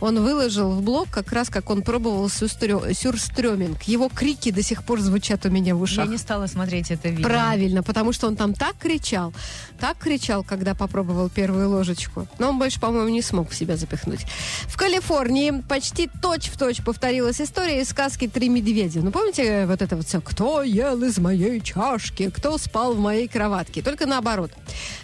он 0.00 0.20
выложил 0.22 0.70
в 0.70 0.82
блог 0.82 1.08
как 1.10 1.32
раз, 1.32 1.48
как 1.48 1.70
он 1.70 1.82
пробовал 1.82 2.28
сюрстрёминг. 2.28 3.82
Его 3.84 4.08
крики 4.08 4.50
до 4.50 4.62
сих 4.62 4.84
пор 4.84 5.00
звучат 5.00 5.44
у 5.46 5.50
меня 5.50 5.74
в 5.74 5.78
Я 5.78 5.82
ушах. 5.84 6.08
не 6.08 6.18
стала 6.18 6.46
смотреть 6.46 6.90
это 6.90 7.08
видео. 7.08 7.24
Правильно, 7.24 7.82
потому 7.82 8.12
что 8.12 8.26
он 8.26 8.36
там 8.36 8.54
так 8.54 8.76
кричал, 8.78 9.32
так 9.80 9.98
кричал, 9.98 10.44
когда 10.44 10.74
попробовал 10.74 11.28
первую 11.28 11.68
ложечку. 11.70 12.28
Но 12.38 12.50
он 12.50 12.58
больше, 12.58 12.80
по-моему, 12.80 13.08
не 13.08 13.22
смог 13.22 13.50
в 13.50 13.54
себя 13.54 13.76
запихнуть. 13.76 14.20
В 14.66 14.76
Калифорнии 14.76 15.62
почти 15.68 16.08
точь-в-точь 16.22 16.82
повторилась 16.84 17.40
история 17.40 17.80
из 17.80 17.88
сказки 17.88 18.28
«Три 18.28 18.48
медведя». 18.48 19.00
Ну, 19.00 19.10
помните 19.10 19.66
вот 19.66 19.82
это 19.82 19.96
вот 19.96 20.06
все 20.06 20.20
«Кто 20.20 20.62
ел 20.62 21.02
из 21.02 21.18
моей 21.18 21.60
чашки? 21.60 22.30
Кто 22.30 22.56
спал 22.58 22.94
в 22.94 22.98
моей 22.98 23.26
кроватке?» 23.28 23.82
Только 23.82 24.06
наоборот. 24.06 24.52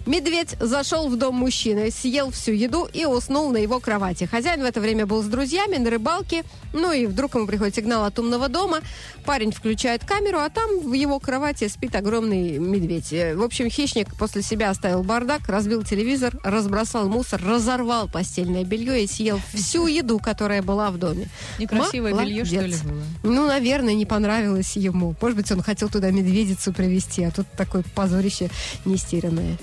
Медведь 0.06 0.56
зашел 0.60 1.08
в 1.08 1.16
дом 1.16 1.34
мужчины, 1.34 1.90
съел 1.90 2.30
всю 2.30 2.52
еду 2.52 2.88
и 2.92 3.04
уснул 3.06 3.50
на 3.50 3.56
его 3.58 3.80
кровати. 3.80 4.24
Хозяин 4.30 4.60
в 4.60 4.64
это 4.64 4.80
время 4.84 5.06
был 5.06 5.22
с 5.22 5.26
друзьями 5.26 5.76
на 5.76 5.90
рыбалке. 5.90 6.44
Ну 6.72 6.92
и 6.92 7.06
вдруг 7.06 7.34
ему 7.34 7.46
приходит 7.46 7.74
сигнал 7.74 8.04
от 8.04 8.18
умного 8.18 8.48
дома. 8.48 8.80
Парень 9.24 9.50
включает 9.50 10.04
камеру, 10.04 10.38
а 10.38 10.48
там 10.50 10.80
в 10.80 10.92
его 10.92 11.18
кровати 11.18 11.68
спит 11.68 11.96
огромный 11.96 12.58
медведь. 12.58 13.12
Э, 13.12 13.34
В 13.34 13.42
общем, 13.42 13.70
хищник 13.70 14.14
после 14.16 14.42
себя 14.42 14.70
оставил 14.70 15.02
бардак, 15.02 15.48
разбил 15.48 15.82
телевизор, 15.82 16.38
разбросал 16.44 17.08
мусор, 17.08 17.40
разорвал 17.44 18.08
постельное 18.08 18.64
белье 18.64 19.02
и 19.02 19.06
съел 19.06 19.40
всю 19.52 19.86
еду, 19.86 20.18
которая 20.18 20.62
была 20.62 20.90
в 20.90 20.98
доме. 20.98 21.28
Некрасивое 21.58 22.12
белье, 22.14 22.44
что 22.44 22.60
ли, 22.60 22.76
было? 22.84 23.02
Ну, 23.22 23.46
наверное, 23.46 23.94
не 23.94 24.06
понравилось 24.06 24.76
ему. 24.76 25.14
Может 25.20 25.36
быть, 25.36 25.50
он 25.50 25.62
хотел 25.62 25.88
туда 25.88 26.10
медведицу 26.10 26.72
привезти, 26.72 27.24
а 27.24 27.30
тут 27.30 27.46
такое 27.56 27.82
позорище 27.94 28.50
нестерянное. 28.84 29.56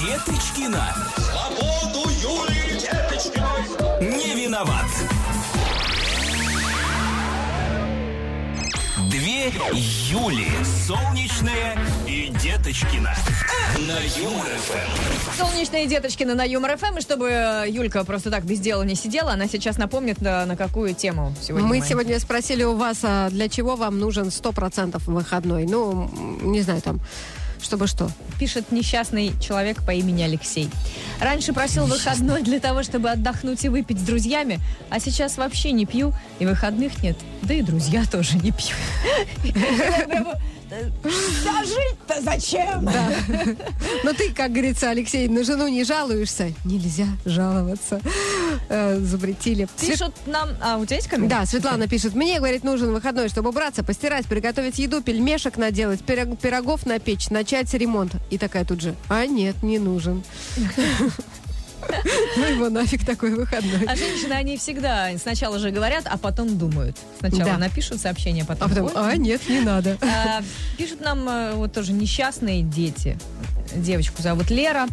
Деточкина. 0.00 0.94
Свободу 1.16 2.10
Юлии. 2.20 2.63
Не 3.24 4.34
виноват. 4.34 4.84
Две 9.10 9.46
Юли. 10.10 10.48
Солнечная 10.86 11.78
и 12.06 12.28
Деточкина. 12.42 13.14
На 13.78 13.98
Юмор 14.22 14.46
ФМ. 14.46 15.38
Солнечные 15.38 15.86
деточкины 15.86 16.34
на 16.34 16.44
Юмор 16.44 16.76
ФМ. 16.76 16.98
И 16.98 17.00
чтобы 17.00 17.30
э, 17.30 17.64
Юлька 17.70 18.04
просто 18.04 18.30
так 18.30 18.44
без 18.44 18.60
дела 18.60 18.82
не 18.82 18.94
сидела, 18.94 19.32
она 19.32 19.46
сейчас 19.48 19.78
напомнит, 19.78 20.20
на, 20.20 20.44
на 20.44 20.56
какую 20.56 20.94
тему 20.94 21.34
сегодня 21.40 21.66
Мы 21.66 21.80
сегодня 21.80 22.20
спросили 22.20 22.62
у 22.62 22.74
вас, 22.74 22.98
а 23.04 23.30
для 23.30 23.48
чего 23.48 23.76
вам 23.76 23.98
нужен 23.98 24.28
100% 24.28 25.00
выходной? 25.06 25.64
Ну, 25.64 26.10
не 26.42 26.60
знаю, 26.60 26.82
там, 26.82 27.00
чтобы 27.64 27.86
что? 27.86 28.10
Пишет 28.38 28.70
несчастный 28.70 29.32
человек 29.40 29.82
по 29.84 29.90
имени 29.90 30.22
Алексей. 30.22 30.68
Раньше 31.20 31.52
просил 31.52 31.86
выходной 31.86 32.42
для 32.42 32.60
того, 32.60 32.82
чтобы 32.82 33.10
отдохнуть 33.10 33.64
и 33.64 33.68
выпить 33.68 33.98
с 33.98 34.02
друзьями, 34.02 34.60
а 34.90 35.00
сейчас 35.00 35.36
вообще 35.36 35.72
не 35.72 35.86
пью, 35.86 36.12
и 36.38 36.46
выходных 36.46 37.02
нет. 37.02 37.16
Да 37.42 37.54
и 37.54 37.62
друзья 37.62 38.04
тоже 38.04 38.36
не 38.38 38.52
пьют. 38.52 38.76
Да 41.44 41.64
жить-то 41.64 42.20
зачем? 42.22 42.88
Но 44.04 44.12
ты, 44.12 44.32
как 44.34 44.52
говорится, 44.52 44.90
Алексей, 44.90 45.28
на 45.28 45.44
жену 45.44 45.68
не 45.68 45.84
жалуешься? 45.84 46.52
Нельзя 46.64 47.06
жаловаться. 47.24 48.00
Э, 48.68 48.98
Запретили. 49.00 49.68
Свет- 49.76 49.92
Пишут 49.98 50.14
нам... 50.26 50.50
А, 50.60 50.78
у 50.78 50.84
тебя 50.86 50.96
есть 50.96 51.08
комментарий? 51.08 51.42
Да, 51.44 51.46
Светлана 51.46 51.86
пишет, 51.88 52.14
мне, 52.14 52.38
говорит, 52.38 52.64
нужен 52.64 52.92
выходной, 52.92 53.28
чтобы 53.28 53.50
убраться, 53.50 53.82
постирать, 53.82 54.26
приготовить 54.26 54.78
еду, 54.78 55.02
пельмешек 55.02 55.56
наделать, 55.56 56.00
пирог- 56.02 56.36
пирогов 56.36 56.86
напечь, 56.86 57.30
начать 57.30 57.72
ремонт. 57.74 58.12
И 58.30 58.38
такая 58.38 58.64
тут 58.64 58.80
же, 58.80 58.94
а 59.08 59.26
нет, 59.26 59.62
не 59.62 59.78
нужен. 59.78 60.22
Ну 62.36 62.44
его 62.44 62.68
нафиг 62.68 63.04
такой 63.04 63.34
выходной. 63.34 63.86
А 63.86 63.94
женщины, 63.96 64.32
они 64.32 64.56
всегда 64.56 65.10
сначала 65.18 65.58
же 65.58 65.70
говорят, 65.70 66.04
а 66.06 66.18
потом 66.18 66.58
думают. 66.58 66.96
Сначала 67.20 67.44
Да. 67.44 67.58
напишут 67.58 68.00
сообщение, 68.00 68.44
потом... 68.44 68.66
А 68.66 68.74
потом, 68.74 68.86
«Ой, 68.86 69.12
а 69.12 69.16
нет, 69.16 69.40
не 69.48 69.60
надо. 69.60 69.96
А, 70.02 70.42
Пишут 70.76 71.00
нам 71.00 71.28
э, 71.28 71.52
вот 71.54 71.72
тоже 71.72 71.92
несчастные 71.92 72.62
дети. 72.62 73.16
Девочку 73.74 74.22
зовут 74.22 74.50
Лера. 74.50 74.86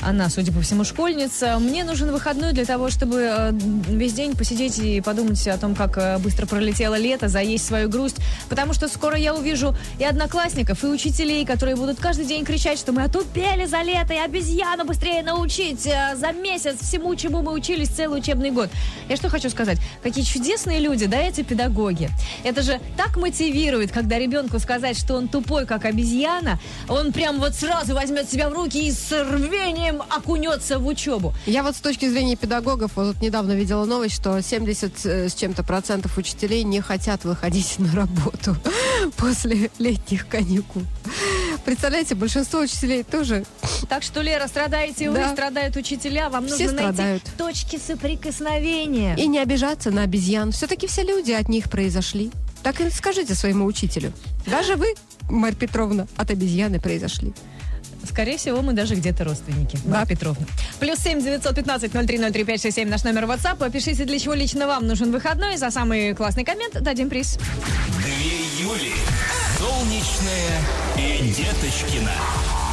Она, 0.00 0.28
судя 0.28 0.52
по 0.52 0.60
всему, 0.60 0.84
школьница. 0.84 1.58
Мне 1.58 1.82
нужен 1.82 2.12
выходной 2.12 2.52
для 2.52 2.64
того, 2.64 2.90
чтобы 2.90 3.16
э, 3.22 3.52
весь 3.88 4.12
день 4.12 4.36
посидеть 4.36 4.78
и 4.78 5.00
подумать 5.00 5.46
о 5.48 5.56
том, 5.58 5.74
как 5.74 5.96
э, 5.98 6.18
быстро 6.18 6.46
пролетело 6.46 6.96
лето, 6.96 7.28
заесть 7.28 7.66
свою 7.66 7.88
грусть. 7.88 8.16
Потому 8.48 8.74
что 8.74 8.86
скоро 8.88 9.16
я 9.16 9.34
увижу 9.34 9.74
и 9.98 10.04
одноклассников, 10.04 10.84
и 10.84 10.86
учителей, 10.88 11.44
которые 11.46 11.74
будут 11.76 11.98
каждый 12.00 12.26
день 12.26 12.44
кричать, 12.44 12.78
что 12.78 12.92
мы 12.92 13.02
отупели 13.04 13.66
за 13.66 13.82
лето, 13.82 14.12
и 14.14 14.18
обезьяну 14.18 14.84
быстрее 14.84 15.22
научить 15.22 15.86
э, 15.86 16.14
за 16.16 16.32
месяц 16.42 16.76
всему, 16.80 17.14
чему 17.16 17.42
мы 17.42 17.52
учились 17.52 17.88
целый 17.88 18.20
учебный 18.20 18.50
год. 18.50 18.70
Я 19.08 19.16
что 19.16 19.28
хочу 19.28 19.50
сказать? 19.50 19.78
Какие 20.02 20.24
чудесные 20.24 20.80
люди, 20.80 21.06
да, 21.06 21.18
эти 21.18 21.42
педагоги. 21.42 22.10
Это 22.44 22.62
же 22.62 22.80
так 22.96 23.16
мотивирует, 23.16 23.92
когда 23.92 24.18
ребенку 24.18 24.58
сказать, 24.58 24.98
что 24.98 25.14
он 25.14 25.28
тупой, 25.28 25.66
как 25.66 25.84
обезьяна, 25.84 26.58
он 26.88 27.12
прям 27.12 27.38
вот 27.38 27.54
сразу 27.54 27.94
возьмет 27.94 28.30
себя 28.30 28.48
в 28.50 28.52
руки 28.54 28.86
и 28.88 28.92
с 28.92 29.10
рвением 29.12 30.02
окунется 30.02 30.78
в 30.78 30.86
учебу. 30.86 31.34
Я 31.46 31.62
вот 31.62 31.76
с 31.76 31.80
точки 31.80 32.08
зрения 32.08 32.36
педагогов, 32.36 32.92
вот 32.96 33.20
недавно 33.20 33.52
видела 33.52 33.84
новость, 33.84 34.14
что 34.14 34.40
70 34.40 35.04
с 35.04 35.34
чем-то 35.34 35.62
процентов 35.64 36.16
учителей 36.18 36.62
не 36.64 36.80
хотят 36.80 37.24
выходить 37.24 37.78
на 37.78 37.94
работу 37.94 38.56
после 39.16 39.70
летних 39.78 40.28
каникул. 40.28 40.82
Представляете, 41.64 42.14
большинство 42.14 42.60
учителей 42.60 43.02
тоже 43.02 43.44
Так 43.88 44.02
что, 44.02 44.22
Лера, 44.22 44.46
страдаете 44.48 45.10
вы, 45.10 45.16
Да. 45.18 45.32
страдают 45.32 45.76
учителя, 45.76 46.27
вам 46.28 46.46
Все 46.46 46.64
нужно 46.64 46.78
страдают. 46.78 47.22
найти 47.24 47.38
точки 47.38 47.78
соприкосновения. 47.78 49.14
И 49.16 49.26
не 49.26 49.38
обижаться 49.38 49.90
на 49.90 50.02
обезьян. 50.02 50.52
Все-таки 50.52 50.86
все 50.86 51.02
люди 51.02 51.32
от 51.32 51.48
них 51.48 51.70
произошли. 51.70 52.30
Так 52.62 52.80
и 52.80 52.90
скажите 52.90 53.34
своему 53.34 53.64
учителю. 53.64 54.12
Даже 54.46 54.76
вы, 54.76 54.94
Марья 55.28 55.56
Петровна, 55.56 56.06
от 56.16 56.30
обезьяны 56.30 56.80
произошли. 56.80 57.32
Скорее 58.08 58.38
всего, 58.38 58.62
мы 58.62 58.72
даже 58.72 58.94
где-то 58.94 59.24
родственники. 59.24 59.78
Да. 59.84 59.98
Марья 59.98 60.06
Петровна. 60.06 60.46
Плюс 60.80 60.98
семь 60.98 61.20
девятьсот 61.20 61.54
пятнадцать 61.56 61.94
ноль 61.94 62.06
три 62.06 62.18
ноль 62.18 62.32
три 62.32 62.44
пять 62.44 62.62
шесть 62.62 62.76
семь 62.76 62.88
наш 62.88 63.04
номер 63.04 63.24
WhatsApp. 63.24 63.70
Пишите, 63.70 64.04
для 64.04 64.18
чего 64.18 64.34
лично 64.34 64.66
вам 64.66 64.86
нужен 64.86 65.12
выходной. 65.12 65.56
За 65.56 65.70
самый 65.70 66.14
классный 66.14 66.44
коммент 66.44 66.80
дадим 66.80 67.08
приз. 67.08 67.38
Две 67.98 68.64
Юли. 68.64 68.94
Солнечная 69.58 70.60
и 70.96 71.28
Деточкина. 71.30 72.12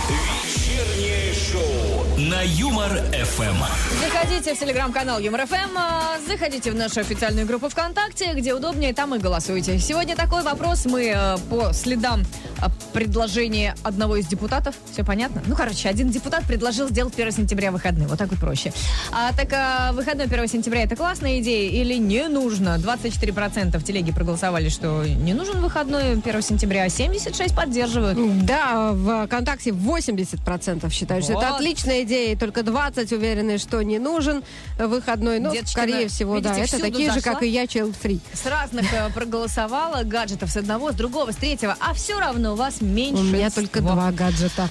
Вечернее 0.07 1.33
шоу 1.33 2.04
на 2.17 2.41
Юмор 2.43 2.89
ФМ. 3.12 3.58
Заходите 3.99 4.56
в 4.56 4.60
телеграм-канал 4.60 5.19
Юмор 5.19 5.45
ФМ, 5.47 5.78
а, 5.78 6.17
заходите 6.25 6.71
в 6.71 6.75
нашу 6.75 7.01
официальную 7.01 7.45
группу 7.45 7.67
ВКонтакте, 7.67 8.34
где 8.34 8.54
удобнее, 8.54 8.93
там 8.93 9.15
и 9.15 9.19
голосуйте. 9.19 9.80
Сегодня 9.80 10.15
такой 10.15 10.41
вопрос. 10.41 10.86
Мы 10.86 11.12
э, 11.13 11.38
по 11.49 11.73
следам 11.73 12.21
э, 12.62 12.67
предложения 12.93 13.75
одного 13.84 14.15
из 14.15 14.28
депутатов. 14.28 14.75
Все 14.93 15.04
понятно? 15.04 15.43
Ну, 15.45 15.58
короче, 15.58 15.89
один 15.89 16.10
депутат 16.10 16.45
предложил 16.45 16.88
сделать 16.88 17.13
1 17.15 17.32
сентября 17.32 17.71
выходные. 17.73 18.08
Вот 18.08 18.17
так 18.17 18.30
вот 18.30 18.39
проще. 18.39 18.71
А 19.12 19.34
так 19.34 19.51
а, 19.51 19.91
выходной 19.91 20.28
1 20.28 20.47
сентября 20.47 20.84
это 20.84 20.95
классная 20.95 21.39
идея 21.41 21.69
или 21.69 21.95
не 21.95 22.30
нужно? 22.30 22.78
24% 22.78 23.78
в 23.78 23.84
телеге 23.84 24.13
проголосовали, 24.13 24.69
что 24.69 25.04
не 25.04 25.34
нужен 25.34 25.60
выходной 25.60 26.13
1 26.13 26.41
сентября, 26.41 26.84
а 26.84 26.88
76% 26.88 27.54
поддерживают. 27.54 28.45
Да, 28.45 28.91
в 28.93 29.25
ВКонтакте 29.28 29.71
80% 29.71 30.89
считают, 30.91 31.25
что 31.25 31.34
это 31.34 31.47
Вот. 31.49 31.56
отличная 31.56 32.04
идее, 32.05 32.35
только 32.37 32.63
20 32.63 33.11
уверены, 33.11 33.57
что 33.57 33.81
не 33.81 33.99
нужен 33.99 34.43
выходной. 34.77 35.39
Но, 35.39 35.51
Деточкина, 35.51 35.83
скорее 35.87 36.07
всего, 36.07 36.39
да, 36.39 36.49
видите, 36.53 36.61
это 36.61 36.67
всюду 36.77 36.83
такие 36.91 37.09
же, 37.11 37.19
зашла. 37.19 37.33
как 37.33 37.43
и 37.43 37.47
я, 37.47 37.63
child 37.65 37.95
free. 38.01 38.19
С 38.33 38.45
разных 38.45 38.91
э, 38.93 39.09
проголосовала 39.13 40.03
гаджетов 40.03 40.49
с 40.49 40.57
одного, 40.57 40.91
с 40.91 40.95
другого, 40.95 41.31
с 41.31 41.35
третьего, 41.35 41.75
а 41.79 41.93
все 41.93 42.19
равно 42.19 42.53
у 42.53 42.55
вас 42.55 42.81
меньше. 42.81 43.21
У 43.21 43.25
меня 43.25 43.49
только 43.49 43.81
два 43.81 44.11
гаджета. 44.11 44.69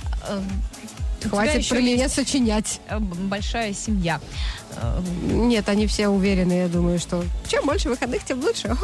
Хватит 1.29 1.57
еще 1.61 1.75
про 1.77 1.81
меня 1.81 2.09
сочинять. 2.09 2.81
Э, 2.89 2.99
Большая 2.99 3.73
семья. 3.73 4.21
Э, 4.77 5.01
Нет, 5.23 5.69
они 5.69 5.87
все 5.87 6.09
уверены, 6.09 6.53
я 6.53 6.69
думаю, 6.69 6.99
что 6.99 7.25
чем 7.49 7.65
больше 7.67 7.89
выходных, 7.89 8.25
тем 8.25 8.41
лучше. 8.41 8.77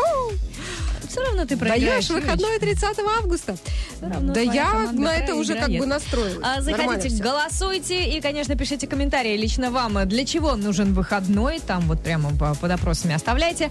Все 1.11 1.21
равно 1.25 1.45
ты 1.45 1.57
проиграешь. 1.57 2.07
Даешь 2.07 2.23
выходной 2.23 2.59
30 2.61 2.99
августа. 3.19 3.57
Да 4.01 4.41
я 4.41 4.91
на 4.93 5.17
это 5.17 5.35
уже 5.35 5.57
как 5.57 5.69
бы 5.69 5.85
настроилась. 5.85 6.39
А, 6.43 6.61
заходите, 6.61 7.23
голосуйте 7.23 8.05
и, 8.17 8.21
конечно, 8.21 8.57
пишите 8.57 8.87
комментарии 8.87 9.37
лично 9.37 9.71
вам, 9.73 10.07
для 10.09 10.25
чего 10.25 10.55
нужен 10.55 10.95
выходной. 10.95 11.59
Там 11.59 11.81
вот 11.89 12.01
прямо 12.03 12.31
по- 12.37 12.55
под 12.55 12.71
опросами 12.71 13.15
оставляйте. 13.15 13.71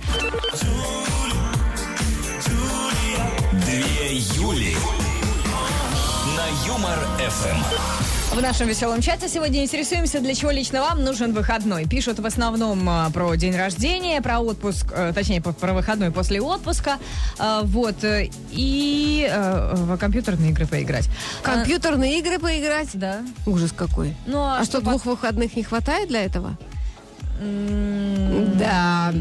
Две 3.66 4.18
Юли. 4.18 4.76
На 6.36 6.68
Юмор 6.68 6.98
ФМ. 7.18 8.09
В 8.32 8.42
нашем 8.42 8.68
веселом 8.68 9.02
чате 9.02 9.28
сегодня 9.28 9.64
интересуемся, 9.64 10.20
для 10.22 10.36
чего 10.36 10.52
лично 10.52 10.82
вам 10.82 11.04
нужен 11.04 11.34
выходной. 11.34 11.86
Пишут 11.86 12.20
в 12.20 12.26
основном 12.26 12.88
а, 12.88 13.10
про 13.10 13.34
день 13.36 13.56
рождения, 13.56 14.22
про 14.22 14.40
отпуск, 14.40 14.86
э, 14.96 15.12
точнее, 15.16 15.42
по- 15.42 15.52
про 15.52 15.74
выходной 15.74 16.12
после 16.12 16.40
отпуска. 16.40 16.98
А, 17.40 17.62
Вот. 17.64 18.04
э, 18.04 18.30
И 18.52 19.28
э, 19.30 19.74
в 19.76 19.98
компьютерные 19.98 20.52
игры 20.52 20.68
поиграть. 20.68 21.10
Компьютерные 21.42 22.20
игры 22.20 22.38
поиграть? 22.40 22.90
А, 22.94 22.98
Да. 22.98 23.18
Ужас 23.48 23.72
какой. 23.76 24.16
Ну, 24.28 24.40
А 24.44 24.64
что, 24.64 24.80
двух 24.80 25.06
выходных 25.06 25.56
не 25.56 25.64
хватает 25.64 26.08
для 26.08 26.24
этого? 26.24 26.56
М, 27.42 28.58
Да. 28.58 29.12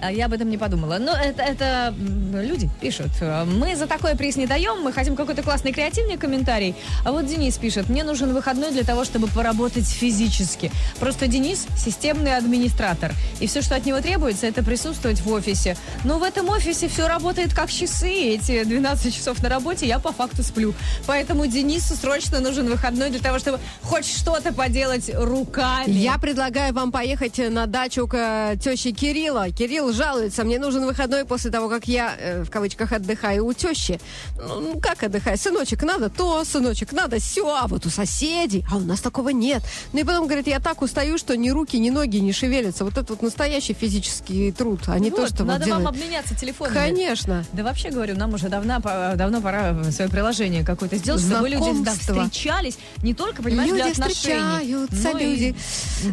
А 0.00 0.12
Я 0.12 0.26
об 0.26 0.32
этом 0.32 0.48
не 0.48 0.58
подумала. 0.58 0.98
Но 0.98 1.12
это, 1.12 1.42
это 1.42 1.94
люди 2.32 2.68
пишут. 2.80 3.10
Мы 3.46 3.76
за 3.76 3.86
такой 3.86 4.16
приз 4.16 4.36
не 4.36 4.46
даем, 4.46 4.82
мы 4.82 4.92
хотим 4.92 5.16
какой-то 5.16 5.42
классный 5.42 5.72
креативный 5.72 6.16
комментарий. 6.16 6.74
А 7.04 7.12
вот 7.12 7.26
Денис 7.26 7.56
пишет, 7.56 7.88
мне 7.88 8.04
нужен 8.04 8.32
выходной 8.34 8.70
для 8.72 8.84
того, 8.84 9.04
чтобы 9.04 9.28
поработать 9.28 9.88
физически. 9.88 10.70
Просто 11.00 11.26
Денис 11.26 11.66
системный 11.76 12.36
администратор. 12.36 13.12
И 13.40 13.46
все, 13.46 13.62
что 13.62 13.76
от 13.76 13.86
него 13.86 14.00
требуется, 14.00 14.46
это 14.46 14.62
присутствовать 14.62 15.20
в 15.20 15.30
офисе. 15.30 15.76
Но 16.04 16.18
в 16.18 16.22
этом 16.22 16.48
офисе 16.48 16.88
все 16.88 17.08
работает 17.08 17.54
как 17.54 17.70
часы. 17.70 18.10
Эти 18.10 18.64
12 18.64 19.14
часов 19.14 19.42
на 19.42 19.48
работе 19.48 19.86
я 19.86 19.98
по 19.98 20.12
факту 20.12 20.42
сплю. 20.42 20.74
Поэтому 21.06 21.46
Денису 21.46 21.94
срочно 21.94 22.40
нужен 22.40 22.68
выходной 22.68 23.10
для 23.10 23.20
того, 23.20 23.38
чтобы 23.38 23.60
хоть 23.82 24.06
что-то 24.06 24.52
поделать 24.52 25.10
руками. 25.14 25.90
Я 25.90 26.18
предлагаю 26.18 26.72
вам 26.74 26.92
поехать 26.92 27.38
на 27.50 27.66
дачу 27.66 28.06
к 28.06 28.14
э, 28.14 28.56
теще 28.58 28.92
Кирилла. 28.92 29.50
Кирилл 29.50 29.85
жалуется, 29.92 30.44
мне 30.44 30.58
нужен 30.58 30.84
выходной 30.84 31.24
после 31.24 31.50
того, 31.50 31.68
как 31.68 31.86
я, 31.88 32.14
э, 32.18 32.42
в 32.44 32.50
кавычках, 32.50 32.92
отдыхаю 32.92 33.46
у 33.46 33.52
тещи. 33.52 34.00
Ну, 34.36 34.60
ну, 34.60 34.80
как 34.80 35.02
отдыхаю? 35.02 35.36
Сыночек, 35.38 35.82
надо 35.82 36.08
то, 36.10 36.44
сыночек, 36.44 36.92
надо 36.92 37.18
все, 37.18 37.46
а 37.54 37.66
вот 37.66 37.86
у 37.86 37.90
соседей, 37.90 38.64
а 38.70 38.76
у 38.76 38.80
нас 38.80 39.00
такого 39.00 39.30
нет. 39.30 39.62
Ну 39.92 40.00
и 40.00 40.04
потом 40.04 40.26
говорит, 40.26 40.46
я 40.46 40.60
так 40.60 40.82
устаю, 40.82 41.18
что 41.18 41.36
ни 41.36 41.50
руки, 41.50 41.78
ни 41.78 41.90
ноги 41.90 42.18
не 42.18 42.32
шевелятся. 42.32 42.84
Вот 42.84 42.96
это 42.98 43.12
вот 43.12 43.22
настоящий 43.22 43.74
физический 43.74 44.52
труд, 44.52 44.80
а 44.86 44.98
не 44.98 45.10
то, 45.10 45.22
Вот, 45.22 45.28
что 45.30 45.44
вот 45.44 45.52
надо 45.58 45.70
вам 45.70 45.86
обменяться 45.88 46.34
телефонами. 46.34 46.74
Конечно. 46.74 47.44
Да 47.52 47.62
вообще, 47.62 47.90
говорю, 47.90 48.16
нам 48.16 48.34
уже 48.34 48.48
давно, 48.48 48.80
давно 48.80 49.40
пора 49.40 49.84
свое 49.90 50.10
приложение 50.10 50.64
какое-то 50.64 50.96
сделать, 50.96 51.22
чтобы 51.22 51.48
люди 51.48 51.84
да, 51.84 51.92
встречались 51.92 52.78
не 53.02 53.14
только, 53.14 53.42
понимаешь, 53.42 53.70
для 53.70 53.86
Люди 53.86 53.90
отношений. 53.92 54.14
встречаются, 54.14 55.12
люди, 55.12 55.56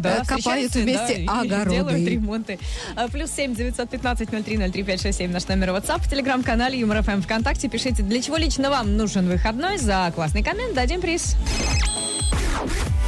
да, 0.00 0.16
э, 0.22 0.24
копают 0.26 0.74
вместе 0.74 1.24
да, 1.26 1.40
огороды. 1.40 1.70
делают 1.70 2.08
ремонты. 2.08 2.58
А, 2.96 3.08
Плюс 3.08 3.30
семь 3.30 3.54
девятьсот 3.64 3.88
пятнадцать 3.88 4.30
ноль 4.30 4.42
три 4.42 4.58
ноль 4.58 4.70
три 4.70 4.82
пять 4.82 5.00
шесть 5.00 5.16
семь 5.16 5.32
наш 5.32 5.48
номер 5.48 5.70
WhatsApp, 5.70 6.02
в 6.02 6.10
телеграм-канале 6.10 6.78
Юмор 6.78 7.02
ФМ 7.02 7.22
ВКонтакте. 7.22 7.70
Пишите, 7.70 8.02
для 8.02 8.20
чего 8.20 8.36
лично 8.36 8.68
вам 8.68 8.98
нужен 8.98 9.26
выходной. 9.26 9.78
За 9.78 10.12
классный 10.14 10.42
коммент 10.42 10.74
дадим 10.74 11.00
приз. 11.00 11.34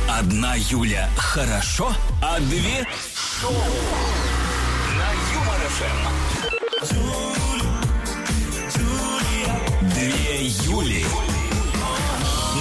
Одна 0.09 0.55
Юля 0.57 1.11
хорошо, 1.19 1.93
а 2.23 2.41
две 2.41 2.89
шоу. 3.39 3.53
На 4.97 5.13
Юмор 5.35 5.61
ФМ. 5.77 6.09
Две 9.93 10.47
Юли. 10.47 11.05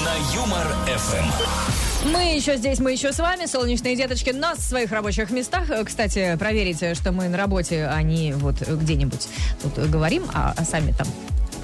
На 0.03 0.15
Юмор 0.35 0.67
ФМ. 0.97 1.84
Мы 2.05 2.35
еще 2.35 2.55
здесь, 2.55 2.79
мы 2.79 2.91
еще 2.91 3.11
с 3.11 3.17
вами, 3.17 3.47
солнечные 3.47 3.95
деточки, 3.95 4.29
на 4.29 4.55
своих 4.55 4.91
рабочих 4.91 5.31
местах. 5.31 5.71
Э, 5.71 5.83
Кстати, 5.83 6.35
проверите, 6.37 6.93
что 6.93 7.11
мы 7.11 7.27
на 7.29 7.37
работе, 7.37 7.87
а 7.87 7.99
не 8.03 8.33
вот 8.33 8.61
где-нибудь 8.61 9.27
тут 9.63 9.89
говорим, 9.89 10.23
а, 10.31 10.53
а 10.55 10.63
сами 10.65 10.91
там 10.91 11.07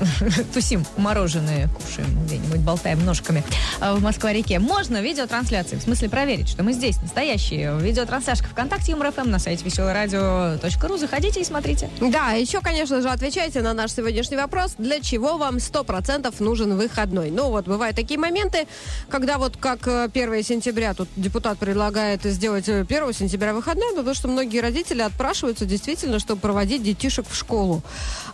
тусим, 0.53 0.85
мороженое 0.97 1.69
кушаем 1.69 2.25
где-нибудь, 2.25 2.59
болтаем 2.59 3.03
ножками 3.05 3.43
а, 3.79 3.95
в 3.95 4.01
Москва-реке. 4.01 4.59
Можно 4.59 5.01
видеотрансляции, 5.01 5.77
в 5.77 5.81
смысле 5.81 6.09
проверить, 6.09 6.49
что 6.49 6.63
мы 6.63 6.73
здесь, 6.73 7.01
настоящие. 7.01 7.77
Видеотрансляшка 7.79 8.47
ВКонтакте, 8.47 8.91
Юмор 8.91 9.11
ФМ, 9.11 9.29
на 9.29 9.39
сайте 9.39 9.63
веселорадио.ру. 9.65 10.97
Заходите 10.97 11.41
и 11.41 11.43
смотрите. 11.43 11.89
Да, 11.99 12.31
еще, 12.31 12.61
конечно 12.61 13.01
же, 13.01 13.09
отвечайте 13.09 13.61
на 13.61 13.73
наш 13.73 13.91
сегодняшний 13.91 14.37
вопрос, 14.37 14.75
для 14.77 14.99
чего 14.99 15.37
вам 15.37 15.57
100% 15.57 16.33
нужен 16.39 16.77
выходной. 16.77 17.31
Ну 17.31 17.49
вот, 17.49 17.65
бывают 17.65 17.95
такие 17.95 18.19
моменты, 18.19 18.67
когда 19.09 19.37
вот 19.37 19.57
как 19.57 19.87
э, 19.87 20.09
1 20.13 20.43
сентября, 20.43 20.93
тут 20.93 21.09
депутат 21.15 21.57
предлагает 21.57 22.23
сделать 22.23 22.67
э, 22.69 22.81
1 22.81 23.13
сентября 23.13 23.53
выходной, 23.53 23.95
потому 23.95 24.15
что 24.15 24.27
многие 24.27 24.59
родители 24.59 25.01
отпрашиваются 25.01 25.65
действительно, 25.65 26.19
чтобы 26.19 26.41
проводить 26.41 26.83
детишек 26.83 27.25
в 27.29 27.35
школу. 27.35 27.81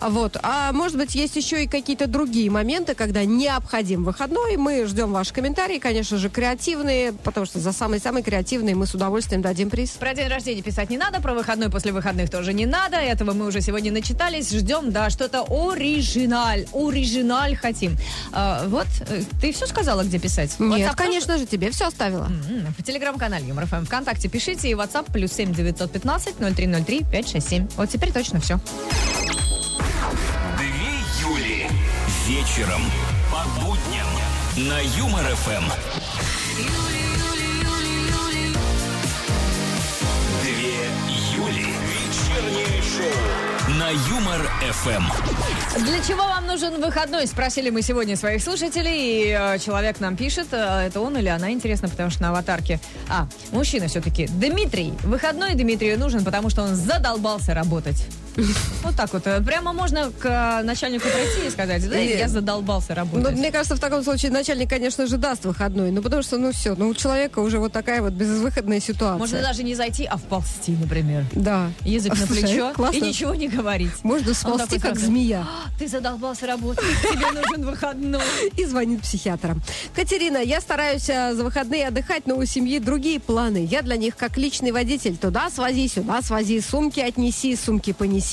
Вот. 0.02 0.38
А 0.42 0.72
может 0.72 0.98
быть, 0.98 1.16
есть 1.16 1.36
еще 1.36 1.57
и 1.58 1.68
какие-то 1.68 2.08
другие 2.08 2.50
моменты, 2.50 2.96
когда 2.96 3.26
необходим 3.26 4.04
выходной. 4.04 4.58
Мы 4.58 4.86
ждем 4.86 5.12
ваши 5.12 5.34
комментарии, 5.34 5.80
конечно 5.80 6.18
же, 6.18 6.30
креативные, 6.30 7.14
потому 7.14 7.46
что 7.46 7.60
за 7.60 7.72
самые-самые 7.72 8.24
креативные 8.24 8.76
мы 8.76 8.86
с 8.88 8.94
удовольствием 8.94 9.42
дадим 9.42 9.70
приз. 9.70 9.92
Про 9.92 10.14
день 10.14 10.28
рождения 10.28 10.62
писать 10.62 10.90
не 10.90 10.98
надо, 10.98 11.20
про 11.22 11.34
выходной 11.34 11.70
после 11.70 11.92
выходных 11.92 12.30
тоже 12.30 12.54
не 12.54 12.66
надо. 12.66 12.98
Этого 12.98 13.34
мы 13.34 13.46
уже 13.48 13.62
сегодня 13.62 13.92
начитались. 13.92 14.52
Ждем, 14.52 14.92
да, 14.92 15.10
что-то 15.10 15.42
оригиналь. 15.44 16.66
Оригиналь 16.74 17.56
хотим. 17.56 17.98
А, 18.32 18.66
вот, 18.68 18.88
э, 19.10 19.24
ты 19.42 19.52
все 19.52 19.66
сказала, 19.68 20.04
где 20.04 20.20
писать? 20.20 20.60
Нет, 20.60 20.90
WhatsApp 20.92 20.96
конечно 20.96 21.38
же, 21.38 21.46
тебе 21.46 21.72
все 21.72 21.88
оставила. 21.88 22.26
тоже? 22.28 22.54
М, 22.66 22.74
В 22.78 22.84
телеграм-канале 22.84 23.48
Юмор 23.48 23.66
ФМ 23.66 23.86
ВКонтакте 23.86 24.28
пишите 24.30 24.70
и 24.70 24.74
WhatsApp 24.74 25.12
плюс 25.12 25.32
семь 25.34 25.54
девятьсот 25.54 25.92
пятнадцать 25.92 26.40
ноль 26.40 26.54
три 26.54 26.68
ноль 26.68 26.84
три 26.84 27.04
пять 27.04 27.30
шесть 27.30 27.50
семь. 27.50 27.68
Вот 27.78 27.90
теперь 27.90 28.12
точно 28.12 28.40
все. 28.40 28.60
Вечером 32.28 32.82
по 33.32 33.62
будням 33.62 34.06
на 34.58 34.82
Юмор 34.98 35.24
ФМ. 35.24 35.64
Две 40.42 40.74
Юли. 41.38 41.68
Вечернее 41.88 42.82
шоу 42.82 43.76
на 43.80 43.92
Юмор 43.92 44.42
ФМ. 44.60 45.84
Для 45.86 46.04
чего 46.04 46.24
вам 46.24 46.48
нужен 46.48 46.82
выходной? 46.82 47.28
Спросили 47.28 47.70
мы 47.70 47.82
сегодня 47.82 48.18
своих 48.18 48.44
слушателей, 48.44 49.30
и 49.30 49.30
э, 49.30 49.60
человек 49.60 50.02
нам 50.02 50.18
пишет, 50.18 50.48
э, 50.52 50.88
это 50.88 51.00
он 51.00 51.18
или 51.18 51.30
она, 51.30 51.52
интересно, 51.52 51.88
потому 51.88 52.10
что 52.10 52.24
на 52.24 52.30
аватарке. 52.32 52.82
А, 53.08 53.30
мужчина 53.54 53.88
все-таки. 53.88 54.28
Дмитрий. 54.28 54.92
Выходной 55.04 55.56
Дмитрию 55.56 55.98
нужен, 55.98 56.26
потому 56.26 56.50
что 56.50 56.64
он 56.64 56.76
задолбался 56.76 57.54
работать. 57.54 58.06
Вот 58.84 58.96
так 58.96 59.12
вот. 59.14 59.26
э, 59.26 59.42
Прямо 59.42 59.74
можно 59.74 60.12
к 60.12 60.26
э, 60.26 60.64
начальнику 60.64 61.08
пройти 61.10 61.48
и 61.48 61.50
сказать, 61.50 61.90
да, 61.90 61.98
я 61.98 62.28
задолбался 62.28 62.90
Ну, 62.90 62.96
работать. 62.96 63.38
мне 63.38 63.52
кажется, 63.52 63.76
в 63.76 63.80
таком 63.80 64.04
случае 64.04 64.32
начальник, 64.32 64.70
конечно 64.70 65.08
же, 65.08 65.18
даст 65.18 65.46
выходной. 65.46 65.92
Ну, 65.92 66.02
потому 66.02 66.22
что, 66.22 66.38
ну, 66.38 66.52
все, 66.52 66.76
ну, 66.76 66.90
у 66.90 66.94
человека 66.94 67.40
уже 67.40 67.58
вот 67.60 67.72
такая 67.74 68.02
вот 68.02 68.14
безвыходная 68.14 68.80
ситуация. 68.80 69.18
Можно 69.18 69.42
даже 69.42 69.64
не 69.64 69.74
зайти, 69.76 70.06
а 70.06 70.18
вползти, 70.18 70.74
например. 70.80 71.26
Да. 71.34 71.72
Язык 71.84 72.14
на 72.20 72.28
плечо 72.28 72.74
и 72.94 73.02
ничего 73.02 73.34
не 73.34 73.48
говорить. 73.48 74.04
Можно 74.04 74.34
сползти, 74.34 74.80
как 74.80 75.00
змея. 75.00 75.42
«А, 75.48 75.70
Ты 75.80 75.88
задолбался 75.88 76.46
работать, 76.48 76.84
тебе 77.02 77.32
нужен 77.32 77.66
выходной. 77.66 78.22
И 78.56 78.66
звонит 78.66 79.02
психиатрам. 79.02 79.62
Катерина, 79.96 80.38
я 80.38 80.62
стараюсь 80.62 81.10
а, 81.10 81.34
за 81.34 81.44
выходные 81.44 81.88
отдыхать, 81.88 82.28
но 82.28 82.36
у 82.38 82.46
семьи 82.46 82.80
другие 82.80 83.20
планы. 83.20 83.68
Я 83.70 83.82
для 83.82 83.98
них 83.98 84.16
как 84.16 84.38
личный 84.38 84.72
водитель. 84.72 85.18
Туда 85.18 85.50
свози, 85.50 85.88
сюда 85.88 86.22
свози, 86.22 86.60
сумки 86.62 87.00
отнеси, 87.00 87.56
сумки 87.56 87.94
понеси. 87.94 88.27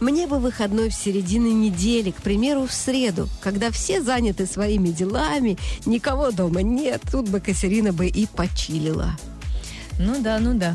Мне 0.00 0.26
бы 0.26 0.38
выходной 0.38 0.90
в 0.90 0.94
середине 0.94 1.52
недели, 1.52 2.10
к 2.10 2.22
примеру, 2.22 2.66
в 2.66 2.72
среду, 2.72 3.28
когда 3.40 3.70
все 3.70 4.02
заняты 4.02 4.46
своими 4.46 4.88
делами, 4.88 5.58
никого 5.86 6.30
дома 6.30 6.62
нет. 6.62 7.02
Тут 7.10 7.28
бы 7.28 7.40
Катерина 7.40 7.92
бы 7.92 8.06
и 8.06 8.26
почилила. 8.26 9.16
Ну 10.00 10.22
да, 10.22 10.38
ну 10.38 10.54
да. 10.54 10.74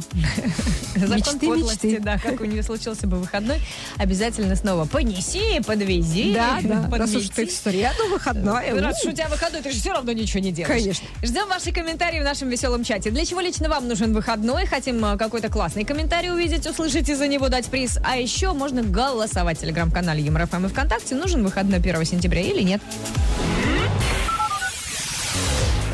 Закон 0.96 1.18
Мечты, 1.18 1.48
подлости, 1.48 1.86
мечты. 1.88 2.00
да, 2.00 2.20
как 2.20 2.40
у 2.42 2.46
нее 2.46 2.62
случился 2.62 3.08
бы 3.08 3.18
выходной, 3.18 3.60
обязательно 3.98 4.56
снова 4.56 4.86
понеси, 4.86 5.62
подвези, 5.66 6.34
Да, 6.34 6.60
да. 6.62 6.88
Раз 6.96 7.16
уж 7.16 7.30
ты 7.30 7.48
в 7.48 7.52
среду 7.52 8.08
выходной. 8.12 8.66
Ты 8.68 8.80
рад, 8.80 8.94
у. 8.94 8.98
что 8.98 9.10
у 9.10 9.12
тебя 9.14 9.28
выходной, 9.28 9.64
ты 9.64 9.72
же 9.72 9.80
все 9.80 9.94
равно 9.94 10.12
ничего 10.12 10.42
не 10.42 10.52
делаешь. 10.52 10.80
Конечно. 10.84 11.08
Ждем 11.24 11.50
ваши 11.50 11.72
комментарии 11.72 12.20
в 12.20 12.24
нашем 12.24 12.50
веселом 12.50 12.84
чате. 12.84 13.10
Для 13.10 13.26
чего 13.26 13.42
лично 13.42 13.68
вам 13.68 13.88
нужен 13.88 14.14
выходной? 14.14 14.68
Хотим 14.68 15.04
а, 15.04 15.18
какой-то 15.18 15.50
классный 15.50 15.86
комментарий 15.86 16.32
увидеть, 16.32 16.68
услышать 16.68 17.10
и 17.10 17.16
за 17.16 17.28
него 17.28 17.50
дать 17.50 17.66
приз. 17.66 17.98
А 18.04 18.18
еще 18.18 18.54
можно 18.54 18.84
голосовать 18.84 19.58
в 19.58 19.62
телеграм-канале 19.62 20.22
ЮморФМ 20.22 20.68
и 20.68 20.70
ВКонтакте. 20.70 21.16
Нужен 21.16 21.44
выходной 21.44 21.80
1 21.80 22.06
сентября 22.06 22.42
или 22.42 22.62
нет? 22.62 22.82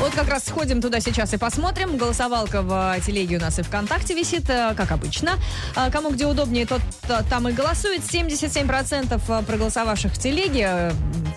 Вот 0.02 0.14
как 0.14 0.28
раз 0.28 0.46
сходим 0.46 0.80
туда 0.80 0.98
сейчас 0.98 1.32
и 1.32 1.36
посмотрим. 1.36 1.96
Голосовалка 1.96 2.62
в 2.62 2.96
э, 2.96 3.00
телеге 3.06 3.36
у 3.36 3.40
нас 3.40 3.60
и 3.60 3.62
ВКонтакте 3.62 4.14
висит, 4.14 4.50
э, 4.50 4.74
как 4.76 4.90
обычно. 4.90 5.38
Э, 5.76 5.92
Кому 5.92 6.10
где 6.10 6.26
удобнее, 6.26 6.66
тот 6.66 6.80
там 7.30 7.48
и 7.48 7.52
голосует. 7.52 8.00
77% 8.00 9.44
проголосовавших 9.46 10.12
в 10.12 10.18
телеге 10.18 10.90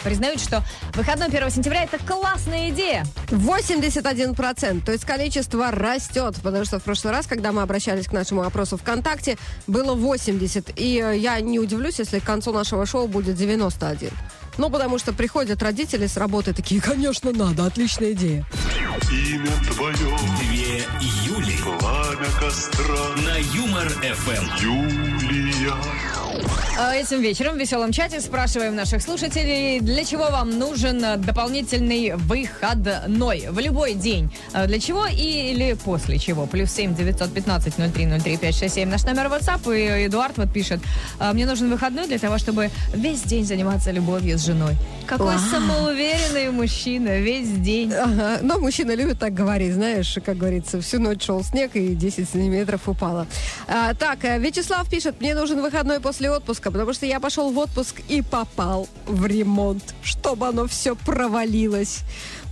признают, 0.04 0.42
что 0.42 0.64
выходной 0.96 1.28
1 1.28 1.52
сентября 1.52 1.84
это 1.84 2.00
классная 2.00 2.72
идея. 2.72 3.06
81%. 3.28 4.84
То 4.84 4.92
есть 4.92 5.06
количество 5.06 5.70
растет, 5.70 6.38
потому 6.42 6.66
что 6.66 6.80
в 6.80 6.84
прошлый 6.84 7.14
раз, 7.14 7.28
когда 7.28 7.52
мы 7.52 7.62
обращались 7.62 8.08
к 8.08 8.14
нашему 8.14 8.42
опросу 8.42 8.78
ВКонтакте, 8.78 9.38
было 9.68 9.94
80. 9.94 10.80
И 10.80 10.94
я 11.18 11.40
не 11.40 11.60
удивлюсь, 11.60 12.00
если 12.00 12.18
к 12.18 12.24
концу 12.24 12.52
нашего 12.52 12.88
шоу 12.88 13.08
будет 13.08 13.36
91. 13.36 14.10
Ну, 14.58 14.70
потому 14.70 14.98
что 14.98 15.14
приходят 15.14 15.62
родители 15.62 16.08
с 16.08 16.18
работы 16.18 16.54
такие, 16.54 16.82
конечно, 16.82 17.32
надо, 17.32 17.66
отличная 17.66 18.14
идея. 18.14 18.46
Имя 19.12 19.52
твое, 19.74 20.18
Две 20.40 20.84
Юли 21.26 21.58
пламя 21.62 22.28
костра, 22.40 22.86
на 23.18 23.38
Юмор 23.56 23.90
ФМ. 23.90 24.66
Юлия. 24.66 26.25
Э, 26.80 26.94
Этим 26.96 27.22
вечером 27.22 27.56
в 27.56 27.58
веселом 27.60 27.92
чате 27.92 28.20
спрашиваем 28.22 28.76
наших 28.76 29.02
слушателей, 29.02 29.80
для 29.80 30.04
чего 30.04 30.30
вам 30.30 30.58
нужен 30.58 31.04
э, 31.04 31.18
дополнительный 31.18 32.14
выходной 32.16 33.46
в 33.50 33.60
любой 33.60 33.94
день. 33.94 34.32
Э, 34.54 34.66
Для 34.68 34.80
чего 34.80 35.06
или 35.08 35.74
после 35.84 36.18
чего. 36.18 36.46
Плюс 36.48 36.72
семь 36.72 36.96
девятьсот 36.96 37.34
пятнадцать 37.34 37.78
ноль 37.78 37.92
три 37.92 38.06
ноль 38.06 38.22
три 38.22 38.38
пять 38.38 38.56
шесть 38.56 38.76
семь 38.76 38.90
наш 38.90 39.04
номер 39.04 39.28
WhatsApp. 39.28 39.62
И 39.78 40.08
Эдуард 40.08 40.38
вот 40.38 40.52
пишет, 40.54 40.80
«Э, 41.20 41.32
мне 41.34 41.46
нужен 41.46 41.70
выходной 41.70 42.08
для 42.08 42.18
того, 42.20 42.38
чтобы 42.38 42.70
весь 42.94 43.22
день 43.24 43.46
заниматься 43.46 43.92
любовью 43.92 44.38
с 44.38 44.46
женой. 44.46 44.76
Какой 45.06 45.36
Вау. 45.36 45.40
самоуверенный 45.52 46.50
мужчина 46.52 47.20
весь 47.20 47.50
день. 47.50 47.94
Ага. 47.94 48.40
Но 48.42 48.60
мужчина 48.60 48.96
любит 48.96 49.20
так 49.20 49.34
говорить, 49.34 49.74
знаешь, 49.74 50.18
как 50.26 50.38
говорится, 50.38 50.82
всю 50.82 51.00
ночь 51.00 51.24
шел 51.24 51.44
снег 51.44 51.76
и 51.76 51.94
10 51.96 52.28
сантиметров 52.30 52.82
упало. 52.88 53.28
А, 53.68 53.94
так, 53.94 54.20
Вячеслав 54.24 54.90
пишет, 54.90 55.22
мне 55.22 55.36
нужен 55.36 55.62
выходной 55.62 56.00
после 56.00 56.25
отпуска, 56.30 56.72
потому 56.72 56.94
что 56.94 57.06
я 57.06 57.20
пошел 57.20 57.52
в 57.52 57.58
отпуск 57.58 58.02
и 58.08 58.22
попал 58.22 58.88
в 59.06 59.26
ремонт, 59.26 59.96
чтобы 60.04 60.48
оно 60.48 60.68
все 60.68 60.96
провалилось. 60.96 62.00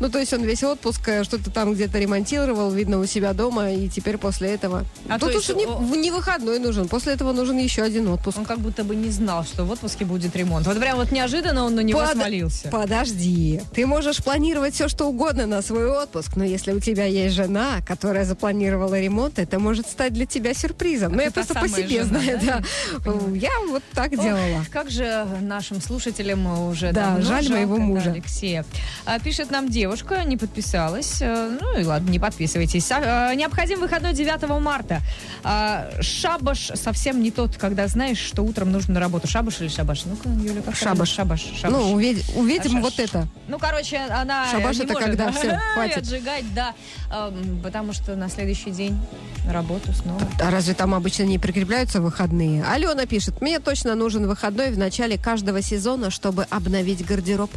Ну, 0.04 0.10
то 0.10 0.20
есть 0.20 0.34
он 0.34 0.44
весь 0.44 0.62
отпуск 0.66 1.08
э, 1.08 1.24
что-то 1.24 1.50
там 1.50 1.74
где-то 1.74 1.98
ремонтировал, 1.98 2.70
видно, 2.72 3.00
у 3.00 3.06
себя 3.06 3.32
дома, 3.32 3.72
и 3.72 3.88
теперь 3.88 4.18
после 4.18 4.50
этого... 4.50 4.84
А 5.08 5.18
Тут 5.18 5.34
уж 5.34 5.48
не, 5.48 5.66
о- 5.66 5.80
не 5.96 6.12
выходной 6.12 6.60
нужен, 6.60 6.90
после 6.90 7.14
этого 7.14 7.32
нужен 7.32 7.58
еще 7.58 7.84
один 7.84 8.10
отпуск. 8.10 8.38
Он 8.38 8.44
как 8.44 8.60
будто 8.60 8.84
бы 8.84 8.98
не 8.98 9.10
знал, 9.12 9.46
что 9.46 9.64
в 9.64 9.72
отпуске 9.72 10.04
будет 10.04 10.36
ремонт. 10.36 10.68
Вот 10.68 10.78
прям 10.78 10.98
вот 10.98 11.14
неожиданно 11.14 11.64
он 11.64 11.76
на 11.76 11.80
него 11.80 12.02
Под- 12.02 12.18
свалился. 12.18 12.68
Подожди. 12.68 13.62
Ты 13.74 13.86
можешь 13.86 14.18
планировать 14.22 14.74
все, 14.74 14.90
что 14.90 15.06
угодно 15.06 15.46
на 15.48 15.62
свой 15.62 15.88
отпуск, 15.90 16.36
но 16.36 16.44
если 16.44 16.74
у 16.74 16.82
тебя 16.82 17.06
есть 17.06 17.34
жена, 17.34 17.78
которая 17.88 18.26
запланировала 18.26 19.00
ремонт, 19.00 19.40
это 19.40 19.58
может 19.58 19.88
стать 19.88 20.12
для 20.12 20.26
тебя 20.26 20.54
сюрпризом. 20.54 21.14
Ну, 21.14 21.22
я 21.22 21.32
просто 21.32 21.54
по 21.54 21.70
себе 21.70 22.04
жена, 22.04 22.20
знаю, 22.20 22.40
да? 22.44 22.62
да. 23.06 23.12
Я 23.36 23.52
вот 23.70 23.84
так 23.94 24.12
делала. 24.12 24.60
Ох, 24.60 24.70
как 24.70 24.92
же 24.92 25.26
нашим 25.40 25.80
слушателям 25.80 26.46
уже 26.68 26.92
Да, 26.92 27.22
жаль 27.22 27.44
жалко, 27.46 27.54
моего 27.54 27.78
да, 27.78 27.82
мужа. 27.82 28.12
Алексея. 28.12 28.66
А, 29.06 29.18
пишет 29.20 29.50
нам 29.50 29.70
девушка, 29.70 29.93
не 30.26 30.38
подписалась. 30.38 31.18
Э, 31.22 31.58
Ну 31.62 31.80
и 31.80 31.84
ладно, 31.84 32.10
не 32.10 32.20
подписывайтесь. 32.20 32.90
Э, 32.92 33.34
Необходим 33.36 33.80
выходной 33.80 34.14
9 34.14 34.60
марта. 34.60 35.02
А, 35.44 35.90
Шабаш 36.02 36.72
совсем 36.76 37.22
не 37.22 37.32
тот, 37.32 37.58
когда 37.58 37.88
знаешь, 37.88 38.18
что 38.18 38.44
утром 38.44 38.72
нужно 38.72 38.96
на 38.96 39.00
работу. 39.00 39.28
Шабаш 39.28 39.62
или 39.62 39.68
шабаш? 39.68 40.06
Ну-ка, 40.06 40.30
Юля, 40.30 40.62
как 40.62 40.76
Шабаш. 40.76 41.10
Шабаш. 41.10 41.42
шабаш. 41.60 41.72
Ну, 41.72 41.92
увидим, 41.94 42.24
увидим 42.36 42.78
А 42.78 42.82
вот 42.82 43.00
это. 43.00 43.28
Ну, 43.48 43.60
короче, 43.60 43.98
она 43.98 44.50
Шабаш 44.52 44.78
это 44.80 44.94
может 44.94 45.06
когда? 45.10 45.32
Всё, 45.32 45.58
хватит. 45.74 45.98
отжигать, 45.98 46.54
да. 46.54 46.74
Эм, 47.12 47.60
Потому 47.64 47.94
что 47.94 48.16
на 48.16 48.30
следующий 48.30 48.72
день 48.72 48.98
на 49.46 49.54
работу 49.54 49.92
снова. 49.94 50.22
А 50.40 50.50
разве 50.52 50.74
там 50.74 50.94
обычно 50.94 51.24
не 51.24 51.38
прикрепляются 51.40 52.02
выходные? 52.02 52.64
Алена 52.64 53.06
пишет, 53.06 53.42
мне 53.42 53.60
точно 53.60 53.96
нужен 53.96 54.28
выходной 54.28 54.72
в 54.72 54.78
начале 54.78 55.18
каждого 55.18 55.62
сезона, 55.62 56.10
чтобы 56.12 56.44
обновить 56.50 57.06
гардероб. 57.06 57.52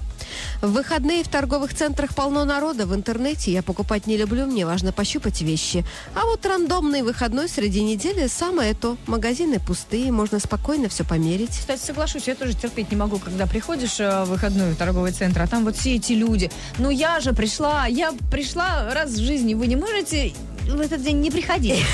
В 0.60 0.72
выходные 0.72 1.22
в 1.22 1.28
торговых 1.28 1.74
центрах 1.74 2.14
полно 2.16 2.44
народа, 2.44 2.86
в 2.86 2.94
интернете 2.94 3.52
я 3.52 3.62
покупать 3.62 4.06
не 4.06 4.16
люблю, 4.16 4.46
мне 4.46 4.64
важно 4.66 4.90
пощупать 4.90 5.42
вещи. 5.42 5.84
А 6.14 6.24
вот 6.24 6.44
рандомный 6.46 7.02
выходной 7.02 7.48
среди 7.48 7.82
недели 7.82 8.26
самое 8.26 8.74
то. 8.74 8.96
Магазины 9.06 9.60
пустые, 9.60 10.10
можно 10.10 10.40
спокойно 10.40 10.88
все 10.88 11.04
померить. 11.04 11.50
Кстати, 11.50 11.80
соглашусь, 11.80 12.26
я 12.26 12.34
тоже 12.34 12.54
терпеть 12.54 12.90
не 12.90 12.96
могу, 12.96 13.18
когда 13.18 13.46
приходишь 13.46 14.00
э, 14.00 14.24
в 14.24 14.30
выходной 14.30 14.72
в 14.72 14.76
торговый 14.76 15.12
центр, 15.12 15.42
а 15.42 15.46
там 15.46 15.64
вот 15.64 15.76
все 15.76 15.96
эти 15.96 16.14
люди. 16.14 16.50
Ну 16.78 16.90
я 16.90 17.20
же 17.20 17.32
пришла, 17.34 17.86
я 17.86 18.12
пришла 18.30 18.92
раз 18.94 19.10
в 19.10 19.20
жизни, 19.20 19.54
вы 19.54 19.66
не 19.66 19.76
можете 19.76 20.32
в 20.68 20.80
этот 20.80 21.02
день 21.02 21.20
не 21.20 21.30
приходить. 21.30 21.84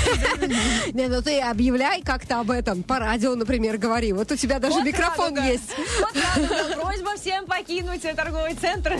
Не, 0.93 1.07
ну 1.07 1.21
ты 1.21 1.39
объявляй 1.39 2.01
как-то 2.01 2.39
об 2.39 2.51
этом, 2.51 2.83
по 2.83 2.99
радио, 2.99 3.35
например, 3.35 3.77
говори. 3.77 4.13
Вот 4.13 4.31
у 4.31 4.35
тебя 4.35 4.59
даже 4.59 4.81
микрофон 4.81 5.35
есть. 5.43 5.63
Вот 5.99 6.15
радуга. 6.15 6.81
Просьба 6.81 7.15
всем 7.19 7.45
покинуть 7.45 8.01
торговый 8.15 8.55
центр. 8.55 8.97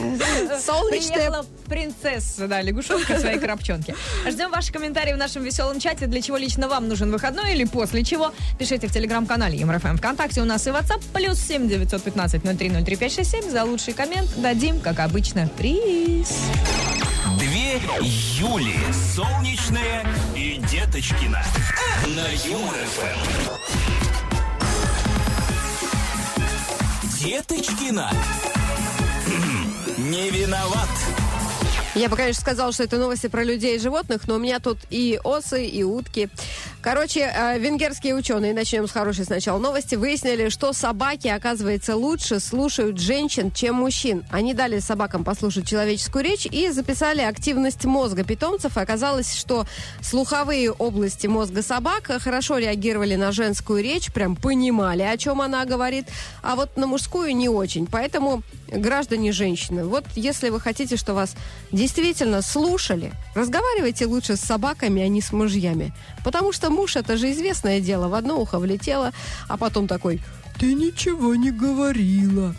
Солнечная- 0.65 1.13
Приехала 1.13 1.45
принцесса, 1.67 2.47
да, 2.47 2.62
лягушонка 2.62 3.19
своей 3.19 3.39
коробчонке. 3.39 3.95
Ждем 4.27 4.51
ваши 4.51 4.71
комментарии 4.71 5.13
в 5.13 5.17
нашем 5.17 5.43
веселом 5.43 5.79
чате. 5.79 6.07
Для 6.07 6.21
чего 6.21 6.38
лично 6.38 6.67
вам 6.67 6.88
нужен 6.88 7.12
выходной 7.12 7.53
или 7.53 7.65
после 7.65 8.03
чего? 8.03 8.31
Пишите 8.59 8.88
в 8.88 8.91
телеграм-канале 8.93 9.57
ЮморФМ 9.57 9.97
ВКонтакте. 9.97 10.41
У 10.41 10.45
нас 10.45 10.65
и 10.67 10.69
WhatsApp. 10.69 11.01
Плюс 11.13 11.39
семь 11.39 11.67
девятьсот 11.67 12.03
пятнадцать 12.03 12.43
ноль 12.43 12.55
три 12.57 12.69
ноль 12.69 12.83
три 12.83 12.95
пять 12.95 13.13
шесть 13.13 13.31
семь. 13.31 13.49
За 13.49 13.63
лучший 13.63 13.93
коммент 13.93 14.29
дадим, 14.38 14.79
как 14.79 14.99
обычно, 14.99 15.49
приз. 15.57 16.38
Юли. 17.73 18.75
Солнечная 19.15 20.05
и 20.36 20.57
Деточкина. 20.57 21.43
На 22.05 22.27
Юмор 22.47 22.75
ФМ. 22.75 23.19
Деточкина. 27.19 28.12
Не 29.97 30.29
виноват. 30.29 30.89
Я 31.95 32.09
бы, 32.09 32.15
конечно, 32.15 32.41
сказала, 32.41 32.71
что 32.71 32.83
это 32.83 32.97
новости 32.97 33.25
про 33.25 33.43
людей 33.43 33.77
и 33.77 33.79
животных, 33.79 34.27
но 34.27 34.36
у 34.36 34.39
меня 34.39 34.59
тут 34.59 34.77
и 34.91 35.19
осы, 35.23 35.65
и 35.65 35.83
утки. 35.83 36.29
Короче, 36.84 37.32
э, 37.34 37.60
венгерские 37.60 38.13
ученые, 38.13 38.54
начнем 38.54 38.89
с 38.89 38.91
хорошей 38.91 39.24
сначала 39.24 39.58
новости, 39.58 39.96
выяснили, 39.96 40.50
что 40.50 40.74
собаки, 40.74 41.30
оказывается, 41.30 41.96
лучше 41.96 42.41
слушают 42.41 43.00
женщин, 43.00 43.52
чем 43.52 43.76
мужчин. 43.76 44.26
Они 44.30 44.54
дали 44.54 44.80
собакам 44.80 45.24
послушать 45.24 45.65
человеческую 45.65 46.26
речь 46.26 46.46
и 46.46 46.69
записали 46.72 47.22
активность 47.22 47.86
мозга 47.86 48.26
питомцев. 48.26 48.76
И 48.76 48.82
оказалось, 48.82 49.34
что 49.34 49.65
слуховые 50.02 50.74
области 50.74 51.26
мозга 51.26 51.62
собак 51.62 52.12
хорошо 52.19 52.58
реагировали 52.58 53.15
на 53.15 53.32
женскую 53.32 53.82
речь, 53.82 54.12
прям 54.12 54.36
понимали, 54.36 55.04
о 55.04 55.15
чем 55.15 55.39
она 55.39 55.63
говорит, 55.63 56.10
а 56.41 56.58
вот 56.58 56.76
на 56.76 56.86
мужскую 56.86 57.34
не 57.34 57.48
очень. 57.48 57.88
Поэтому 57.88 58.43
граждане 58.67 59.32
женщины, 59.32 59.86
вот 59.86 60.04
если 60.15 60.50
вы 60.50 60.60
хотите, 60.60 60.98
что 60.98 61.13
вас 61.13 61.36
действительно 61.72 62.41
слушали, 62.41 63.13
разговаривайте 63.36 64.06
лучше 64.06 64.36
с 64.36 64.41
собаками, 64.41 65.02
а 65.02 65.08
не 65.08 65.22
с 65.22 65.32
мужьями. 65.32 65.93
Потому 66.26 66.52
что 66.52 66.72
муж, 66.73 66.95
это 66.95 67.17
же 67.17 67.31
известное 67.31 67.79
дело, 67.79 68.07
в 68.07 68.13
одно 68.13 68.39
ухо 68.39 68.59
влетело, 68.59 69.12
а 69.47 69.57
потом 69.57 69.88
такой, 69.88 70.19
ты 70.59 70.73
ничего 70.73 71.36
не 71.36 71.51
говорила. 71.51 72.55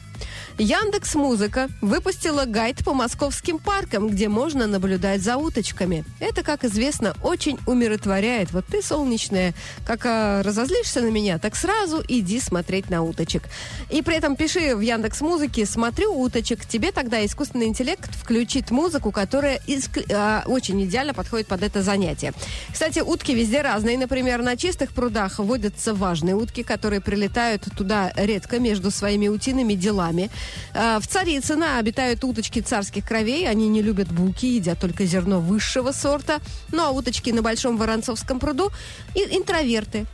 Яндекс 0.59 1.17
Музыка 1.17 1.69
выпустила 1.81 2.45
гайд 2.45 2.85
по 2.85 2.95
московским 2.95 3.59
паркам, 3.59 4.09
где 4.09 4.29
можно 4.29 4.69
наблюдать 4.69 5.21
за 5.21 5.37
уточками. 5.37 6.05
Это, 6.21 6.45
как 6.45 6.65
известно, 6.65 7.17
очень 7.25 7.59
умиротворяет. 7.67 8.53
Вот 8.53 8.65
ты, 8.67 8.81
солнечная, 8.81 9.53
как 9.85 10.07
а, 10.07 10.45
разозлишься 10.45 11.01
на 11.01 11.09
меня, 11.09 11.39
так 11.41 11.57
сразу 11.57 12.05
иди 12.07 12.39
смотреть 12.39 12.89
на 12.89 13.03
уточек. 13.03 13.43
И 13.91 14.01
при 14.01 14.15
этом 14.15 14.37
пиши 14.37 14.77
в 14.77 14.81
Яндекс 14.81 15.23
Музыке 15.23 15.67
«Смотрю 15.67 16.15
уточек». 16.15 16.65
Тебе 16.65 16.93
тогда 16.93 17.25
искусственный 17.27 17.67
интеллект 17.67 18.15
включит 18.15 18.71
музыку, 18.71 19.11
которая 19.11 19.61
иск- 19.67 20.07
а, 20.13 20.45
очень 20.47 20.81
идеально 20.85 21.15
подходит 21.15 21.49
под 21.49 21.65
это 21.65 21.83
занятие. 21.83 22.33
Кстати, 22.73 23.01
утки 23.01 23.35
везде 23.35 23.61
разные. 23.61 23.99
Например, 23.99 24.41
на 24.41 24.57
чистых 24.57 24.93
прудах 24.93 25.41
водятся 25.41 25.95
важные 25.95 26.37
утки, 26.37 26.63
которые 26.63 27.01
прилетают 27.01 27.67
туда 27.77 28.13
редко 28.15 28.61
между 28.61 28.93
своими 28.93 29.27
утиными 29.27 29.75
делами. 29.75 30.31
Э, 30.75 30.99
В 31.01 31.07
Царицыно 31.07 31.79
обитают 31.79 32.25
уточки 32.25 32.61
царских 32.61 33.07
кровей. 33.07 33.49
Они 33.49 33.69
не 33.69 33.83
любят 33.83 34.09
булки, 34.13 34.47
едят 34.57 34.79
только 34.81 35.05
зерно 35.05 35.41
высшего 35.41 35.93
сорта. 35.93 36.41
Ну 36.73 36.83
а 36.85 36.91
уточки 36.91 37.31
на 37.31 37.43
Большом 37.43 37.77
Воронцовском 37.77 38.39
пруду 38.41 38.71
интроверты. 39.15 40.07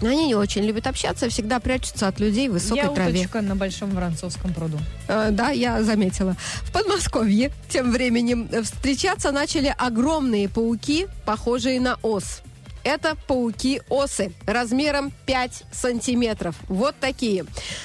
Они 0.00 0.28
не 0.28 0.34
очень 0.36 0.62
любят 0.62 0.86
общаться, 0.86 1.28
всегда 1.28 1.58
прячутся 1.58 2.06
от 2.06 2.20
людей 2.20 2.48
в 2.48 2.52
высокой 2.52 2.84
Я 2.84 2.88
траве. 2.90 3.18
уточка 3.20 3.40
на 3.40 3.56
Большом 3.56 3.90
Воронцовском 3.90 4.54
пруду. 4.54 4.78
Э, 5.08 5.30
да, 5.32 5.50
я 5.50 5.82
заметила. 5.82 6.36
В 6.62 6.72
Подмосковье 6.72 7.50
тем 7.68 7.90
временем 7.90 8.48
встречаться 8.62 9.32
начали 9.32 9.74
огромные 9.76 10.48
пауки, 10.48 11.08
похожие 11.24 11.80
на 11.80 11.96
ос. 12.02 12.42
Это 12.88 13.18
пауки-осы 13.26 14.32
размером 14.46 15.12
5 15.26 15.64
сантиметров. 15.70 16.56
Вот 16.68 16.94
такие. 16.98 17.44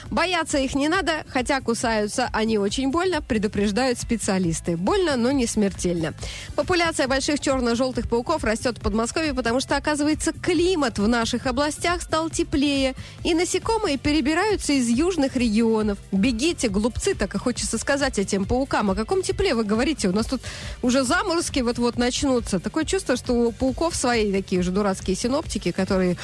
Бояться 0.10 0.58
их 0.60 0.76
не 0.76 0.88
надо, 0.88 1.26
хотя 1.28 1.60
кусаются 1.60 2.30
они 2.32 2.58
очень 2.58 2.90
больно, 2.90 3.22
предупреждают 3.22 4.00
специалисты. 4.00 4.78
Больно, 4.78 5.18
но 5.18 5.34
не 5.34 5.46
смертельно. 5.46 6.14
Популяция 6.56 7.10
больших 7.10 7.42
черно-желтых 7.42 8.08
пауков 8.08 8.46
растет 8.46 8.78
в 8.78 8.82
Подмосковье, 8.82 9.34
потому 9.34 9.60
что, 9.60 9.76
оказывается, 9.76 10.32
климат 10.32 11.00
в 11.00 11.08
наших 11.10 11.48
областях 11.48 12.02
стал 12.02 12.30
теплее, 12.30 12.96
и 13.26 13.34
насекомые 13.34 13.98
перебираются 13.98 14.72
из 14.72 14.88
южных 14.88 15.36
регионов. 15.36 15.98
Бегите, 16.14 16.70
глупцы, 16.70 17.14
так 17.14 17.36
и 17.36 17.38
хочется 17.38 17.78
сказать 17.78 18.20
этим 18.20 18.46
паукам. 18.46 18.92
О 18.92 18.96
каком 18.96 19.22
тепле 19.22 19.54
вы 19.54 19.66
говорите? 19.66 20.08
У 20.08 20.14
нас 20.14 20.28
тут 20.28 20.44
уже 20.82 21.04
заморозки 21.04 21.60
вот-вот 21.60 21.98
начнутся. 21.98 22.62
Такое 22.62 22.86
чувство, 22.86 23.18
что 23.18 23.34
у 23.34 23.52
пауков 23.52 23.98
свои 23.98 24.32
такие 24.32 24.62
же 24.62 24.72
дурацкие 24.72 24.93
синоптики, 25.16 25.72
которые 25.72 26.18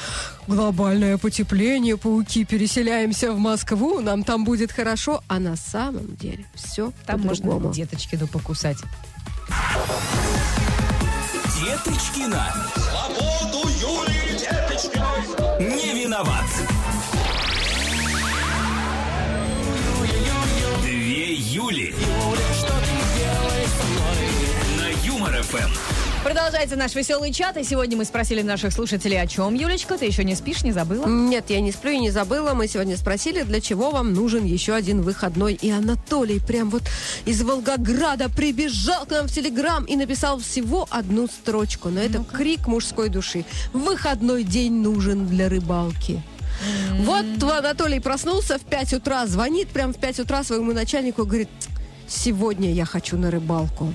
глобальное 0.46 1.18
потепление, 1.18 1.96
пауки, 1.96 2.44
переселяемся 2.44 3.32
в 3.32 3.38
Москву, 3.38 4.00
нам 4.00 4.24
там 4.24 4.44
будет 4.44 4.72
хорошо. 4.72 5.22
А 5.28 5.38
на 5.38 5.56
самом 5.56 6.16
деле 6.16 6.44
все 6.54 6.92
Там 7.06 7.20
можно 7.20 7.72
деточки 7.72 8.16
покусать. 8.26 8.78
Деточкина. 11.60 12.54
Свободу 12.74 13.68
Юлии 13.80 14.38
Деточкиной. 14.38 15.76
Не 15.76 16.04
виноват. 16.04 16.46
Две 20.82 21.34
Юли. 21.34 21.94
На 24.78 24.88
Юмор 25.06 25.42
ФМ. 25.42 25.99
Продолжается 26.22 26.76
наш 26.76 26.94
веселый 26.94 27.32
чат, 27.32 27.56
и 27.56 27.64
сегодня 27.64 27.96
мы 27.96 28.04
спросили 28.04 28.42
наших 28.42 28.74
слушателей, 28.74 29.18
о 29.18 29.26
чем, 29.26 29.54
Юлечка, 29.54 29.96
ты 29.96 30.04
еще 30.04 30.22
не 30.22 30.34
спишь, 30.34 30.62
не 30.62 30.70
забыла? 30.70 31.06
Нет, 31.06 31.46
я 31.48 31.62
не 31.62 31.72
сплю 31.72 31.92
и 31.92 31.98
не 31.98 32.10
забыла. 32.10 32.52
Мы 32.52 32.68
сегодня 32.68 32.98
спросили, 32.98 33.42
для 33.42 33.58
чего 33.62 33.90
вам 33.90 34.12
нужен 34.12 34.44
еще 34.44 34.74
один 34.74 35.00
выходной. 35.00 35.54
И 35.54 35.70
Анатолий 35.70 36.38
прям 36.38 36.68
вот 36.68 36.82
из 37.24 37.42
Волгограда 37.42 38.28
прибежал 38.28 39.06
к 39.06 39.10
нам 39.12 39.28
в 39.28 39.32
Телеграм 39.32 39.86
и 39.86 39.96
написал 39.96 40.38
всего 40.38 40.86
одну 40.90 41.26
строчку. 41.26 41.88
Но 41.88 42.00
это 42.00 42.22
крик 42.22 42.66
мужской 42.66 43.08
души. 43.08 43.46
Выходной 43.72 44.44
день 44.44 44.74
нужен 44.74 45.26
для 45.26 45.48
рыбалки. 45.48 46.22
Вот 46.98 47.24
Анатолий 47.42 47.98
проснулся 47.98 48.58
в 48.58 48.62
5 48.66 48.92
утра, 48.92 49.26
звонит 49.26 49.68
прям 49.68 49.94
в 49.94 49.96
5 49.96 50.20
утра 50.20 50.44
своему 50.44 50.74
начальнику, 50.74 51.24
говорит, 51.24 51.48
сегодня 52.06 52.70
я 52.70 52.84
хочу 52.84 53.16
на 53.16 53.30
рыбалку. 53.30 53.94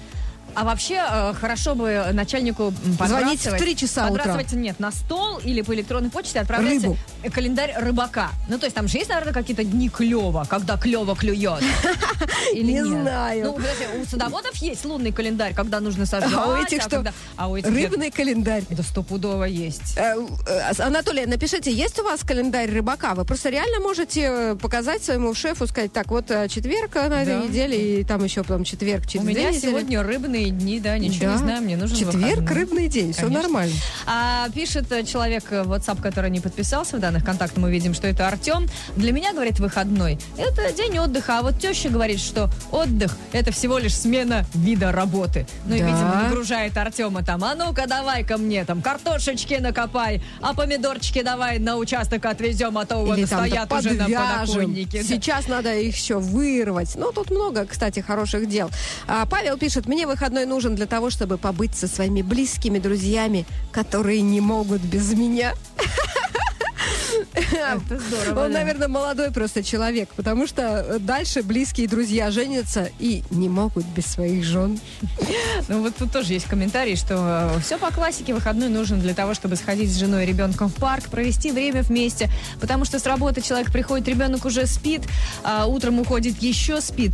А 0.56 0.64
вообще, 0.64 0.96
э, 1.08 1.34
хорошо 1.34 1.76
бы 1.76 2.06
начальнику 2.14 2.64
м, 2.68 2.74
Звонить 3.08 3.42
в 3.42 3.44
подбрасывать- 3.44 3.58
три 3.60 3.76
часа 3.76 4.08
утра. 4.08 4.24
подбрасывать, 4.24 4.54
нет, 4.54 4.80
на 4.80 4.92
стол 4.92 5.40
или 5.40 5.62
по 5.62 5.74
электронной 5.76 6.10
почте 6.10 6.40
отправлять 6.40 6.82
Рыбу. 6.82 6.98
календарь 7.34 7.74
рыбака. 7.78 8.30
Ну, 8.48 8.58
то 8.58 8.66
есть 8.66 8.76
там 8.76 8.88
же 8.88 8.98
есть, 8.98 9.10
наверное, 9.10 9.34
какие-то 9.34 9.64
дни 9.64 9.90
клево, 9.90 10.46
когда 10.50 10.78
клево 10.78 11.16
клюет. 11.16 11.62
Или 12.54 12.64
Не 12.64 12.74
нет? 12.74 12.88
знаю. 12.88 13.46
Ну, 13.46 13.54
подожди, 13.54 13.86
у 14.02 14.06
садоводов 14.06 14.56
есть 14.58 14.86
лунный 14.86 15.12
календарь, 15.12 15.54
когда 15.54 15.80
нужно 15.80 16.06
сажать. 16.06 16.32
А 16.34 16.48
у 16.54 16.56
этих 16.64 16.82
что? 16.82 16.90
когда- 16.90 17.14
А 17.36 17.50
у 17.50 17.56
этих 17.58 17.70
нет. 17.72 17.92
Рыбный 17.92 18.12
календарь. 18.12 18.64
Это 18.70 18.84
стопудово 18.84 19.44
есть. 19.46 19.98
Э, 19.98 20.16
э, 20.48 20.72
Анатолий, 20.82 21.26
напишите, 21.26 21.72
есть 21.72 22.00
у 22.00 22.04
вас 22.04 22.22
календарь 22.22 22.70
рыбака? 22.72 23.14
Вы 23.16 23.26
просто 23.26 23.50
реально 23.50 23.80
можете 23.82 24.22
э, 24.22 24.56
показать 24.56 25.04
своему 25.04 25.34
шефу, 25.34 25.68
сказать, 25.68 25.92
так, 25.92 26.08
вот 26.08 26.32
э, 26.32 26.48
четверг 26.48 26.96
э, 26.96 27.08
на 27.10 27.24
этой 27.24 27.40
Да. 27.40 27.44
неделе, 27.48 28.00
и 28.02 28.04
там 28.04 28.24
еще 28.24 28.44
потом 28.44 28.64
четверг 28.64 29.06
через 29.08 29.22
У 29.24 29.26
две 29.26 29.36
меня 29.36 29.50
недели. 29.52 29.62
сегодня 29.72 30.02
рыбные 30.46 30.52
дни, 30.52 30.80
да, 30.80 30.98
ничего 30.98 31.26
Да. 31.26 31.32
не 31.34 31.38
знаю, 31.38 31.62
мне 31.64 31.78
нужен 31.78 31.96
Четверг, 31.98 32.16
выходной. 32.40 32.56
рыбный 32.56 32.88
день, 32.88 33.14
все 33.14 33.22
Конечно. 33.24 33.44
нормально. 33.44 33.74
А, 34.06 34.50
пишет 34.54 34.92
э, 34.92 35.04
человек 35.04 35.46
э, 35.52 35.64
в 35.64 35.72
WhatsApp, 35.72 36.02
который 36.02 36.30
не 36.30 36.40
подписался 36.40 36.98
в 36.98 37.00
данных 37.00 37.24
контактах, 37.24 37.58
мы 37.58 37.72
видим, 37.72 37.94
что 37.94 38.08
это 38.08 38.28
Артем. 38.28 38.68
Для 38.96 39.12
меня, 39.12 39.34
говорит, 39.34 39.60
выходной. 39.60 40.20
Это 40.38 40.72
день 40.74 40.98
отдыха. 41.00 41.40
А 41.40 41.42
вот 41.42 41.60
теща 41.60 41.90
говорит, 41.90 42.20
что 42.20 42.50
отдых– 42.72 43.18
это 43.32 43.52
всего 43.52 43.78
лишь 43.78 43.96
смена 43.96 44.46
вида 44.54 44.92
работы. 44.92 45.48
Ну 45.66 45.76
и, 45.76 45.80
Да. 45.80 45.86
видимо, 45.86 46.22
нагружает 46.24 46.78
Артема 46.78 47.24
там. 47.24 47.44
А 47.44 47.56
ну-ка, 47.56 47.86
давай 47.88 48.24
ко 48.24 48.38
мне 48.38 48.64
там 48.66 48.82
картошечки 48.82 49.56
накопай, 49.56 50.22
а 50.42 50.54
помидорчики 50.54 51.22
давай 51.22 51.60
на 51.60 51.78
участок 51.78 52.26
отвезем, 52.26 52.78
а 52.78 52.86
то 52.86 52.98
вот 52.98 53.18
Или 53.18 53.26
там 53.26 53.40
стоят 53.46 53.70
да 53.70 53.78
уже 53.78 53.92
на 53.94 54.06
подоконнике. 54.06 55.04
Сейчас 55.04 55.48
надо 55.48 55.74
их 55.76 55.96
еще 55.96 56.20
вырвать. 56.20 56.96
Ну, 56.96 57.12
тут 57.12 57.32
много, 57.32 57.66
кстати, 57.66 58.00
хороших 58.02 58.48
дел. 58.48 58.70
А, 59.08 59.26
Павел 59.26 59.58
пишет, 59.58 59.86
мне 59.88 60.06
выходной 60.08 60.35
нужен 60.44 60.76
для 60.76 60.86
того, 60.88 61.10
чтобы 61.10 61.38
побыть 61.38 61.76
со 61.76 61.88
своими 61.88 62.22
близкими 62.22 62.80
друзьями, 62.80 63.46
которые 63.72 64.22
не 64.22 64.42
могут 64.42 64.82
без 64.82 65.14
меня. 65.14 65.54
Это 67.36 68.00
здорово. 68.00 68.46
Он, 68.46 68.52
да. 68.52 68.60
наверное, 68.60 68.88
молодой 68.88 69.32
просто 69.32 69.64
человек, 69.64 70.10
потому 70.16 70.48
что 70.48 70.98
дальше 71.00 71.42
близкие 71.42 71.88
друзья 71.88 72.32
женятся 72.32 72.90
и 73.00 73.24
не 73.30 73.50
могут 73.50 73.86
без 73.86 74.06
своих 74.06 74.44
жен. 74.44 74.80
Ну 75.68 75.82
вот 75.82 75.96
тут 75.96 76.12
тоже 76.12 76.34
есть 76.34 76.46
комментарий, 76.46 76.96
что 76.96 77.52
все 77.64 77.78
по 77.78 77.92
классике 77.92 78.34
выходной 78.34 78.70
нужен 78.70 79.00
для 79.00 79.14
того, 79.14 79.34
чтобы 79.34 79.56
сходить 79.56 79.92
с 79.92 79.98
женой 79.98 80.24
и 80.24 80.28
ребенком 80.28 80.70
в 80.70 80.76
парк, 80.76 81.10
провести 81.10 81.52
время 81.52 81.82
вместе, 81.82 82.30
потому 82.60 82.86
что 82.86 83.00
с 83.00 83.06
работы 83.06 83.42
человек 83.42 83.72
приходит, 83.72 84.08
ребенок 84.08 84.46
уже 84.46 84.66
спит, 84.66 85.02
а 85.44 85.66
утром 85.66 86.00
уходит, 86.00 86.42
еще 86.42 86.82
спит. 86.82 87.14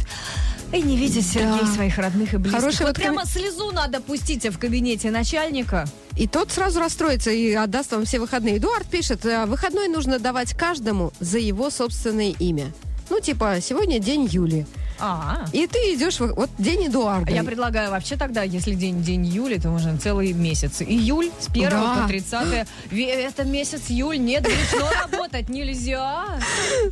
И 0.74 0.82
не 0.82 0.96
видит 0.96 1.26
Сергей 1.26 1.68
своих 1.68 1.98
родных 1.98 2.34
и 2.34 2.38
близких. 2.38 2.62
Хороший 2.62 2.86
вот 2.86 2.88
вот 2.90 2.96
прямо 2.96 3.26
слезу 3.26 3.72
надо 3.72 4.00
пустить 4.00 4.46
в 4.46 4.58
кабинете 4.58 5.12
начальника. 5.12 5.86
И 6.16 6.28
тот 6.28 6.50
сразу 6.52 6.80
расстроится 6.80 7.30
и 7.30 7.54
отдаст 7.54 7.92
вам 7.92 8.06
все 8.06 8.20
выходные. 8.20 8.58
Эдуард 8.58 8.88
пишет, 8.88 9.26
«Э, 9.26 9.46
выходной 9.48 9.90
нужно 9.90 10.18
давать 10.18 10.54
каждому 10.54 11.12
за 11.20 11.40
его 11.40 11.70
собственное 11.70 12.34
имя. 12.40 12.72
Ну, 13.10 13.20
типа, 13.20 13.58
сегодня 13.62 14.00
день 14.00 14.28
Юли. 14.32 14.66
А, 15.04 15.46
И 15.52 15.66
ты 15.68 15.80
идешь, 15.96 16.20
в- 16.20 16.34
вот 16.36 16.50
день 16.58 16.88
Эдуарда. 16.88 17.32
я 17.32 17.44
предлагаю 17.44 17.90
вообще 17.92 18.16
тогда, 18.18 18.44
если 18.44 18.76
день, 18.76 19.02
день 19.02 19.26
июля, 19.26 19.60
то 19.60 19.70
можно 19.70 19.98
целый 19.98 20.32
месяц. 20.34 20.82
Июль 20.82 21.32
с 21.40 21.48
1 21.48 21.70
Да. 21.72 22.02
по 22.04 22.08
30. 22.08 22.68
Ве- 22.92 23.10
Это 23.12 23.44
месяц 23.44 23.82
июль, 23.90 24.20
нет, 24.20 24.44
грешно 24.44 24.88
работать 25.12 25.50
нельзя. 25.50 26.26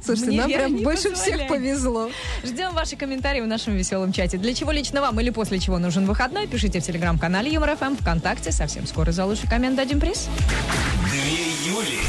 Слушайте, 0.03 0.31
Мне 0.31 0.37
нам 0.41 0.51
прям 0.51 0.77
больше 0.77 1.13
всех 1.13 1.47
повезло. 1.47 2.09
Ждем 2.43 2.73
ваши 2.73 2.95
комментарии 2.95 3.41
в 3.41 3.47
нашем 3.47 3.75
веселом 3.75 4.11
чате. 4.11 4.37
Для 4.37 4.53
чего 4.53 4.71
лично 4.71 5.01
вам 5.01 5.19
или 5.19 5.29
после 5.29 5.59
чего 5.59 5.77
нужен 5.77 6.05
выходной, 6.05 6.47
пишите 6.47 6.79
в 6.79 6.83
телеграм-канале 6.83 7.51
Юмор 7.53 7.75
ФМ, 7.77 7.95
ВКонтакте. 7.95 8.51
Совсем 8.51 8.87
скоро 8.87 9.11
за 9.11 9.25
лучший 9.25 9.47
коммент 9.49 9.75
дадим 9.75 9.99
приз. 9.99 10.27
Две 11.11 11.71
Юли. 11.71 11.99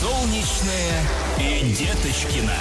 Солнечная 0.00 1.02
и 1.38 1.74
Деточкина. 1.74 2.52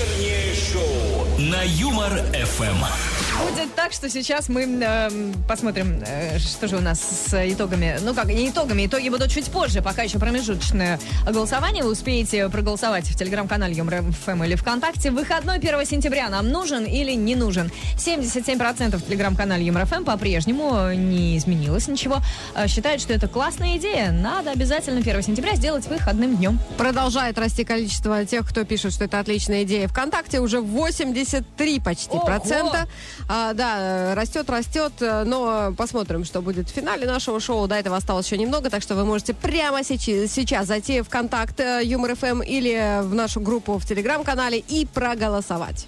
Вечернее 0.00 0.54
шоу 0.54 1.26
на 1.38 1.62
Юмор 1.62 2.22
ФМ. 2.32 3.09
Будет 3.48 3.74
так, 3.74 3.92
что 3.92 4.10
сейчас 4.10 4.48
мы 4.48 4.62
эм, 4.62 5.34
посмотрим, 5.48 6.02
э, 6.06 6.38
что 6.38 6.68
же 6.68 6.76
у 6.76 6.80
нас 6.80 7.00
с 7.00 7.50
итогами. 7.50 7.98
Ну 8.02 8.14
как, 8.14 8.26
не 8.26 8.48
итогами, 8.50 8.86
итоги 8.86 9.08
будут 9.08 9.30
чуть 9.30 9.46
позже, 9.46 9.80
пока 9.80 10.02
еще 10.02 10.18
промежуточное 10.18 11.00
голосование. 11.26 11.82
Вы 11.82 11.92
успеете 11.92 12.48
проголосовать 12.50 13.06
в 13.06 13.16
телеграм-канале 13.16 13.74
Юмор 13.74 14.02
ФМ 14.02 14.44
или 14.44 14.56
ВКонтакте. 14.56 15.10
Выходной 15.10 15.56
1 15.56 15.86
сентября 15.86 16.28
нам 16.28 16.48
нужен 16.50 16.84
или 16.84 17.12
не 17.12 17.34
нужен? 17.34 17.70
77% 17.96 18.96
в 18.96 19.06
телеграм-канале 19.06 19.64
Юмор 19.64 19.86
ФМ 19.86 20.04
по-прежнему 20.04 20.74
э, 20.74 20.94
не 20.94 21.38
изменилось 21.38 21.88
ничего. 21.88 22.18
Э, 22.54 22.68
Считают, 22.68 23.00
что 23.00 23.14
это 23.14 23.26
классная 23.26 23.78
идея. 23.78 24.10
Надо 24.12 24.50
обязательно 24.50 25.00
1 25.00 25.22
сентября 25.22 25.54
сделать 25.54 25.86
выходным 25.86 26.36
днем. 26.36 26.58
Продолжает 26.76 27.38
расти 27.38 27.64
количество 27.64 28.24
тех, 28.26 28.46
кто 28.48 28.64
пишет, 28.64 28.92
что 28.92 29.04
это 29.04 29.18
отличная 29.18 29.62
идея. 29.62 29.88
ВКонтакте 29.88 30.40
уже 30.40 30.60
83 30.60 31.80
почти 31.80 32.10
Ого! 32.10 32.26
процента. 32.26 32.86
А, 33.32 33.52
да, 33.52 33.76
э, 33.78 34.14
растет, 34.14 34.50
растет, 34.50 34.92
э, 34.98 35.22
но 35.22 35.72
посмотрим, 35.76 36.24
что 36.24 36.42
будет 36.42 36.68
в 36.68 36.72
финале 36.72 37.06
нашего 37.06 37.38
шоу. 37.38 37.68
До 37.68 37.76
этого 37.76 37.96
осталось 37.96 38.26
еще 38.26 38.36
немного, 38.36 38.70
так 38.70 38.82
что 38.82 38.96
вы 38.96 39.04
можете 39.04 39.34
прямо 39.34 39.84
сейчас, 39.84 40.32
сейчас 40.32 40.66
зайти 40.66 41.00
в 41.00 41.08
контакт 41.08 41.60
э, 41.60 41.80
Юмор 41.84 42.16
ФМ 42.16 42.42
или 42.42 43.02
в 43.04 43.14
нашу 43.14 43.38
группу 43.38 43.78
в 43.78 43.86
Телеграм-канале 43.86 44.58
и 44.58 44.84
проголосовать. 44.84 45.86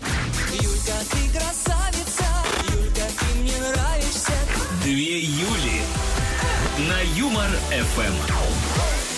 Юлька, 0.52 0.92
ты 1.10 1.36
красавица, 1.36 2.24
Юлька, 2.68 3.08
ты 3.18 3.38
мне 3.40 3.58
нравишься. 3.58 4.32
Две 4.84 5.18
Юли 5.22 5.82
на 6.78 7.00
Юмор 7.18 7.50
ФМ. 7.96 8.61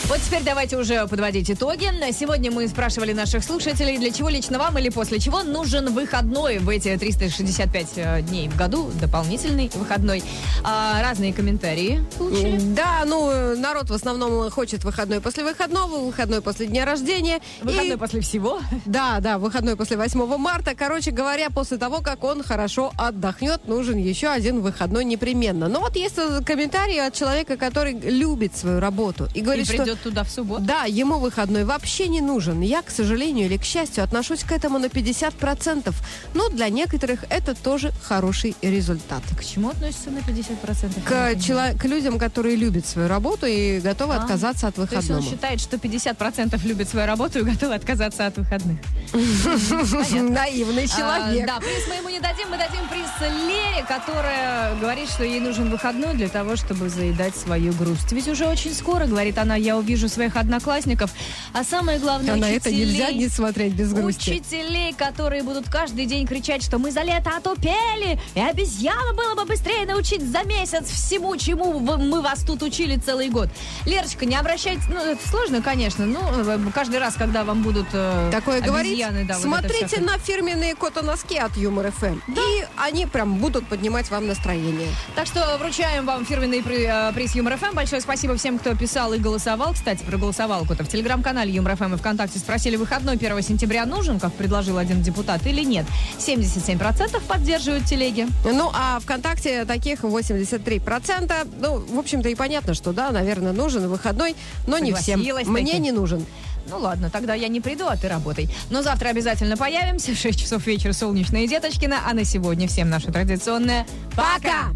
Вот 0.07 0.21
теперь 0.21 0.43
давайте 0.43 0.77
уже 0.77 1.07
подводить 1.07 1.51
итоги. 1.51 1.91
Сегодня 2.13 2.51
мы 2.51 2.69
спрашивали 2.69 3.15
наших 3.15 3.43
слушателей, 3.43 3.97
для 3.97 4.11
чего 4.11 4.29
лично 4.29 4.59
вам 4.59 4.79
или 4.79 4.91
после 4.91 5.19
чего 5.19 5.43
нужен 5.43 5.95
выходной 5.95 6.59
в 6.59 6.69
эти 6.69 6.95
365 6.95 7.87
э, 7.97 8.21
дней 8.21 8.49
в 8.49 8.57
году, 8.57 8.91
дополнительный 9.01 9.71
выходной. 9.75 10.23
А, 10.63 11.01
разные 11.01 11.33
комментарии 11.33 12.05
получили. 12.19 12.59
Да, 12.75 13.03
ну, 13.07 13.57
народ 13.57 13.89
в 13.89 13.95
основном 13.95 14.51
хочет 14.51 14.85
выходной 14.85 15.23
после 15.23 15.43
выходного, 15.43 15.97
выходной 16.05 16.43
после 16.43 16.67
дня 16.67 16.85
рождения. 16.85 17.41
Выходной 17.63 17.95
И- 17.95 17.99
после 17.99 18.21
всего. 18.21 18.61
Да, 18.85 19.21
да, 19.21 19.39
выходной 19.39 19.75
после 19.75 19.97
8 19.97 20.37
марта. 20.37 20.75
Короче 20.77 21.11
говоря, 21.13 21.49
после 21.49 21.79
того, 21.79 22.03
как 22.03 22.23
он 22.25 22.43
хорошо 22.43 22.93
отдохнет, 22.99 23.67
нужен 23.67 23.97
еще 23.97 24.29
один 24.29 24.61
выходной 24.61 25.05
непременно. 25.07 25.69
Но 25.69 25.81
вот 25.81 25.97
есть 25.97 26.19
э, 26.19 26.43
комментарий 26.45 27.01
от 27.05 27.15
человека, 27.15 27.57
который 27.57 27.95
любит 27.99 28.55
свою 28.55 28.81
работу 28.81 29.29
и 29.35 29.39
И 29.39 29.43
говорит, 29.43 29.67
что... 29.67 29.94
придет 29.95 30.03
туда 30.03 30.25
в 30.25 30.31
субботу. 30.31 30.63
Да, 30.63 30.85
ему 30.85 31.19
выходной 31.19 31.65
вообще 31.65 32.09
не 32.09 32.21
нужен. 32.21 32.61
Я, 32.61 32.83
к 32.83 32.91
сожалению 32.91 33.47
или 33.47 33.57
к 33.57 33.65
счастью, 33.65 34.05
отношусь 34.05 34.41
к 34.45 34.53
этому 34.53 34.79
на 34.79 34.87
50%. 34.87 35.95
Но 36.35 36.49
для 36.49 36.69
некоторых 36.69 37.25
это 37.31 37.55
тоже 37.55 37.93
хороший 38.03 38.55
результат. 38.63 39.23
К 39.39 39.45
чему 39.45 39.71
относится 39.71 40.11
на 40.11 40.19
50%? 40.19 41.03
К, 41.05 41.35
чело- 41.41 41.77
к 41.79 41.85
людям, 41.85 42.19
которые 42.19 42.57
любят 42.57 42.87
свою 42.87 43.09
работу 43.09 43.47
и 43.47 43.81
готовы 43.81 44.15
А, 44.15 44.19
отказаться 44.23 44.69
от 44.69 44.75
То 44.75 44.83
есть 44.83 44.93
он 44.95 45.01
выходного. 45.01 45.23
считает, 45.31 45.61
что 45.61 45.77
50% 45.77 46.65
любит 46.67 46.89
свою 46.89 47.07
работу 47.07 47.39
и 47.41 47.43
готовы 47.43 47.75
отказаться 47.75 48.27
от 48.27 48.37
выходных. 48.37 48.79
Наивный 49.13 50.87
человек. 50.89 51.45
А, 51.45 51.55
да, 51.55 51.61
приз 51.61 51.87
мы 51.89 51.95
ему 51.97 52.09
не 52.09 52.21
дадим, 52.21 52.49
мы 52.51 52.57
дадим 52.59 52.81
приз 52.89 53.05
Лере, 53.21 53.85
которая 53.89 54.75
говорит, 54.77 55.09
что 55.09 55.25
ей 55.25 55.41
нужен 55.41 55.71
выходной 55.71 56.15
для 56.15 56.29
того, 56.29 56.57
чтобы 56.57 56.89
заедать 56.89 57.37
свою 57.37 57.73
грусть. 57.73 58.13
Ведь 58.13 58.29
уже 58.29 58.47
очень 58.47 58.75
скоро, 58.75 59.07
говорит 59.07 59.39
она, 59.39 59.57
я 59.57 59.77
увижу 59.85 60.09
своих 60.09 60.37
одноклассников, 60.37 61.11
а 61.53 61.63
самое 61.63 61.99
главное, 61.99 62.35
А 62.35 62.37
на 62.37 62.47
это 62.51 62.69
учителей- 62.71 62.87
нельзя 62.87 63.13
не 63.13 63.29
смотреть 63.29 63.75
без 63.75 63.93
грусти. 63.93 64.31
Учителей, 64.31 64.93
которые 64.95 65.43
будут 65.43 65.69
каждый 65.69 66.07
день 66.07 66.27
кричать, 66.27 66.63
что 66.65 66.79
мы 66.79 66.91
за 66.91 67.03
лето 67.03 67.31
отупели, 67.37 68.19
и 68.35 68.41
обезьяну 68.41 69.15
было 69.15 69.35
бы 69.35 69.45
быстрее 69.45 69.85
научить 69.87 70.23
за 70.23 70.43
месяц 70.45 70.87
всему, 70.89 71.37
чему 71.37 71.79
мы 71.81 72.23
вас 72.23 72.43
тут 72.45 72.63
учили 72.63 72.97
целый 72.97 73.29
год. 73.29 73.49
Лерочка, 73.87 74.25
не 74.27 74.37
обращайтесь, 74.37 74.85
ну, 74.89 75.01
это 75.01 75.29
сложно, 75.29 75.61
конечно, 75.63 76.07
но 76.07 76.21
э, 76.35 76.59
каждый 76.75 76.99
раз, 76.99 77.15
когда 77.15 77.45
вам 77.45 77.63
будут 77.63 77.87
э, 77.93 78.31
Такое 78.33 78.61
говорить, 78.63 78.93
обезьяны, 78.93 79.25
да, 79.27 79.35
вот 79.39 79.41
это 79.47 79.49
смотрите 79.49 79.97
всё. 79.97 80.01
на 80.01 80.19
фирменные 80.19 80.75
кото-носки 80.75 81.37
от 81.37 81.57
Юмор 81.57 81.93
ФМ. 81.93 82.19
И 82.29 82.65
они 82.77 83.07
прям 83.07 83.35
будут 83.37 83.67
поднимать 83.69 84.11
вам 84.11 84.27
настроение. 84.27 84.89
Так 85.15 85.27
что 85.27 85.59
вручаем 85.61 86.07
вам 86.07 86.25
фирменный 86.25 86.63
при- 86.63 86.87
э, 86.87 87.13
приз 87.13 87.35
Юмор 87.35 87.59
ФМ. 87.59 87.75
Большое 87.75 88.01
спасибо 88.01 88.37
всем, 88.37 88.59
кто 88.59 88.75
писал 88.75 89.13
и 89.13 89.19
голосовал. 89.19 89.74
Кстати, 89.75 90.03
про 90.05 90.17
голосовалку-то 90.17 90.85
в 90.85 90.89
телеграм-канале 90.89 91.53
Юмор 91.53 91.77
ФМ 91.77 91.95
и 91.95 91.97
ВКонтакте 91.99 92.39
спросили, 92.39 92.77
выходной 92.77 93.17
1 93.17 93.43
сентября 93.43 93.85
нужен, 93.85 94.19
как 94.19 94.33
предложил 94.33 94.79
один 94.79 95.03
депутат, 95.03 95.47
или 95.47 95.63
нет. 95.63 95.85
77% 96.19 97.21
поддерживают 97.27 97.85
телеги. 97.85 98.27
Ну, 98.45 98.71
а 98.73 98.99
ВКонтакте 99.01 99.65
таких 99.65 100.01
83%. 100.05 101.49
Ну, 101.61 101.79
в 101.81 101.99
общем-то, 101.99 102.29
и 102.29 102.35
понятно, 102.35 102.73
что 102.73 102.93
да, 102.93 103.11
наверное, 103.11 103.53
нужен 103.53 103.89
выходной, 103.89 104.37
но 104.67 104.79
не 104.79 104.95
всем. 104.95 105.21
Мне 105.21 105.35
таки. 105.35 105.79
не 105.79 105.93
нужен. 105.93 106.25
Ну 106.71 106.79
ладно, 106.79 107.11
тогда 107.11 107.35
я 107.35 107.49
не 107.49 107.61
приду, 107.61 107.87
а 107.87 107.97
ты 107.97 108.09
работай. 108.09 108.49
Но 108.71 108.83
завтра 108.83 109.09
обязательно 109.09 109.57
появимся. 109.57 110.13
В 110.13 110.17
6 110.19 110.41
часов 110.41 110.67
вечера 110.67 110.93
солнечная 110.95 111.47
Деточкина. 111.47 111.99
А 112.07 112.15
на 112.15 112.25
сегодня 112.25 112.69
всем 112.69 112.89
наше 112.89 113.13
традиционное 113.13 113.87
пока! 114.17 114.35
Пока! 114.35 114.73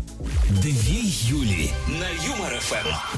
Две 0.63 1.01
Юли 1.03 1.71
на 1.89 2.09
Юмор 2.27 2.59
ФМ. 2.59 3.17